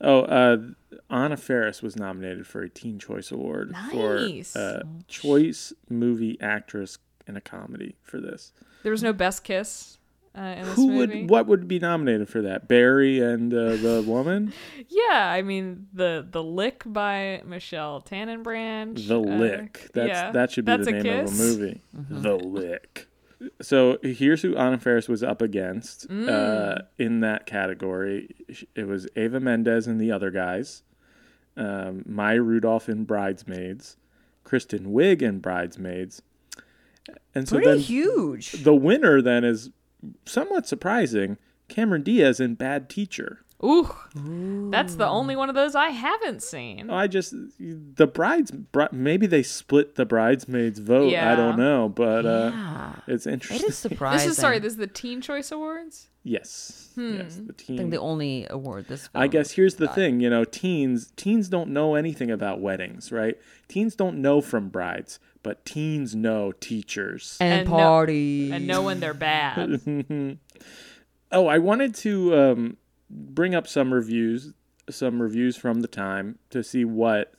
oh, 0.00 0.20
uh, 0.20 0.58
Anna 1.10 1.36
Faris 1.36 1.82
was 1.82 1.96
nominated 1.96 2.46
for 2.46 2.62
a 2.62 2.68
Teen 2.68 2.98
Choice 2.98 3.30
Award 3.30 3.72
Nice. 3.72 4.52
for 4.52 4.58
uh, 4.58 4.82
Choice 5.08 5.72
Movie 5.88 6.38
Actress 6.40 6.98
in 7.26 7.36
a 7.36 7.40
Comedy 7.40 7.96
for 8.02 8.20
this. 8.20 8.52
There 8.82 8.92
was 8.92 9.02
no 9.02 9.12
best 9.12 9.44
kiss 9.44 9.98
uh, 10.36 10.40
in 10.40 10.64
this 10.64 10.74
Who 10.76 10.88
movie. 10.92 11.22
would 11.22 11.30
what 11.30 11.46
would 11.48 11.68
be 11.68 11.78
nominated 11.78 12.28
for 12.28 12.42
that? 12.42 12.68
Barry 12.68 13.20
and 13.20 13.52
uh, 13.52 13.76
the 13.76 14.02
woman. 14.06 14.52
Yeah, 14.88 15.28
I 15.30 15.42
mean 15.42 15.88
the 15.92 16.26
the 16.30 16.42
lick 16.42 16.82
by 16.86 17.42
Michelle 17.44 18.00
Tannenbrand. 18.00 19.06
The 19.08 19.16
uh, 19.16 19.20
Lick. 19.20 19.90
That's 19.92 20.08
yeah, 20.08 20.30
that 20.32 20.52
should 20.52 20.64
be 20.64 20.76
the 20.76 20.92
name 20.92 21.02
kiss. 21.02 21.32
of 21.32 21.38
a 21.40 21.42
movie. 21.42 21.80
The 21.92 22.36
Lick. 22.36 23.06
So 23.62 23.98
here's 24.02 24.42
who 24.42 24.54
Anna 24.56 24.78
Faris 24.78 25.08
was 25.08 25.22
up 25.22 25.40
against 25.42 26.08
Mm. 26.08 26.28
uh, 26.28 26.82
in 26.98 27.20
that 27.20 27.46
category. 27.46 28.28
It 28.74 28.86
was 28.86 29.08
Eva 29.16 29.40
Mendes 29.40 29.86
and 29.86 29.98
the 30.00 30.12
other 30.12 30.30
guys, 30.30 30.82
um, 31.60 32.02
Maya 32.06 32.42
Rudolph 32.42 32.88
in 32.88 33.04
Bridesmaids, 33.04 33.96
Kristen 34.42 34.86
Wiig 34.86 35.22
in 35.22 35.38
Bridesmaids, 35.38 36.22
and 37.34 37.48
so 37.48 37.56
Pretty 37.56 37.70
then 37.70 37.78
huge. 37.78 38.52
the 38.64 38.74
winner 38.74 39.22
then 39.22 39.44
is 39.44 39.70
somewhat 40.24 40.66
surprising. 40.66 41.36
Cameron 41.68 42.02
Diaz 42.02 42.40
in 42.40 42.54
Bad 42.54 42.88
Teacher. 42.88 43.44
Ooh, 43.62 43.94
that's 44.70 44.94
the 44.94 45.06
only 45.06 45.36
one 45.36 45.50
of 45.50 45.54
those 45.54 45.74
I 45.74 45.90
haven't 45.90 46.42
seen. 46.42 46.88
I 46.88 47.06
just 47.06 47.34
the 47.58 48.06
brides 48.06 48.52
maybe 48.90 49.26
they 49.26 49.42
split 49.42 49.96
the 49.96 50.06
bridesmaids 50.06 50.78
vote. 50.78 51.14
I 51.14 51.36
don't 51.36 51.58
know, 51.58 51.88
but 51.88 52.24
uh, 52.24 52.50
yeah, 52.54 52.92
it's 53.06 53.26
interesting. 53.26 53.68
is 53.68 53.76
surprising. 53.78 54.28
This 54.28 54.36
is 54.36 54.40
sorry. 54.40 54.58
This 54.60 54.72
is 54.72 54.78
the 54.78 54.86
Teen 54.86 55.20
Choice 55.20 55.52
Awards. 55.52 56.08
yes, 56.22 56.88
yes, 56.96 57.36
the 57.46 57.52
teen. 57.52 57.76
I 57.76 57.78
think 57.80 57.90
the 57.90 58.00
only 58.00 58.46
award 58.48 58.86
this. 58.88 59.08
I 59.14 59.26
guess 59.26 59.50
here's 59.52 59.74
the 59.74 59.86
got. 59.86 59.94
thing, 59.94 60.20
you 60.20 60.30
know, 60.30 60.44
teens 60.44 61.12
teens 61.16 61.48
don't 61.48 61.68
know 61.70 61.96
anything 61.96 62.30
about 62.30 62.60
weddings, 62.60 63.12
right? 63.12 63.36
Teens 63.68 63.94
don't 63.94 64.22
know 64.22 64.40
from 64.40 64.70
brides, 64.70 65.18
but 65.42 65.66
teens 65.66 66.14
know 66.14 66.52
teachers. 66.52 67.36
and, 67.40 67.60
And 67.60 67.68
no- 67.70 67.76
party 67.76 68.50
And 68.52 68.66
know 68.66 68.80
when 68.82 69.00
they're 69.00 69.12
bad. 69.12 69.82
Oh, 71.32 71.46
I 71.46 71.58
wanted 71.58 71.94
to 71.96 72.34
um, 72.34 72.76
bring 73.10 73.54
up 73.54 73.66
some 73.66 73.92
reviews, 73.92 74.52
some 74.88 75.20
reviews 75.20 75.56
from 75.56 75.80
the 75.80 75.88
time 75.88 76.38
to 76.50 76.62
see 76.62 76.84
what, 76.84 77.34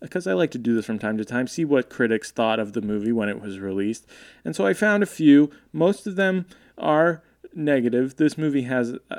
because 0.00 0.26
I 0.26 0.32
like 0.32 0.50
to 0.52 0.58
do 0.58 0.74
this 0.74 0.86
from 0.86 0.98
time 0.98 1.16
to 1.18 1.24
time, 1.24 1.46
see 1.46 1.64
what 1.64 1.88
critics 1.88 2.30
thought 2.30 2.58
of 2.58 2.72
the 2.72 2.82
movie 2.82 3.12
when 3.12 3.28
it 3.28 3.40
was 3.40 3.58
released. 3.58 4.06
And 4.44 4.54
so 4.54 4.66
I 4.66 4.74
found 4.74 5.02
a 5.02 5.06
few. 5.06 5.50
Most 5.72 6.06
of 6.06 6.16
them 6.16 6.46
are 6.76 7.22
negative. 7.54 8.16
This 8.16 8.36
movie 8.36 8.62
has 8.62 8.96
uh, 9.10 9.16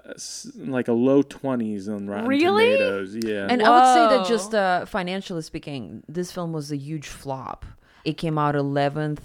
like 0.58 0.88
a 0.88 0.94
low 0.94 1.24
20s 1.24 1.88
on 1.88 2.08
Rotten 2.08 2.28
Really? 2.28 2.78
Tomatoes. 2.78 3.16
Yeah. 3.16 3.48
And 3.50 3.64
I 3.64 3.70
would 3.70 3.94
say 3.94 4.18
that 4.18 4.28
just 4.28 4.54
uh, 4.54 4.86
financially 4.86 5.42
speaking, 5.42 6.04
this 6.08 6.32
film 6.32 6.52
was 6.54 6.72
a 6.72 6.78
huge 6.78 7.08
flop. 7.08 7.66
It 8.04 8.18
came 8.18 8.38
out 8.38 8.56
11th 8.56 9.20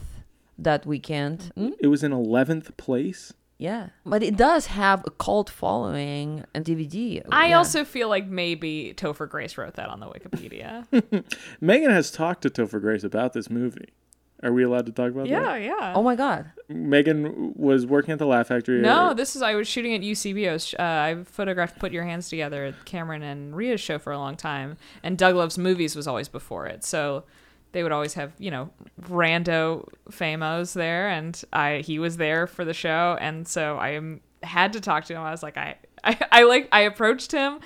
that 0.59 0.87
weekend. 0.87 1.53
Mm? 1.57 1.75
it 1.81 1.89
was 1.89 2.05
in 2.05 2.13
11th 2.13 2.77
place. 2.77 3.33
Yeah. 3.61 3.91
But 4.07 4.23
it 4.23 4.37
does 4.39 4.67
have 4.67 5.05
a 5.07 5.11
cult 5.11 5.51
following 5.51 6.45
and 6.55 6.65
DVD. 6.65 7.23
I 7.31 7.49
Yeah. 7.49 7.59
also 7.59 7.85
feel 7.85 8.09
like 8.09 8.27
maybe 8.27 8.95
Topher 8.97 9.29
Grace 9.29 9.59
wrote 9.59 9.75
that 9.75 9.91
on 9.91 10.01
the 10.01 10.07
Wikipedia. 10.07 10.87
Megan 11.61 11.91
has 11.91 12.11
talked 12.11 12.41
to 12.43 12.49
Topher 12.51 12.81
Grace 12.81 13.05
about 13.05 13.35
this 13.35 13.51
movie. 13.51 13.91
Are 14.43 14.51
we 14.51 14.63
allowed 14.63 14.87
to 14.87 14.93
talk 14.93 15.11
about 15.11 15.27
yeah, 15.27 15.41
that? 15.41 15.61
yeah. 15.63 15.77
Yeah. 15.79 15.93
Oh 15.95 16.03
my 16.03 16.17
God. 16.17 16.51
Megan 16.71 17.53
was 17.55 17.85
working 17.85 18.13
at 18.13 18.19
the 18.19 18.25
Laugh 18.27 18.47
Factory. 18.47 18.81
No, 18.81 19.13
this 19.13 19.37
is 19.37 19.43
I 19.43 19.55
was 19.55 19.69
shooting 19.69 19.93
at 19.95 20.01
UCB. 20.01 20.49
I, 20.49 20.53
was, 20.55 20.75
uh, 20.79 20.83
I 20.83 21.25
photographed 21.25 21.79
"Put 21.79 21.93
Your 21.93 22.05
Hands 22.05 22.27
Together," 22.27 22.75
Cameron 22.87 23.23
and 23.23 23.55
Rhea's 23.55 23.83
show 23.83 23.99
for 23.99 24.15
a 24.15 24.19
long 24.19 24.37
time, 24.39 24.79
and 25.03 25.19
Doug 25.19 25.35
Loves 25.35 25.59
Movies 25.59 25.95
was 25.95 26.09
always 26.09 26.29
before 26.29 26.67
it. 26.67 26.83
So 26.85 27.25
they 27.73 27.83
would 27.83 27.93
always 27.93 28.15
have 28.15 28.33
you 28.39 28.51
know 28.51 28.71
rando 29.03 29.89
famos 30.11 30.73
there, 30.73 31.09
and 31.09 31.43
I 31.53 31.79
he 31.79 31.99
was 31.99 32.17
there 32.17 32.47
for 32.47 32.65
the 32.65 32.75
show, 32.75 33.17
and 33.21 33.47
so 33.47 33.79
I 33.79 34.01
had 34.43 34.73
to 34.73 34.81
talk 34.81 35.05
to 35.07 35.15
him. 35.15 35.21
I 35.21 35.31
was 35.31 35.43
like, 35.43 35.57
I, 35.57 35.77
I, 36.05 36.19
I 36.33 36.43
like 36.45 36.69
I 36.73 36.83
approached 36.83 37.33
him, 37.33 37.61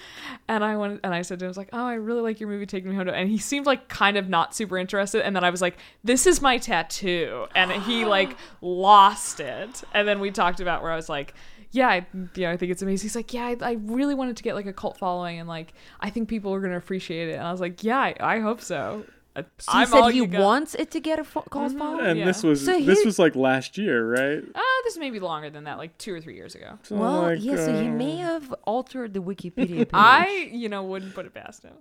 and 0.48 0.64
I 0.64 0.76
went 0.76 1.00
and 1.04 1.14
I 1.14 1.22
said 1.22 1.38
to 1.38 1.44
him, 1.44 1.48
I 1.48 1.50
was 1.50 1.56
like, 1.56 1.70
oh, 1.72 1.86
I 1.86 1.94
really 1.94 2.20
like 2.20 2.40
your 2.40 2.48
movie, 2.48 2.66
Take 2.66 2.84
Me 2.84 2.94
Home, 2.94 3.06
to-" 3.06 3.14
and 3.14 3.28
he 3.28 3.38
seemed 3.38 3.66
like 3.66 3.88
kind 3.88 4.16
of 4.16 4.28
not 4.28 4.54
super 4.54 4.76
interested, 4.76 5.24
and 5.24 5.34
then 5.34 5.44
I 5.44 5.50
was 5.50 5.62
like, 5.62 5.76
this 6.02 6.26
is 6.26 6.42
my 6.42 6.58
tattoo, 6.58 7.46
and 7.54 7.70
he 7.70 8.04
like 8.16 8.36
lost 8.60 9.40
it, 9.40 9.82
and 9.92 10.06
then 10.06 10.20
we 10.20 10.30
talked 10.30 10.60
about 10.60 10.82
where 10.82 10.92
I 10.92 10.96
was 10.96 11.08
like. 11.08 11.34
Yeah, 11.70 11.88
I, 11.88 12.06
yeah, 12.36 12.52
I 12.52 12.56
think 12.56 12.70
it's 12.70 12.82
amazing. 12.82 13.06
He's 13.06 13.16
like, 13.16 13.34
yeah, 13.34 13.46
I, 13.46 13.56
I 13.60 13.72
really 13.82 14.14
wanted 14.14 14.36
to 14.36 14.44
get 14.44 14.54
like 14.54 14.66
a 14.66 14.72
cult 14.72 14.96
following, 14.96 15.40
and 15.40 15.48
like, 15.48 15.74
I 15.98 16.08
think 16.08 16.28
people 16.28 16.54
are 16.54 16.60
gonna 16.60 16.76
appreciate 16.76 17.30
it. 17.30 17.32
And 17.32 17.42
I 17.42 17.50
was 17.50 17.60
like, 17.60 17.82
yeah, 17.82 17.98
I, 17.98 18.14
I 18.20 18.38
hope 18.38 18.60
so. 18.60 19.04
Uh, 19.36 19.42
He 19.42 19.48
I'm 19.68 19.86
said 19.86 20.10
he 20.10 20.20
wants 20.22 20.74
it 20.74 20.90
to 20.92 21.00
get 21.00 21.18
a 21.18 21.24
fo- 21.24 21.42
cult 21.42 21.72
following. 21.76 22.06
And 22.06 22.18
Yeah. 22.20 22.24
this 22.26 22.42
was 22.42 22.64
So 22.64 22.78
this 22.80 23.00
he- 23.00 23.06
was 23.06 23.18
like 23.18 23.34
last 23.34 23.76
year, 23.78 24.08
right? 24.08 24.42
Uh, 24.54 24.60
this 24.84 24.96
may 24.98 25.10
be 25.10 25.18
longer 25.20 25.50
than 25.50 25.64
that, 25.64 25.78
like 25.78 25.96
two 25.98 26.14
or 26.14 26.20
three 26.20 26.34
years 26.36 26.54
ago. 26.54 26.78
So 26.82 26.96
Well, 26.96 27.22
like, 27.22 27.38
yeah, 27.42 27.56
so 27.56 27.72
he 27.80 27.88
uh, 27.88 27.92
may 27.92 28.16
have 28.18 28.52
altered 28.64 29.12
the 29.14 29.20
Wikipedia 29.20 29.78
page. 29.78 29.88
I, 29.92 30.50
you 30.52 30.68
know, 30.68 30.82
wouldn't 30.84 31.14
put 31.14 31.26
it 31.26 31.34
past 31.34 31.62
him. 31.64 31.74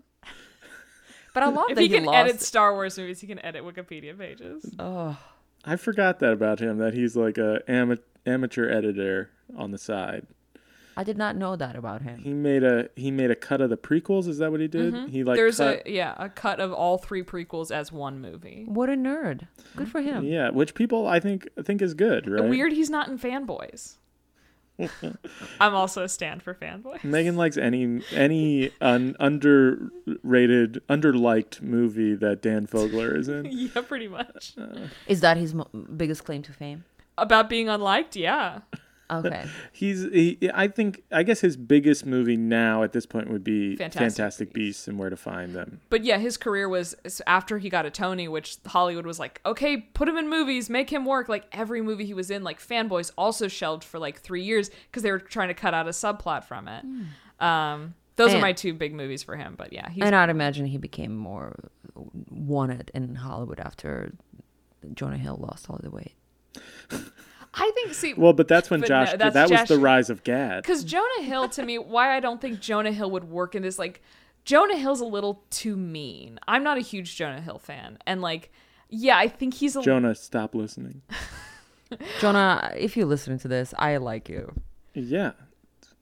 but 1.34 1.44
I 1.44 1.48
love 1.50 1.66
If 1.70 1.76
that 1.76 1.82
he 1.82 1.88
he, 1.90 1.94
can 1.96 2.06
lost. 2.06 2.16
edit 2.18 2.42
Star 2.42 2.74
Wars 2.74 2.98
movies, 2.98 3.20
he 3.22 3.28
can 3.28 3.44
edit 3.46 3.64
Wikipedia 3.64 4.18
pages. 4.18 4.66
Oh, 4.80 5.18
I 5.66 5.76
forgot 5.78 6.20
that 6.20 6.34
about 6.34 6.60
him. 6.60 6.78
That 6.80 6.94
he's 6.94 7.16
like 7.16 7.38
a 7.38 7.62
ama- 7.68 7.98
amateur 8.26 8.70
editor 8.70 9.30
on 9.58 9.72
the 9.72 9.78
side. 9.78 10.28
I 10.96 11.04
did 11.04 11.18
not 11.18 11.36
know 11.36 11.56
that 11.56 11.76
about 11.76 12.02
him. 12.02 12.20
He 12.20 12.34
made 12.34 12.64
a 12.64 12.90
he 12.96 13.12
made 13.12 13.32
a 13.32 13.36
cut 13.36 13.62
of 13.62 13.70
the 13.70 13.78
prequels. 13.78 14.28
Is 14.28 14.38
that 14.38 14.52
what 14.52 14.60
he 14.60 14.68
did? 14.68 14.94
Mm-hmm. 14.94 15.08
He 15.08 15.24
like 15.24 15.36
There's 15.36 15.58
cut, 15.58 15.84
a 15.86 15.92
yeah 15.92 16.14
a 16.18 16.30
cut 16.30 16.60
of 16.60 16.72
all 16.72 16.98
three 16.98 17.24
prequels 17.24 17.72
as 17.72 17.92
one 17.92 18.20
movie. 18.22 18.66
What 18.68 18.90
a 18.90 18.94
nerd! 18.94 19.48
Good 19.76 19.90
for 19.90 20.02
him. 20.02 20.24
yeah, 20.26 20.50
which 20.50 20.76
people 20.76 21.08
I 21.08 21.20
think 21.20 21.48
think 21.64 21.82
is 21.82 21.94
good, 21.94 22.30
right? 22.30 22.48
Weird, 22.48 22.74
he's 22.74 22.90
not 22.90 23.08
in 23.08 23.18
Fanboys. 23.18 23.98
I'm 25.60 25.76
also 25.76 26.04
a 26.04 26.10
stand 26.10 26.42
for 26.42 26.56
Fanboys. 26.56 27.04
Megan 27.04 27.36
likes 27.36 27.58
any 27.58 28.02
any 28.12 28.72
un, 28.82 29.16
underrated, 29.20 30.82
underliked 30.90 31.62
movie 31.62 32.16
that 32.16 32.42
Dan 32.42 32.66
Fogler 32.66 33.16
is 33.16 33.30
in. 33.30 33.46
yeah, 33.52 33.82
pretty 33.82 34.08
much. 34.08 34.54
Uh. 34.58 34.88
Is 35.08 35.22
that 35.22 35.38
his 35.38 35.54
mo- 35.54 35.70
biggest 35.96 36.24
claim 36.26 36.42
to 36.44 36.54
fame? 36.54 36.86
About 37.18 37.50
being 37.50 37.70
unliked, 37.70 38.16
yeah. 38.16 38.62
Okay. 39.20 39.46
He's 39.72 40.04
he, 40.04 40.38
I 40.54 40.68
think 40.68 41.04
I 41.12 41.24
guess 41.24 41.42
his 41.42 41.58
biggest 41.58 42.06
movie 42.06 42.38
now 42.38 42.84
at 42.84 42.94
this 42.94 43.06
point 43.06 43.30
would 43.30 43.44
be 43.44 43.76
Fantastic 43.76 44.02
Fantastic, 44.02 44.54
Beasts 44.54 44.88
and 44.88 44.98
Where 44.98 45.10
to 45.10 45.18
Find 45.18 45.56
Them. 45.56 45.82
But 45.90 46.04
yeah, 46.04 46.18
his 46.18 46.38
career 46.38 46.68
was 46.70 46.96
after 47.28 47.58
he 47.58 47.70
got 47.70 47.86
a 47.86 47.92
Tony, 47.92 48.28
which 48.28 48.58
Hollywood 48.66 49.06
was 49.06 49.20
like, 49.20 49.42
okay, 49.46 49.78
put 49.78 50.08
him 50.08 50.18
in 50.18 50.30
movies, 50.30 50.70
make 50.70 50.90
him 50.90 51.06
work. 51.06 51.30
Like 51.30 51.46
every 51.52 51.82
movie 51.82 52.06
he 52.06 52.14
was 52.14 52.32
in, 52.32 52.44
like 52.44 52.60
Fanboys 52.60 53.12
also 53.18 53.48
shelved 53.48 53.84
for 53.84 54.00
like 54.00 54.20
three 54.22 54.44
years 54.44 54.70
because 54.88 55.04
they 55.04 55.12
were 55.12 55.20
trying 55.20 55.50
to 55.50 55.54
cut 55.54 55.74
out 55.74 55.88
a 55.88 55.92
subplot 55.92 56.44
from 56.44 56.68
it. 56.68 56.86
Um, 57.40 57.96
those 58.16 58.34
are 58.34 58.40
my 58.40 58.54
two 58.54 58.74
big 58.74 58.94
movies 58.94 59.24
for 59.24 59.36
him. 59.36 59.56
But 59.58 59.74
yeah, 59.74 59.90
he's 59.90 60.04
and 60.04 60.16
I'd 60.16 60.30
imagine 60.30 60.66
he 60.66 60.78
became 60.78 61.16
more 61.16 61.56
wanted 62.30 62.92
in 62.94 63.16
Hollywood 63.16 63.60
after 63.60 64.14
Jonah 64.94 65.18
Hill 65.18 65.38
lost 65.40 65.70
all 65.70 65.80
the 65.82 65.90
weight. 65.90 66.14
I 67.74 67.82
think 67.86 67.94
see 67.94 68.14
Well, 68.14 68.34
but 68.34 68.48
that's 68.48 68.70
when 68.70 68.82
But 68.82 68.90
no, 68.90 69.06
Josh. 69.06 69.16
that's 69.18 69.34
that 69.34 69.50
was 69.50 69.60
Josh- 69.62 69.68
the 69.68 69.80
rise 69.80 70.10
of 70.10 70.24
Gad. 70.24 70.62
because 70.64 70.84
Jonah 70.84 71.24
Hill 71.24 71.50
to 71.50 71.64
me, 71.64 71.78
why 71.78 72.16
I 72.16 72.20
don't 72.20 72.40
think 72.40 72.60
Jonah 72.60 72.92
Hill 72.92 73.10
would 73.12 73.26
work 73.26 73.56
in 73.56 73.64
this 73.64 73.78
like 73.80 74.02
Jonah 74.46 74.78
Hill's 74.78 75.00
a 75.02 75.06
little 75.06 75.44
too 75.50 75.76
mean. 75.78 76.40
I'm 76.48 76.64
not 76.64 76.78
a 76.78 76.82
huge 76.82 77.16
Jonah 77.16 77.42
Hill 77.42 77.60
fan, 77.60 77.98
and 78.06 78.22
like 78.22 78.52
yeah, 78.90 79.18
I 79.18 79.28
think 79.28 79.56
he's 79.56 79.76
a 79.76 79.82
Jonah, 79.82 80.14
stop 80.16 80.54
listening. 80.54 81.02
Jonah, 82.20 82.74
if 82.78 82.98
you're 82.98 83.06
listening 83.06 83.40
to 83.40 83.48
this, 83.48 83.74
I 83.78 83.98
like 83.98 84.30
you. 84.30 84.54
Yeah, 84.94 85.32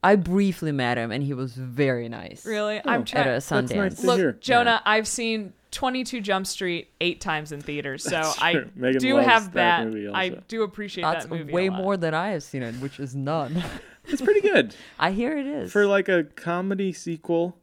I 0.03 0.15
briefly 0.15 0.72
met 0.72 0.97
him, 0.97 1.11
and 1.11 1.24
he 1.24 1.34
was 1.34 1.53
very 1.53 2.09
nice. 2.09 2.45
really. 2.45 2.78
Oh, 2.80 2.89
I'm 2.89 3.05
trying. 3.05 3.22
At 3.22 3.24
trying. 3.24 3.28
a 3.28 3.39
That's 3.39 3.49
Sundance. 3.72 3.76
nice 3.76 3.95
to 4.01 4.07
Look, 4.07 4.17
hear. 4.19 4.32
Jonah, 4.34 4.82
I've 4.86 5.07
seen 5.07 5.53
22 5.72 6.22
Jump 6.22 6.45
Street 6.47 6.89
eight 6.99 7.22
times 7.22 7.51
in 7.51 7.61
theaters, 7.61 8.03
so 8.03 8.22
I. 8.39 8.63
Megan 8.76 8.99
do 9.01 9.15
have 9.17 9.53
that 9.53 9.84
that. 9.84 9.88
movie 9.88 10.09
I 10.09 10.30
do 10.30 10.63
appreciate 10.63 11.03
That's 11.03 11.26
that 11.26 11.32
movie. 11.34 11.51
way 11.53 11.67
a 11.67 11.72
lot. 11.72 11.78
more 11.82 11.97
than 11.97 12.13
I 12.13 12.30
have 12.30 12.43
seen 12.43 12.61
it, 12.63 12.76
which 12.76 12.99
is 12.99 13.15
none. 13.15 13.63
it's 14.05 14.22
pretty 14.22 14.41
good 14.41 14.76
I 14.99 15.11
hear 15.11 15.38
it 15.38 15.45
is. 15.47 15.72
for 15.72 15.86
like 15.86 16.09
a 16.09 16.24
comedy 16.26 16.91
sequel. 16.93 17.57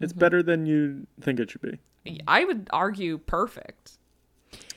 It's 0.00 0.12
Mm-hmm. 0.12 0.20
better 0.20 0.42
than 0.42 0.66
you 0.66 1.06
think 1.20 1.40
it 1.40 1.50
should 1.50 1.62
be. 1.62 1.78
I 2.28 2.44
would 2.44 2.68
argue 2.72 3.16
perfect. 3.18 3.92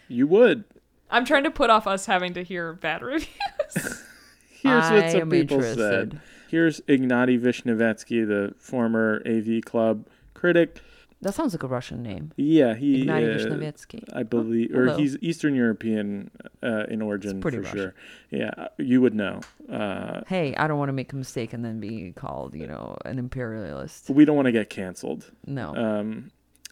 You 0.07 0.27
would. 0.27 0.63
I'm 1.11 1.25
trying 1.25 1.43
to 1.43 1.51
put 1.51 1.69
off 1.69 1.87
us 1.87 2.05
having 2.05 2.33
to 2.35 2.43
hear 2.43 2.73
bad 2.73 3.01
reviews. 3.03 3.27
Here's 4.49 4.85
I 4.85 4.93
what 4.95 5.11
some 5.11 5.29
people 5.29 5.57
interested. 5.57 5.77
said. 6.11 6.21
Here's 6.49 6.81
Ignatiy 6.81 7.39
Vishnevetsky, 7.39 8.27
the 8.27 8.53
former 8.59 9.21
AV 9.25 9.61
Club 9.63 10.07
critic. 10.33 10.79
That 11.21 11.33
sounds 11.33 11.53
like 11.53 11.63
a 11.63 11.67
Russian 11.67 12.01
name. 12.01 12.31
Yeah, 12.37 12.75
he. 12.75 13.03
Ignatiy 13.03 13.35
uh, 13.35 13.49
Vishnevetsky. 13.49 14.03
I 14.13 14.23
believe, 14.23 14.73
or 14.73 14.85
hello. 14.85 14.97
he's 14.97 15.17
Eastern 15.21 15.53
European 15.55 16.31
uh, 16.63 16.83
in 16.89 17.01
origin 17.01 17.41
pretty 17.41 17.57
for 17.57 17.63
Russian. 17.63 17.77
sure. 17.79 17.93
Yeah, 18.29 18.67
you 18.77 19.01
would 19.01 19.13
know. 19.13 19.41
Uh, 19.71 20.21
Hey, 20.27 20.55
I 20.55 20.67
don't 20.67 20.77
want 20.77 20.89
to 20.89 20.93
make 20.93 21.11
a 21.11 21.15
mistake 21.15 21.53
and 21.53 21.63
then 21.65 21.79
be 21.79 22.11
called, 22.13 22.55
you 22.55 22.67
know, 22.67 22.97
an 23.05 23.19
imperialist. 23.19 24.09
we 24.09 24.25
don't 24.25 24.35
want 24.35 24.45
to 24.45 24.51
get 24.51 24.69
canceled. 24.69 25.31
No. 25.45 25.75
Um, 25.75 26.31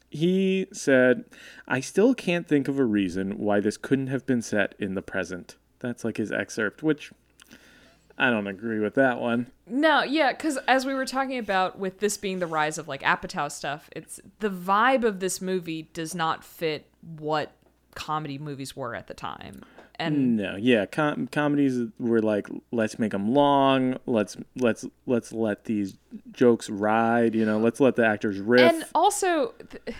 he 0.09 0.67
said, 0.71 1.25
"I 1.67 1.81
still 1.81 2.13
can't 2.13 2.47
think 2.47 2.67
of 2.69 2.79
a 2.79 2.85
reason 2.85 3.37
why 3.37 3.59
this 3.59 3.75
couldn't 3.77 4.07
have 4.07 4.25
been 4.25 4.41
set 4.41 4.73
in 4.79 4.95
the 4.95 5.01
present." 5.01 5.57
That's 5.79 6.03
like 6.05 6.17
his 6.17 6.31
excerpt, 6.31 6.81
which 6.81 7.11
I 8.17 8.29
don't 8.29 8.47
agree 8.47 8.79
with 8.79 8.95
that 8.95 9.19
one. 9.19 9.47
no, 9.67 10.01
yeah, 10.03 10.31
because 10.31 10.57
as 10.67 10.85
we 10.85 10.93
were 10.93 11.05
talking 11.05 11.37
about 11.37 11.77
with 11.77 11.99
this 11.99 12.17
being 12.17 12.39
the 12.39 12.47
rise 12.47 12.77
of 12.77 12.87
like 12.87 13.01
Apatow 13.03 13.51
stuff, 13.51 13.89
it's 13.95 14.19
the 14.39 14.49
vibe 14.49 15.03
of 15.03 15.19
this 15.19 15.39
movie 15.41 15.89
does 15.93 16.15
not 16.15 16.43
fit 16.43 16.87
what 17.17 17.51
comedy 17.95 18.37
movies 18.37 18.75
were 18.75 18.95
at 18.95 19.07
the 19.07 19.13
time. 19.13 19.61
And 19.99 20.37
No, 20.37 20.55
yeah, 20.55 20.85
com- 20.85 21.27
comedies 21.27 21.89
were 21.99 22.21
like, 22.21 22.47
let's 22.71 22.99
make 22.99 23.11
them 23.11 23.33
long. 23.33 23.97
Let's 24.05 24.37
let's 24.55 24.85
let's 25.07 25.31
let 25.31 25.65
these 25.65 25.97
jokes 26.31 26.69
ride. 26.69 27.33
You 27.33 27.45
know, 27.45 27.57
let's 27.57 27.79
let 27.79 27.95
the 27.95 28.05
actors 28.05 28.39
riff. 28.39 28.61
And 28.61 28.85
also, 28.93 29.53
th- 29.71 29.97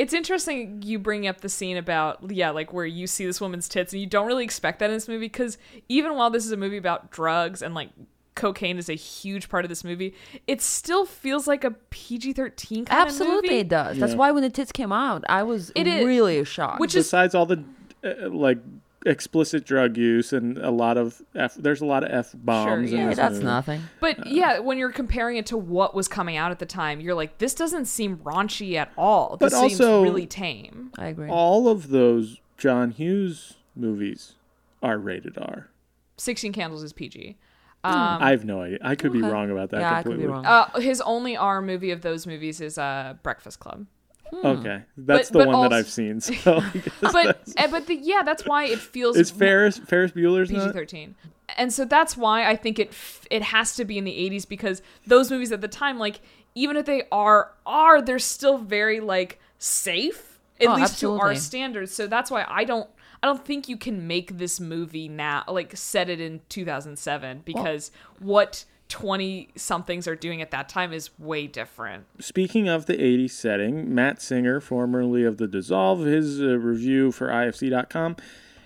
it's 0.00 0.14
interesting 0.14 0.82
you 0.82 0.98
bring 0.98 1.26
up 1.26 1.40
the 1.42 1.48
scene 1.48 1.76
about 1.76 2.30
yeah, 2.30 2.50
like 2.50 2.72
where 2.72 2.86
you 2.86 3.06
see 3.06 3.26
this 3.26 3.40
woman's 3.40 3.68
tits, 3.68 3.92
and 3.92 4.00
you 4.00 4.06
don't 4.06 4.26
really 4.26 4.44
expect 4.44 4.78
that 4.78 4.90
in 4.90 4.96
this 4.96 5.08
movie 5.08 5.26
because 5.26 5.58
even 5.88 6.14
while 6.14 6.30
this 6.30 6.44
is 6.46 6.52
a 6.52 6.56
movie 6.56 6.76
about 6.78 7.10
drugs 7.10 7.60
and 7.62 7.74
like 7.74 7.90
cocaine 8.36 8.78
is 8.78 8.88
a 8.88 8.94
huge 8.94 9.48
part 9.50 9.64
of 9.64 9.68
this 9.68 9.84
movie, 9.84 10.14
it 10.46 10.62
still 10.62 11.04
feels 11.04 11.46
like 11.46 11.64
a 11.64 11.72
PG 11.90 12.32
thirteen 12.32 12.84
kind 12.86 13.06
Absolutely, 13.06 13.36
of 13.36 13.42
movie. 13.44 13.58
it 13.58 13.68
does. 13.68 13.98
That's 13.98 14.14
why 14.14 14.30
when 14.30 14.42
the 14.42 14.50
tits 14.50 14.72
came 14.72 14.92
out, 14.92 15.22
I 15.28 15.42
was 15.42 15.70
It 15.74 15.86
is- 15.86 16.06
really 16.06 16.42
shocked. 16.44 16.80
which 16.80 16.94
is 16.94 17.06
Besides 17.06 17.34
all 17.34 17.44
the 17.46 17.62
uh, 18.02 18.30
like 18.30 18.58
explicit 19.06 19.64
drug 19.64 19.96
use 19.96 20.32
and 20.32 20.58
a 20.58 20.70
lot 20.70 20.96
of 20.98 21.22
f, 21.34 21.54
there's 21.54 21.80
a 21.80 21.86
lot 21.86 22.04
of 22.04 22.10
f 22.10 22.32
bombs. 22.34 22.90
Sure, 22.90 22.96
in 22.98 23.02
yeah, 23.04 23.08
this 23.08 23.16
that's 23.16 23.32
movie. 23.34 23.44
nothing. 23.46 23.82
But 24.00 24.26
yeah, 24.26 24.58
when 24.58 24.76
you're 24.78 24.92
comparing 24.92 25.36
it 25.36 25.46
to 25.46 25.56
what 25.56 25.94
was 25.94 26.06
coming 26.08 26.36
out 26.36 26.50
at 26.50 26.58
the 26.58 26.66
time, 26.66 27.00
you're 27.00 27.14
like, 27.14 27.38
this 27.38 27.54
doesn't 27.54 27.86
seem 27.86 28.18
raunchy 28.18 28.74
at 28.74 28.92
all. 28.98 29.36
This 29.38 29.52
But 29.52 29.58
seems 29.60 29.80
also- 29.80 30.02
really 30.02 30.26
tame. 30.26 30.92
I 30.98 31.06
agree. 31.06 31.28
All 31.30 31.68
of 31.68 31.88
those 31.88 32.40
John 32.58 32.90
Hughes 32.90 33.54
movies 33.74 34.34
are 34.82 34.98
rated 34.98 35.38
R. 35.38 35.68
Sixteen 36.16 36.52
Candles 36.52 36.82
is 36.82 36.92
PG. 36.92 37.36
I 37.82 38.30
have 38.30 38.44
no 38.44 38.60
idea. 38.60 38.78
I 38.82 38.94
could 38.94 39.12
be 39.12 39.22
wrong 39.22 39.50
about 39.50 39.70
that 39.70 39.80
yeah, 39.80 39.96
I 39.96 40.02
could 40.02 40.18
be 40.18 40.26
wrong. 40.26 40.44
Uh, 40.44 40.68
his 40.80 41.00
only 41.00 41.34
R 41.34 41.62
movie 41.62 41.90
of 41.92 42.02
those 42.02 42.26
movies 42.26 42.60
is 42.60 42.76
uh, 42.76 43.14
Breakfast 43.22 43.58
Club. 43.60 43.86
Okay, 44.32 44.82
that's 44.96 45.30
But- 45.30 45.38
the 45.38 45.44
but 45.44 45.48
one 45.48 45.62
that 45.70 45.74
also- 45.74 45.76
I've 45.76 45.88
seen. 45.90 46.20
So 46.20 46.32
I 46.58 46.70
guess 46.78 46.84
But 47.00 47.12
that's- 47.12 47.54
eh, 47.56 47.66
but 47.70 47.86
the, 47.86 47.94
yeah, 47.96 48.22
that's 48.22 48.44
why 48.46 48.64
it 48.64 48.78
feels 48.78 49.16
is 49.16 49.30
Ferris 49.30 49.78
Ferris 49.78 50.12
Bueller's 50.12 50.48
PG 50.50 50.58
not? 50.66 50.72
thirteen, 50.74 51.14
and 51.56 51.72
so 51.72 51.84
that's 51.84 52.16
why 52.16 52.48
I 52.48 52.56
think 52.56 52.78
it 52.78 52.88
f- 52.88 53.26
it 53.30 53.42
has 53.42 53.74
to 53.76 53.84
be 53.84 53.98
in 53.98 54.04
the 54.04 54.16
eighties 54.16 54.44
because 54.44 54.82
those 55.06 55.30
movies 55.30 55.52
at 55.52 55.60
the 55.60 55.68
time, 55.68 55.98
like 55.98 56.20
even 56.54 56.76
if 56.76 56.86
they 56.86 57.02
are 57.12 57.52
are, 57.66 58.00
they're 58.02 58.18
still 58.18 58.58
very 58.58 59.00
like 59.00 59.38
safe 59.58 60.38
at 60.60 60.68
Oh, 60.68 60.74
least 60.74 60.98
to 61.00 61.10
our 61.12 61.16
absolutely. 61.30 61.36
standards. 61.36 61.92
So 61.94 62.06
that's 62.06 62.30
why 62.30 62.44
I 62.48 62.64
don't 62.64 62.88
I 63.22 63.26
don't 63.26 63.44
think 63.44 63.68
you 63.68 63.76
can 63.76 64.06
make 64.06 64.38
this 64.38 64.60
movie 64.60 65.08
now 65.08 65.44
like 65.48 65.76
set 65.76 66.08
it 66.08 66.20
in 66.20 66.40
two 66.48 66.64
thousand 66.64 66.98
seven 66.98 67.42
because 67.44 67.90
what. 68.18 68.64
20 68.90 69.48
somethings 69.56 70.06
are 70.06 70.16
doing 70.16 70.42
at 70.42 70.50
that 70.50 70.68
time 70.68 70.92
is 70.92 71.10
way 71.18 71.46
different. 71.46 72.04
Speaking 72.20 72.68
of 72.68 72.86
the 72.86 72.94
80s 72.94 73.30
setting, 73.30 73.94
Matt 73.94 74.20
Singer, 74.20 74.60
formerly 74.60 75.24
of 75.24 75.38
The 75.38 75.46
Dissolve, 75.46 76.00
his 76.00 76.40
uh, 76.40 76.58
review 76.58 77.12
for 77.12 77.28
IFC.com. 77.28 78.16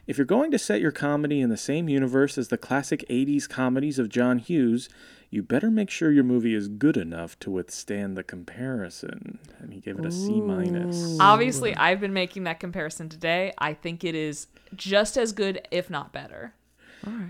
If 0.07 0.19
you're 0.19 0.25
going 0.25 0.51
to 0.51 0.59
set 0.59 0.81
your 0.81 0.91
comedy 0.91 1.41
in 1.41 1.51
the 1.51 1.57
same 1.57 1.89
universe 1.89 2.37
as 2.37 2.49
the 2.49 2.59
classic 2.59 3.05
80s 3.09 3.49
comedies 3.49 3.99
of 3.99 4.09
John 4.09 4.39
Hughes, 4.39 4.89
you 5.31 5.43
better 5.43 5.71
make 5.71 5.91
sure 5.91 6.11
your 6.11 6.25
movie 6.25 6.55
is 6.55 6.69
good 6.69 6.97
enough 6.97 7.39
to 7.41 7.51
withstand 7.51 8.17
the 8.17 8.23
comparison. 8.23 9.39
And 9.59 9.73
he 9.73 9.81
gave 9.81 9.99
it 9.99 10.05
a 10.05 10.11
C 10.13 10.41
minus. 10.41 11.19
Obviously, 11.21 11.75
I've 11.77 12.01
been 12.01 12.13
making 12.13 12.45
that 12.45 12.61
comparison 12.61 13.09
today. 13.09 13.53
I 13.59 13.75
think 13.75 14.05
it 14.05 14.15
is 14.15 14.47
just 14.77 15.17
as 15.17 15.33
good, 15.33 15.67
if 15.71 15.91
not 15.91 16.13
better. 16.13 16.55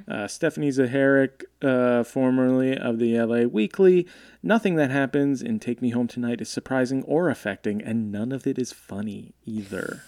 Uh, 0.07 0.27
Stephanie 0.27 0.69
Zacharek, 0.69 1.45
uh, 1.65 2.05
formerly 2.05 2.77
of 2.77 2.99
the 2.99 3.19
LA 3.19 3.43
Weekly. 3.43 4.07
Nothing 4.43 4.77
that 4.77 4.91
happens 4.91 5.43
in 5.43 5.59
Take 5.59 5.81
Me 5.81 5.91
Home 5.91 6.07
Tonight 6.07 6.41
is 6.41 6.49
surprising 6.49 7.03
or 7.05 7.31
affecting, 7.31 7.83
and 7.83 8.13
none 8.13 8.33
of 8.33 8.47
it 8.47 8.59
is 8.59 8.73
funny 8.73 9.33
either. 9.45 10.03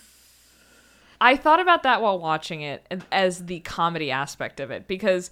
I 1.20 1.36
thought 1.36 1.60
about 1.60 1.82
that 1.84 2.02
while 2.02 2.18
watching 2.18 2.60
it 2.60 2.86
as 3.10 3.46
the 3.46 3.60
comedy 3.60 4.10
aspect 4.10 4.60
of 4.60 4.70
it 4.70 4.86
because 4.86 5.30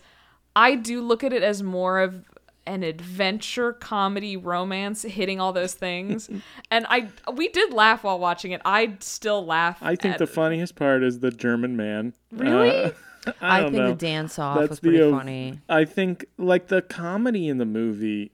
I 0.57 0.77
do 0.77 1.03
look 1.03 1.23
at 1.23 1.33
it 1.33 1.43
as 1.43 1.63
more 1.63 2.01
of 2.01 2.25
an 2.67 2.83
adventure 2.83 3.75
comedy 3.75 4.39
romance 4.39 5.03
hitting 5.03 5.39
all 5.39 5.53
those 5.53 5.75
things 5.75 6.31
and 6.71 6.87
i 6.89 7.07
we 7.35 7.47
did 7.49 7.75
laugh 7.75 8.03
while 8.03 8.19
watching 8.19 8.53
it 8.53 8.63
i 8.65 8.97
still 9.01 9.45
laugh 9.45 9.77
I 9.83 9.97
think 9.97 10.17
the 10.17 10.27
funniest 10.27 10.75
part 10.75 11.03
is 11.03 11.19
the 11.21 11.31
German 11.31 11.77
man. 11.77 12.15
Really? 12.33 12.71
Uh, 12.71 12.91
I, 13.41 13.61
I, 13.61 13.63
think 13.63 13.75
know. 13.75 13.89
the 13.89 13.95
dance 13.95 14.39
off 14.39 14.59
That's 14.59 14.71
was 14.71 14.81
pretty 14.81 14.99
the, 14.99 15.09
uh, 15.09 15.19
funny. 15.19 15.61
I 15.69 15.85
think 15.85 16.27
like 16.39 16.69
the 16.69 16.83
comedy 16.83 17.49
in 17.49 17.59
the 17.59 17.67
movie 17.67 18.33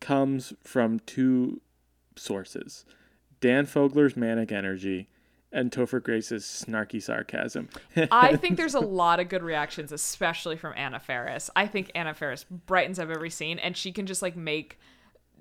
comes 0.00 0.52
from 0.62 1.00
two 1.00 1.60
sources: 2.16 2.84
Dan 3.40 3.66
Fogler's 3.66 4.16
manic 4.16 4.52
energy 4.52 5.08
and 5.52 5.70
Topher 5.70 6.02
Grace's 6.02 6.44
snarky 6.44 7.02
sarcasm. 7.02 7.68
I 8.10 8.36
think 8.36 8.56
there's 8.56 8.74
a 8.74 8.80
lot 8.80 9.20
of 9.20 9.28
good 9.28 9.42
reactions, 9.42 9.92
especially 9.92 10.56
from 10.56 10.74
Anna 10.76 11.00
Faris. 11.00 11.50
I 11.56 11.66
think 11.66 11.90
Anna 11.94 12.14
Faris 12.14 12.44
brightens 12.44 12.98
up 12.98 13.08
every 13.08 13.30
scene, 13.30 13.58
and 13.58 13.76
she 13.76 13.92
can 13.92 14.06
just 14.06 14.22
like 14.22 14.36
make 14.36 14.78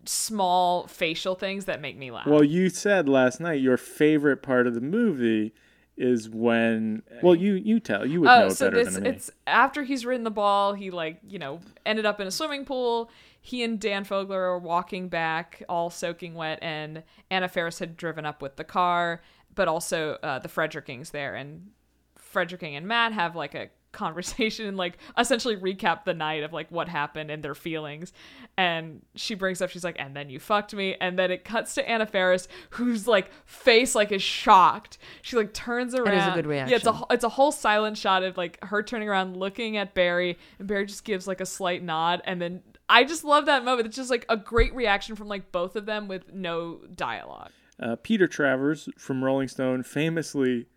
small 0.06 0.88
facial 0.88 1.36
things 1.36 1.66
that 1.66 1.82
make 1.82 1.98
me 1.98 2.12
laugh. 2.12 2.28
well, 2.28 2.44
you 2.44 2.70
said 2.70 3.10
last 3.10 3.42
night 3.42 3.60
your 3.60 3.76
favorite 3.76 4.42
part 4.42 4.66
of 4.66 4.74
the 4.74 4.82
movie 4.82 5.54
is 5.98 6.30
when. 6.30 7.04
Well, 7.24 7.36
you 7.36 7.54
you 7.56 7.80
tell 7.80 8.06
you 8.06 8.22
would 8.22 8.28
know 8.28 8.44
Oh, 8.44 8.48
it 8.48 8.52
so 8.52 8.68
better 8.70 8.84
this 8.84 8.94
than 8.94 9.04
me. 9.04 9.10
it's 9.10 9.32
after 9.46 9.84
he's 9.84 10.06
ridden 10.06 10.24
the 10.24 10.32
ball. 10.32 10.74
He 10.74 10.92
like 10.92 11.20
you 11.28 11.40
know 11.40 11.60
ended 11.86 12.06
up 12.06 12.20
in 12.20 12.28
a 12.28 12.32
swimming 12.32 12.66
pool. 12.66 13.10
He 13.42 13.64
and 13.64 13.80
Dan 13.80 14.04
Fogler 14.04 14.32
are 14.32 14.60
walking 14.60 15.08
back, 15.10 15.64
all 15.70 15.90
soaking 15.90 16.34
wet, 16.34 16.60
and 16.62 17.04
Anna 17.32 17.48
Faris 17.48 17.80
had 17.80 17.96
driven 17.96 18.26
up 18.26 18.42
with 18.42 18.58
the 18.58 18.64
car, 18.66 19.22
but 19.56 19.68
also 19.70 20.18
uh, 20.22 20.40
the 20.40 20.50
Frederkings 20.50 21.12
there, 21.12 21.34
and 21.36 21.70
Frederking 22.34 22.76
and 22.76 22.88
Matt 22.88 23.14
have 23.14 23.36
like 23.36 23.56
a 23.56 23.70
conversation 23.98 24.68
and 24.68 24.78
like 24.78 24.98
essentially 25.18 25.58
recap 25.58 26.06
the 26.06 26.14
night 26.14 26.44
of 26.44 26.54
like 26.54 26.70
what 26.72 26.88
happened 26.88 27.32
and 27.32 27.44
their 27.44 27.56
feelings. 27.56 28.14
And 28.58 29.02
she 29.16 29.36
brings 29.36 29.62
up, 29.62 29.70
she's 29.70 29.84
like, 29.84 29.98
and 30.00 30.16
then 30.16 30.30
you 30.30 30.40
fucked 30.40 30.74
me. 30.74 30.96
And 31.02 31.18
then 31.18 31.32
it 31.32 31.44
cuts 31.44 31.74
to 31.76 31.90
Anna 31.90 32.06
Faris, 32.06 32.48
whose 32.72 33.08
like 33.08 33.30
face 33.46 33.96
like 33.96 34.12
is 34.12 34.22
shocked. 34.22 34.98
She 35.22 35.36
like 35.36 35.54
turns 35.54 35.94
around. 35.94 36.18
is 36.18 36.28
a 36.28 36.32
good 36.32 36.48
reaction. 36.48 36.72
Yeah, 36.72 36.78
it's 36.78 36.88
a 36.88 36.92
reaction. 36.92 37.08
it's 37.12 37.24
a 37.24 37.30
whole 37.30 37.52
silent 37.52 37.98
shot 37.98 38.24
of 38.24 38.38
like 38.38 38.64
her 38.64 38.84
turning 38.84 39.10
around, 39.10 39.38
looking 39.38 39.78
at 39.78 39.94
Barry, 39.94 40.38
and 40.60 40.68
Barry 40.68 40.86
just 40.86 41.04
gives 41.04 41.28
like 41.28 41.42
a 41.42 41.46
slight 41.46 41.84
nod, 41.84 42.22
and 42.26 42.42
then. 42.42 42.62
I 42.90 43.04
just 43.04 43.26
love 43.26 43.48
that 43.48 43.66
moment. 43.66 43.88
It's 43.88 43.98
just 43.98 44.10
like 44.10 44.26
a 44.30 44.38
great 44.38 44.74
reaction 44.74 45.18
from 45.18 45.28
like 45.28 45.52
both 45.52 45.76
of 45.76 45.86
them 45.86 46.08
with 46.08 46.34
no 46.34 46.80
dialogue. 46.96 47.52
Uh, 47.82 47.98
Peter 48.02 48.28
Travers 48.28 48.88
from 48.98 49.26
Rolling 49.26 49.50
Stone, 49.50 49.84
famously 49.84 50.68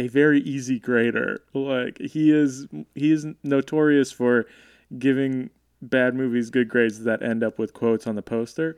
a 0.00 0.08
very 0.08 0.40
easy 0.40 0.78
grader. 0.78 1.42
Like 1.52 1.98
he 1.98 2.30
is, 2.30 2.66
he 2.94 3.12
is 3.12 3.26
notorious 3.42 4.10
for 4.10 4.46
giving 4.98 5.50
bad 5.82 6.14
movies 6.14 6.50
good 6.50 6.68
grades 6.68 7.04
that 7.04 7.22
end 7.22 7.42
up 7.44 7.58
with 7.58 7.72
quotes 7.72 8.06
on 8.06 8.14
the 8.14 8.22
poster. 8.22 8.76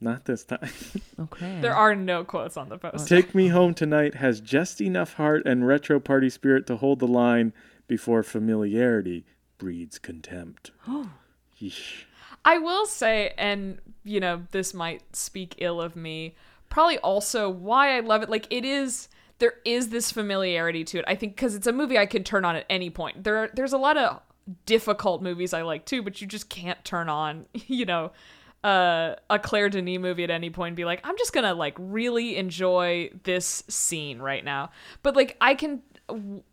Not 0.00 0.26
this 0.26 0.44
time. 0.44 0.68
Okay. 1.18 1.60
There 1.62 1.74
are 1.74 1.94
no 1.94 2.24
quotes 2.24 2.58
on 2.58 2.68
the 2.68 2.76
poster. 2.76 3.08
Take 3.08 3.34
Me 3.34 3.48
Home 3.48 3.72
Tonight 3.72 4.16
has 4.16 4.40
just 4.42 4.82
enough 4.82 5.14
heart 5.14 5.46
and 5.46 5.66
retro 5.66 5.98
party 5.98 6.28
spirit 6.28 6.66
to 6.66 6.76
hold 6.76 6.98
the 6.98 7.06
line 7.06 7.54
before 7.88 8.22
familiarity 8.22 9.24
breeds 9.56 9.98
contempt. 9.98 10.72
Yeesh. 11.60 12.04
I 12.44 12.58
will 12.58 12.84
say, 12.84 13.32
and 13.38 13.80
you 14.04 14.20
know, 14.20 14.42
this 14.50 14.74
might 14.74 15.16
speak 15.16 15.54
ill 15.56 15.80
of 15.80 15.96
me, 15.96 16.34
probably 16.68 16.98
also 16.98 17.48
why 17.48 17.96
I 17.96 18.00
love 18.00 18.22
it. 18.22 18.28
Like, 18.28 18.46
it 18.50 18.66
is 18.66 19.08
there 19.38 19.54
is 19.64 19.88
this 19.88 20.10
familiarity 20.10 20.84
to 20.84 20.98
it. 20.98 21.04
I 21.06 21.14
think 21.14 21.36
because 21.36 21.54
it's 21.54 21.66
a 21.66 21.72
movie 21.72 21.98
I 21.98 22.06
can 22.06 22.24
turn 22.24 22.44
on 22.44 22.56
at 22.56 22.66
any 22.70 22.90
point. 22.90 23.24
There, 23.24 23.50
there's 23.54 23.72
a 23.72 23.78
lot 23.78 23.96
of 23.96 24.20
difficult 24.64 25.22
movies 25.22 25.52
I 25.52 25.62
like 25.62 25.84
too, 25.84 26.02
but 26.02 26.20
you 26.20 26.26
just 26.26 26.48
can't 26.48 26.82
turn 26.84 27.08
on, 27.08 27.46
you 27.52 27.84
know, 27.84 28.12
uh, 28.64 29.14
a 29.30 29.38
Claire 29.38 29.68
Denis 29.68 29.98
movie 29.98 30.24
at 30.24 30.30
any 30.30 30.50
point 30.50 30.68
and 30.68 30.76
be 30.76 30.84
like, 30.84 31.00
I'm 31.04 31.16
just 31.18 31.32
gonna 31.32 31.54
like 31.54 31.76
really 31.78 32.36
enjoy 32.36 33.10
this 33.24 33.62
scene 33.68 34.18
right 34.18 34.44
now. 34.44 34.70
But 35.02 35.16
like, 35.16 35.36
I 35.40 35.54
can. 35.54 35.82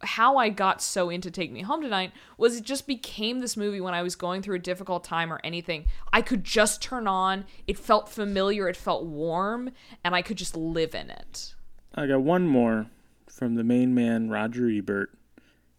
How 0.02 0.38
I 0.38 0.50
got 0.50 0.82
so 0.82 1.12
into 1.12 1.30
Take 1.30 1.52
Me 1.52 1.62
Home 1.62 1.84
Tonight 1.84 2.12
was 2.40 2.58
it 2.58 2.64
just 2.64 2.88
became 2.88 3.40
this 3.40 3.56
movie 3.56 3.80
when 3.82 3.94
I 3.94 4.02
was 4.02 4.16
going 4.16 4.42
through 4.42 4.56
a 4.56 4.60
difficult 4.60 5.04
time 5.04 5.32
or 5.32 5.40
anything. 5.44 5.86
I 6.12 6.24
could 6.24 6.44
just 6.44 6.82
turn 6.82 7.08
on. 7.08 7.46
It 7.68 7.78
felt 7.78 8.10
familiar. 8.10 8.68
It 8.68 8.76
felt 8.76 9.06
warm, 9.06 9.70
and 10.04 10.16
I 10.16 10.24
could 10.24 10.38
just 10.38 10.58
live 10.58 10.96
in 10.96 11.12
it. 11.12 11.54
I 11.96 12.08
got 12.08 12.22
one 12.22 12.48
more 12.48 12.88
from 13.28 13.56
the 13.56 13.64
main 13.64 13.94
man, 13.94 14.30
Roger 14.30 14.70
Ebert. 14.70 15.12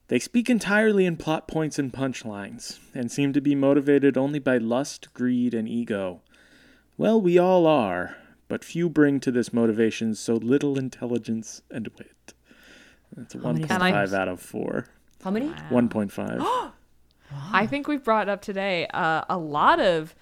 They 0.08 0.18
speak 0.18 0.50
entirely 0.50 1.06
in 1.06 1.16
plot 1.16 1.48
points 1.48 1.78
and 1.78 1.92
punchlines, 1.92 2.78
and 2.94 3.10
seem 3.10 3.32
to 3.32 3.40
be 3.40 3.54
motivated 3.54 4.16
only 4.16 4.38
by 4.38 4.58
lust, 4.58 5.12
greed, 5.14 5.54
and 5.54 5.68
ego. 5.68 6.20
Well, 6.96 7.20
we 7.20 7.38
all 7.38 7.66
are, 7.66 8.16
but 8.48 8.64
few 8.64 8.88
bring 8.88 9.18
to 9.20 9.32
this 9.32 9.52
motivation 9.52 10.14
so 10.14 10.34
little 10.34 10.78
intelligence 10.78 11.62
and 11.70 11.88
wit. 11.98 12.34
That's 13.16 13.34
a 13.34 13.38
many 13.38 13.64
1.5 13.64 14.12
out 14.12 14.28
of 14.28 14.40
4. 14.40 14.86
How 15.22 15.30
many? 15.30 15.48
1.5. 15.48 16.72
I 17.52 17.66
think 17.66 17.88
we've 17.88 18.04
brought 18.04 18.28
up 18.28 18.42
today 18.42 18.86
uh, 18.92 19.24
a 19.28 19.38
lot 19.38 19.80
of 19.80 20.14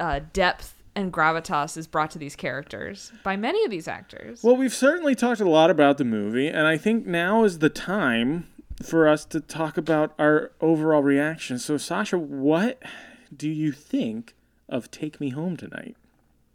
uh, 0.00 0.20
depth 0.32 0.79
and 0.94 1.12
gravitas 1.12 1.76
is 1.76 1.86
brought 1.86 2.10
to 2.12 2.18
these 2.18 2.36
characters 2.36 3.12
by 3.22 3.36
many 3.36 3.64
of 3.64 3.70
these 3.70 3.88
actors. 3.88 4.42
Well, 4.42 4.56
we've 4.56 4.74
certainly 4.74 5.14
talked 5.14 5.40
a 5.40 5.48
lot 5.48 5.70
about 5.70 5.98
the 5.98 6.04
movie, 6.04 6.48
and 6.48 6.66
I 6.66 6.76
think 6.76 7.06
now 7.06 7.44
is 7.44 7.58
the 7.58 7.70
time 7.70 8.48
for 8.82 9.06
us 9.06 9.24
to 9.26 9.40
talk 9.40 9.76
about 9.76 10.14
our 10.18 10.52
overall 10.60 11.02
reaction. 11.02 11.58
So, 11.58 11.76
Sasha, 11.76 12.18
what 12.18 12.82
do 13.34 13.48
you 13.48 13.72
think 13.72 14.34
of 14.68 14.90
Take 14.90 15.20
Me 15.20 15.30
Home 15.30 15.56
Tonight? 15.56 15.96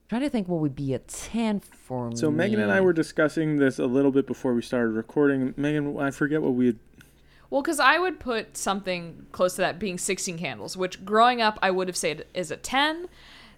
trying 0.09 0.21
to 0.21 0.29
think 0.29 0.47
what 0.47 0.61
would 0.61 0.75
be 0.75 0.93
a 0.93 0.99
10 0.99 1.59
for 1.59 2.09
me. 2.09 2.15
So, 2.15 2.29
Megan 2.29 2.59
and 2.59 2.71
I 2.71 2.81
were 2.81 2.93
discussing 2.93 3.57
this 3.57 3.79
a 3.79 3.85
little 3.85 4.11
bit 4.11 4.27
before 4.27 4.53
we 4.53 4.61
started 4.61 4.91
recording. 4.91 5.53
Megan, 5.57 5.97
I 5.99 6.11
forget 6.11 6.41
what 6.41 6.53
we 6.53 6.67
had. 6.67 6.79
Well, 7.49 7.61
because 7.61 7.79
I 7.79 7.99
would 7.99 8.19
put 8.19 8.57
something 8.57 9.27
close 9.31 9.55
to 9.55 9.61
that 9.61 9.79
being 9.79 9.97
16 9.97 10.37
candles, 10.37 10.75
which 10.75 11.05
growing 11.05 11.41
up 11.41 11.57
I 11.61 11.71
would 11.71 11.87
have 11.87 11.97
said 11.97 12.25
is 12.33 12.51
a 12.51 12.57
10. 12.57 13.07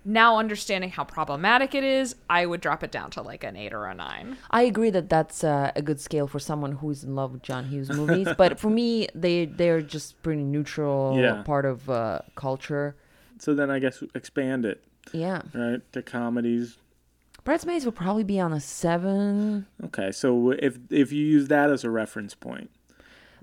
Now 0.10 0.38
understanding 0.38 0.90
how 0.90 1.04
problematic 1.04 1.76
it 1.76 1.84
is, 1.84 2.16
I 2.30 2.46
would 2.46 2.62
drop 2.62 2.82
it 2.82 2.92
down 2.92 3.12
to 3.12 3.22
like 3.22 3.44
an 3.44 3.58
8 3.58 3.74
or 3.74 3.86
a 3.88 3.94
9. 3.94 4.38
I 4.52 4.62
agree 4.62 4.90
that 4.92 5.10
that's 5.10 5.44
uh, 5.44 5.74
a 5.76 5.82
good 5.82 6.00
scale 6.00 6.28
for 6.28 6.40
someone 6.40 6.72
who's 6.72 7.04
in 7.04 7.14
love 7.14 7.34
with 7.34 7.44
John 7.44 7.66
Hughes 7.66 7.92
movies, 7.92 8.30
but 8.38 8.58
for 8.58 8.70
me, 8.70 9.10
they 9.14 9.46
they're 9.46 9.82
just 9.82 10.22
pretty 10.24 10.44
neutral 10.46 11.18
Yeah. 11.20 11.44
part 11.44 11.66
of 11.66 11.90
uh, 11.90 12.20
culture. 12.36 12.96
So 13.38 13.54
then 13.54 13.70
I 13.70 13.80
guess 13.80 14.02
expand 14.16 14.64
it, 14.66 14.82
Yeah, 15.12 15.42
right, 15.54 15.82
to 15.92 16.02
comedies. 16.02 16.78
Bridesmaids 17.44 17.84
would 17.84 17.96
probably 17.96 18.24
be 18.24 18.40
on 18.40 18.54
a 18.54 18.62
seven. 18.62 19.68
Okay, 19.84 20.14
so 20.14 20.52
if 20.52 20.80
if 20.90 21.12
you 21.12 21.26
use 21.26 21.50
that 21.50 21.70
as 21.70 21.84
a 21.84 21.90
reference 21.90 22.34
point, 22.34 22.72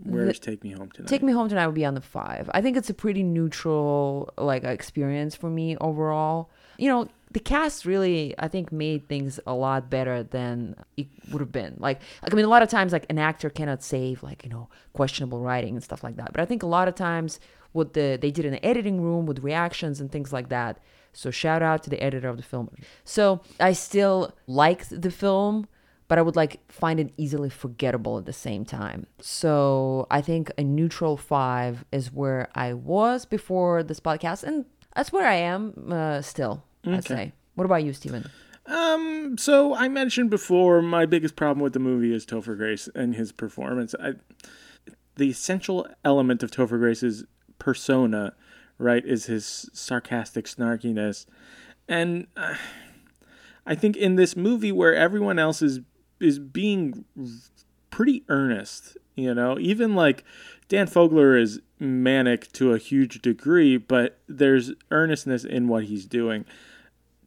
where's 0.02 0.38
Take 0.38 0.64
Me 0.64 0.70
Home 0.70 0.90
Tonight? 0.90 1.08
Take 1.08 1.22
Me 1.22 1.32
Home 1.32 1.48
Tonight 1.48 1.66
would 1.66 1.74
be 1.74 1.84
on 1.84 1.94
the 1.94 2.00
five. 2.00 2.50
I 2.52 2.60
think 2.60 2.76
it's 2.76 2.90
a 2.90 2.94
pretty 2.94 3.22
neutral 3.22 4.32
like 4.36 4.64
experience 4.64 5.34
for 5.34 5.50
me 5.50 5.76
overall. 5.78 6.50
You 6.78 6.88
know, 6.88 7.08
the 7.30 7.40
cast 7.40 7.84
really 7.84 8.34
I 8.38 8.48
think 8.48 8.72
made 8.72 9.08
things 9.08 9.40
a 9.46 9.54
lot 9.54 9.90
better 9.90 10.22
than 10.22 10.76
it 10.96 11.06
would 11.30 11.40
have 11.40 11.52
been. 11.52 11.76
Like, 11.78 12.00
like 12.22 12.32
I 12.32 12.36
mean, 12.36 12.44
a 12.44 12.48
lot 12.48 12.62
of 12.62 12.68
times 12.68 12.92
like 12.92 13.06
an 13.10 13.18
actor 13.18 13.50
cannot 13.50 13.82
save 13.82 14.22
like 14.22 14.44
you 14.44 14.50
know 14.50 14.68
questionable 14.92 15.40
writing 15.40 15.74
and 15.74 15.82
stuff 15.82 16.02
like 16.02 16.16
that. 16.16 16.32
But 16.32 16.40
I 16.40 16.44
think 16.44 16.62
a 16.62 16.66
lot 16.66 16.88
of 16.88 16.94
times 16.94 17.40
what 17.72 17.92
the 17.92 18.18
they 18.20 18.30
did 18.30 18.44
in 18.44 18.52
the 18.52 18.64
editing 18.64 19.00
room 19.00 19.26
with 19.26 19.40
reactions 19.40 20.00
and 20.00 20.10
things 20.10 20.32
like 20.32 20.48
that. 20.48 20.78
So 21.12 21.30
shout 21.30 21.62
out 21.62 21.82
to 21.84 21.90
the 21.90 22.02
editor 22.02 22.28
of 22.28 22.36
the 22.36 22.42
film. 22.42 22.70
So 23.04 23.40
I 23.60 23.72
still 23.72 24.32
liked 24.46 25.00
the 25.00 25.10
film 25.10 25.68
but 26.08 26.18
I 26.18 26.22
would 26.22 26.36
like 26.36 26.60
find 26.70 27.00
it 27.00 27.12
easily 27.16 27.50
forgettable 27.50 28.18
at 28.18 28.26
the 28.26 28.32
same 28.32 28.64
time. 28.64 29.06
So 29.20 30.06
I 30.10 30.20
think 30.20 30.50
a 30.58 30.62
neutral 30.62 31.16
five 31.16 31.84
is 31.92 32.12
where 32.12 32.48
I 32.54 32.74
was 32.74 33.24
before 33.24 33.82
this 33.82 34.00
podcast, 34.00 34.44
and 34.44 34.64
that's 34.94 35.12
where 35.12 35.26
I 35.26 35.36
am 35.36 35.90
uh, 35.90 36.22
still. 36.22 36.64
I'd 36.86 37.04
say. 37.04 37.32
What 37.54 37.64
about 37.64 37.84
you, 37.84 37.92
Steven? 37.92 38.28
Um, 38.66 39.36
so 39.38 39.74
I 39.74 39.88
mentioned 39.88 40.30
before 40.30 40.82
my 40.82 41.06
biggest 41.06 41.36
problem 41.36 41.62
with 41.62 41.72
the 41.72 41.78
movie 41.78 42.14
is 42.14 42.24
Topher 42.26 42.56
Grace 42.56 42.88
and 42.94 43.14
his 43.14 43.32
performance. 43.32 43.94
I, 44.00 44.14
the 45.16 45.30
essential 45.30 45.86
element 46.04 46.42
of 46.42 46.50
Topher 46.50 46.78
Grace's 46.78 47.24
persona, 47.58 48.34
right, 48.78 49.04
is 49.04 49.26
his 49.26 49.68
sarcastic 49.72 50.46
snarkiness, 50.46 51.26
and 51.88 52.26
uh, 52.36 52.56
I 53.66 53.74
think 53.74 53.96
in 53.96 54.16
this 54.16 54.36
movie 54.36 54.72
where 54.72 54.94
everyone 54.94 55.38
else 55.38 55.62
is 55.62 55.80
is 56.20 56.38
being 56.38 57.04
pretty 57.90 58.24
earnest, 58.28 58.96
you 59.14 59.34
know, 59.34 59.58
even 59.58 59.94
like 59.94 60.24
Dan 60.68 60.86
Fogler 60.86 61.40
is 61.40 61.60
manic 61.78 62.50
to 62.52 62.72
a 62.72 62.78
huge 62.78 63.20
degree, 63.20 63.76
but 63.76 64.18
there's 64.28 64.72
earnestness 64.90 65.44
in 65.44 65.68
what 65.68 65.84
he's 65.84 66.06
doing 66.06 66.44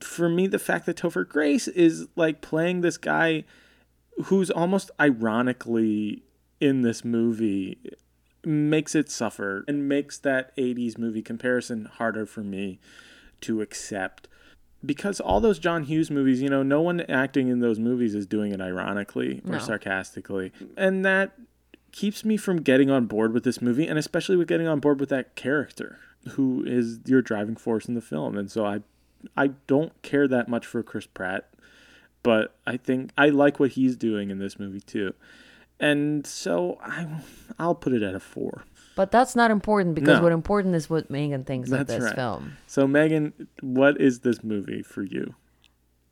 for 0.02 0.30
me, 0.30 0.48
the 0.48 0.60
fact 0.60 0.86
that 0.86 0.98
Topher 0.98 1.28
Grace 1.28 1.68
is 1.68 2.08
like 2.16 2.42
playing 2.42 2.82
this 2.82 2.98
guy 2.98 3.44
who's 4.26 4.50
almost 4.50 4.92
ironically 5.00 6.24
in 6.60 6.82
this 6.82 7.06
movie 7.06 7.78
makes 8.44 8.96
it 8.96 9.12
suffer 9.12 9.64
and 9.68 9.88
makes 9.88 10.18
that 10.20 10.56
80s 10.56 10.98
movie 10.98 11.22
comparison 11.22 11.86
harder 11.86 12.26
for 12.26 12.42
me 12.42 12.80
to 13.42 13.62
accept. 13.62 14.28
Because 14.86 15.19
all 15.19 15.39
those 15.39 15.57
John 15.59 15.84
Hughes 15.84 16.11
movies, 16.11 16.41
you 16.41 16.49
know, 16.49 16.61
no 16.63 16.82
one 16.82 17.01
acting 17.01 17.47
in 17.47 17.59
those 17.59 17.80
movies 17.80 18.13
is 18.13 18.25
doing 18.28 18.51
it 18.53 18.61
ironically 18.61 19.41
or 19.45 19.53
No. 19.53 19.59
sarcastically. 19.59 20.51
And 20.78 21.03
that 21.03 21.34
keeps 21.91 22.23
me 22.23 22.38
from 22.38 22.61
getting 22.61 22.91
on 22.91 23.05
board 23.07 23.34
with 23.34 23.43
this 23.43 23.59
movie 23.61 23.88
and 23.88 23.97
especially 23.97 24.36
with 24.38 24.47
getting 24.47 24.67
on 24.67 24.80
board 24.80 24.99
with 24.99 25.09
that 25.09 25.36
character 25.36 25.97
who 26.32 26.63
is 26.63 26.99
your 27.05 27.21
driving 27.23 27.55
force 27.55 27.88
in 27.88 27.95
the 27.95 28.01
film. 28.01 28.38
And 28.38 28.51
so 28.51 28.65
I 28.65 28.82
I 29.36 29.47
don't 29.65 29.99
care 30.03 30.28
that 30.28 30.47
much 30.47 30.65
for 30.65 30.84
Chris 30.84 31.07
Pratt, 31.07 31.49
but 32.21 32.55
I 32.67 32.78
think 32.78 33.11
I 33.17 33.30
like 33.30 33.59
what 33.59 33.71
he's 33.71 33.95
doing 33.95 34.30
in 34.30 34.38
this 34.38 34.59
movie 34.59 34.80
too. 34.82 35.15
And 35.80 36.25
so 36.25 36.78
I 36.84 37.07
I'll 37.57 37.73
put 37.75 37.93
it 37.93 38.03
at 38.03 38.13
a 38.13 38.19
4. 38.19 38.63
But 38.98 39.12
that's 39.12 39.36
not 39.36 39.52
important 39.52 39.95
because 39.95 40.18
No. 40.18 40.24
what 40.24 40.32
important 40.34 40.76
is 40.76 40.89
what 40.89 41.10
Megan 41.10 41.45
thinks 41.45 41.72
of 41.72 41.78
That's 41.88 41.93
this 41.93 42.04
right. 42.04 42.16
film. 42.16 42.58
So 42.66 42.86
Megan, 42.88 43.48
what 43.62 44.02
is 44.02 44.20
this 44.22 44.43
movie 44.43 44.82
for 44.82 45.04
you? 45.04 45.36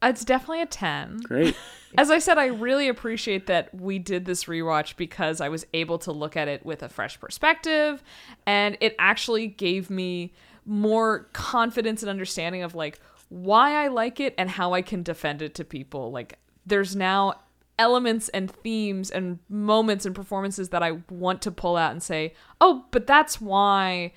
It's 0.03 0.23
definitely 0.23 0.61
a 0.61 0.67
10. 0.67 1.17
Great. 1.23 1.55
As 1.97 2.11
I 2.11 2.19
said, 2.19 2.37
I 2.37 2.45
really 2.47 2.87
appreciate 2.87 3.47
that 3.47 3.73
we 3.73 3.97
did 3.97 4.25
this 4.25 4.43
rewatch 4.45 4.97
because 4.97 5.41
I 5.41 5.49
was 5.49 5.65
able 5.73 5.97
to 5.99 6.11
look 6.11 6.37
at 6.37 6.47
it 6.47 6.63
with 6.63 6.83
a 6.83 6.89
fresh 6.89 7.19
perspective 7.19 8.03
and 8.45 8.77
it 8.81 8.95
actually 8.99 9.47
gave 9.47 9.89
me 9.89 10.33
more 10.63 11.27
confidence 11.33 12.03
and 12.03 12.09
understanding 12.09 12.61
of 12.61 12.75
like 12.75 12.99
why 13.29 13.83
I 13.83 13.87
like 13.87 14.19
it 14.19 14.35
and 14.37 14.47
how 14.49 14.73
I 14.73 14.83
can 14.83 15.01
defend 15.01 15.41
it 15.41 15.55
to 15.55 15.63
people. 15.65 16.11
Like 16.11 16.37
there's 16.67 16.95
now 16.95 17.33
elements 17.77 18.29
and 18.29 18.49
themes 18.49 19.11
and 19.11 19.39
moments 19.49 20.05
and 20.05 20.15
performances 20.15 20.69
that 20.69 20.83
I 20.83 20.99
want 21.09 21.41
to 21.43 21.51
pull 21.51 21.75
out 21.77 21.91
and 21.91 22.01
say, 22.01 22.33
"Oh, 22.61 22.85
but 22.91 23.07
that's 23.07 23.41
why 23.41 24.13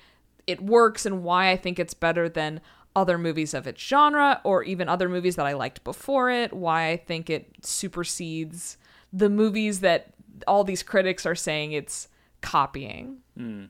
it 0.47 0.61
works 0.61 1.05
and 1.05 1.23
why 1.23 1.51
I 1.51 1.57
think 1.57 1.77
it's 1.77 1.93
better 1.93 2.27
than 2.27 2.61
other 2.95 3.17
movies 3.17 3.53
of 3.53 3.67
its 3.67 3.81
genre 3.81 4.41
or 4.43 4.63
even 4.63 4.89
other 4.89 5.07
movies 5.07 5.35
that 5.35 5.45
I 5.45 5.53
liked 5.53 5.83
before 5.83 6.31
it, 6.31 6.51
why 6.53 6.89
I 6.89 6.97
think 6.97 7.29
it 7.29 7.55
supersedes 7.61 8.77
the 9.13 9.29
movies 9.29 9.81
that 9.81 10.13
all 10.47 10.63
these 10.63 10.83
critics 10.83 11.25
are 11.25 11.35
saying 11.35 11.71
it's 11.71 12.07
copying. 12.41 13.17
Hmm. 13.37 13.65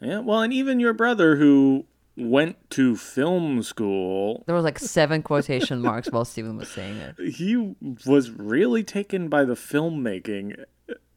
Yeah, 0.00 0.20
well, 0.20 0.42
and 0.42 0.52
even 0.52 0.80
your 0.80 0.92
brother 0.92 1.36
who 1.36 1.86
went 2.16 2.56
to 2.70 2.96
film 2.96 3.62
school, 3.62 4.42
There 4.46 4.54
was 4.54 4.64
like 4.64 4.78
seven 4.78 5.22
quotation 5.22 5.82
marks 5.82 6.10
while 6.10 6.24
Steven 6.24 6.56
was 6.56 6.68
saying 6.68 6.96
it. 6.96 7.34
he 7.34 7.74
was 8.06 8.30
really 8.30 8.82
taken 8.82 9.28
by 9.28 9.44
the 9.44 9.54
filmmaking. 9.54 10.64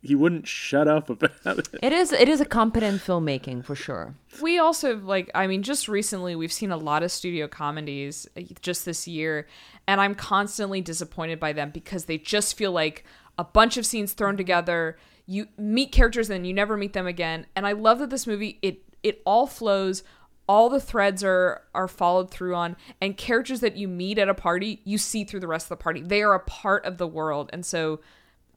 He 0.02 0.16
wouldn't 0.16 0.47
shut 0.47 0.88
up 0.88 1.10
about 1.10 1.60
it. 1.60 1.68
It 1.82 1.91
is 1.91 2.14
it 2.14 2.30
is 2.30 2.39
a 2.39 2.45
competent 2.45 3.02
filmmaking 3.02 3.66
for 3.66 3.76
sure. 3.76 4.16
We 4.41 4.58
also 4.58 4.97
like 4.97 5.30
I 5.36 5.45
mean 5.47 5.62
just 5.62 5.88
recently 5.89 6.36
we've 6.38 6.54
seen 6.54 6.72
a 6.72 6.78
lot 6.78 7.04
of 7.04 7.12
studio 7.12 7.47
comedies 7.50 8.26
uh, 8.38 8.41
just 8.62 8.86
this 8.86 9.08
year 9.10 9.47
and 9.88 10.00
I'm 10.00 10.16
constantly 10.16 10.80
disappointed 10.80 11.38
by 11.39 11.52
them 11.52 11.72
because 11.72 12.06
they 12.06 12.18
just 12.18 12.58
feel 12.58 12.72
like 12.72 13.04
a 13.38 13.43
bunch 13.43 13.76
of 13.76 13.86
scenes 13.86 14.14
thrown 14.14 14.38
together. 14.38 14.97
You 15.26 15.47
meet 15.58 15.91
characters 15.91 16.30
and 16.30 16.47
you 16.47 16.54
never 16.54 16.78
meet 16.78 16.93
them 16.93 17.06
again. 17.08 17.45
And 17.56 17.68
I 17.68 17.74
love 17.74 18.00
that 18.00 18.10
this 18.10 18.26
movie 18.26 18.58
it 18.62 18.84
it 19.04 19.22
all 19.26 19.47
flows 19.47 20.02
all 20.50 20.68
the 20.68 20.80
threads 20.82 21.24
are 21.24 21.62
are 21.76 21.88
followed 21.88 22.32
through 22.32 22.56
on 22.56 22.76
and 23.00 23.16
characters 23.18 23.60
that 23.60 23.78
you 23.78 23.88
meet 23.88 24.18
at 24.18 24.28
a 24.28 24.34
party 24.34 24.82
you 24.84 24.97
see 24.97 25.24
through 25.24 25.39
the 25.39 25.47
rest 25.47 25.66
of 25.66 25.70
the 25.70 25.84
party 25.84 26.02
they 26.02 26.24
are 26.24 26.34
a 26.34 26.39
part 26.39 26.84
of 26.86 26.97
the 26.97 27.06
world 27.08 27.50
and 27.54 27.64
so 27.64 28.00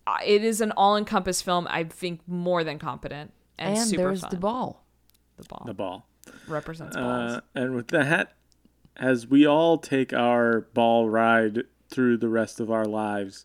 uh, 0.06 0.16
it 0.24 0.42
is 0.42 0.60
an 0.62 0.72
all-encompass 0.72 1.42
film 1.42 1.66
i 1.70 1.84
think 1.84 2.20
more 2.26 2.64
than 2.64 2.78
competent 2.78 3.30
and, 3.58 3.76
And, 3.76 3.86
super 3.86 4.02
there's 4.04 4.22
fun. 4.22 4.30
the 4.30 4.36
ball. 4.38 4.84
the 5.36 5.44
ball 5.44 5.64
The 5.66 5.74
ball. 5.74 6.06
represents 6.48 6.96
balls 6.96 7.32
Uh, 7.32 7.40
and 7.54 7.74
with 7.74 7.88
that, 7.88 8.32
as 8.96 9.26
we 9.26 9.46
all 9.46 9.76
take 9.78 10.12
our 10.14 10.62
ball 10.72 11.10
ride 11.10 11.64
through 11.90 12.16
the 12.16 12.28
rest 12.30 12.58
of 12.60 12.70
our 12.70 12.86
lives, 12.86 13.44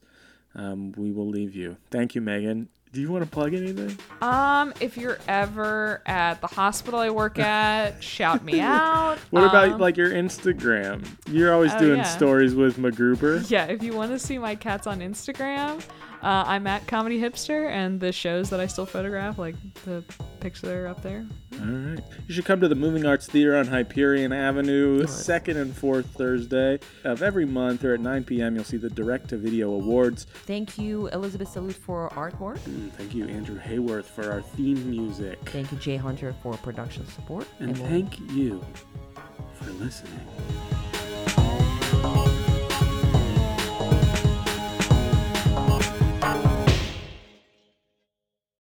um, 0.56 0.94
we 0.94 1.12
will 1.12 1.28
leave 1.28 1.54
you. 1.54 1.76
Thank 1.92 2.16
you, 2.16 2.22
Megan. 2.22 2.70
Do 2.94 3.02
you 3.02 3.12
want 3.12 3.24
to 3.24 3.30
plug 3.30 3.54
anything? 3.54 3.98
Um, 4.22 4.74
if 4.80 4.98
you're 4.98 5.20
ever 5.28 6.02
at 6.06 6.42
the 6.42 6.48
hospital 6.48 7.00
I 7.00 7.10
work 7.10 7.38
at, 7.40 8.02
shout 8.02 8.44
me 8.44 8.60
out. 8.60 9.18
What 9.30 9.44
about 9.44 9.70
Um, 9.70 9.80
like 9.80 9.98
your 9.98 10.10
Instagram? 10.10 11.06
You're 11.30 11.54
always 11.54 11.74
oh, 11.74 11.80
doing 11.80 11.98
yeah. 11.98 12.04
stories 12.04 12.56
with 12.56 12.78
MacGruber. 12.78 13.50
Yeah, 13.52 13.66
if 13.66 13.84
you 13.84 13.94
want 13.94 14.12
to 14.12 14.20
see 14.20 14.38
my 14.38 14.56
cats 14.56 14.88
on 14.88 15.00
Instagram, 15.02 15.84
uh, 16.28 16.44
I'm 16.46 16.68
at 16.68 16.86
Comedy 16.88 17.20
Hipster, 17.22 17.70
and 17.70 18.02
the 18.02 18.12
shows 18.12 18.50
that 18.50 18.60
I 18.60 18.68
still 18.68 18.86
photograph, 18.86 19.38
like 19.38 19.56
the 19.86 20.04
picture 20.42 20.86
up 20.86 21.02
there. 21.02 21.26
All 21.54 21.66
right. 21.66 22.00
You 22.28 22.34
should 22.34 22.44
come 22.44 22.60
to 22.60 22.68
the 22.68 22.76
Moving 22.76 23.06
Arts 23.06 23.28
Theater 23.28 23.56
on 23.56 23.66
Hyperion 23.68 24.34
Avenue, 24.34 25.08
second 25.08 25.56
and 25.56 25.74
fourth 25.74 26.06
Thursday 26.08 26.80
of 27.06 27.24
every 27.24 27.46
month, 27.46 27.86
or 27.86 27.94
at 27.94 28.02
9 28.02 28.26
p.m. 28.26 28.56
You'll 28.56 28.66
see 28.66 28.76
the 28.76 28.90
Direct 28.90 29.30
to 29.30 29.38
Video 29.38 29.72
Awards. 29.72 30.26
Thank 30.44 30.78
you, 30.78 31.08
Elizabeth 31.08 31.48
Salute 31.48 31.76
for 31.76 32.10
artwork. 32.10 32.64
And 32.66 32.92
thank 32.96 33.16
you, 33.16 33.26
Andrew 33.28 33.58
Hayworth, 33.58 34.04
for 34.06 34.30
our 34.30 34.42
theme 34.42 34.90
music. 34.92 35.40
Thank 35.46 35.72
you, 35.72 35.78
Jay 35.78 35.96
Hunter, 35.96 36.36
for 36.44 36.56
production 36.58 37.08
support. 37.08 37.48
And 37.60 37.78
we'll- 37.78 37.88
thank 37.88 38.20
you 38.34 38.62
for 39.54 39.72
listening. 39.82 40.28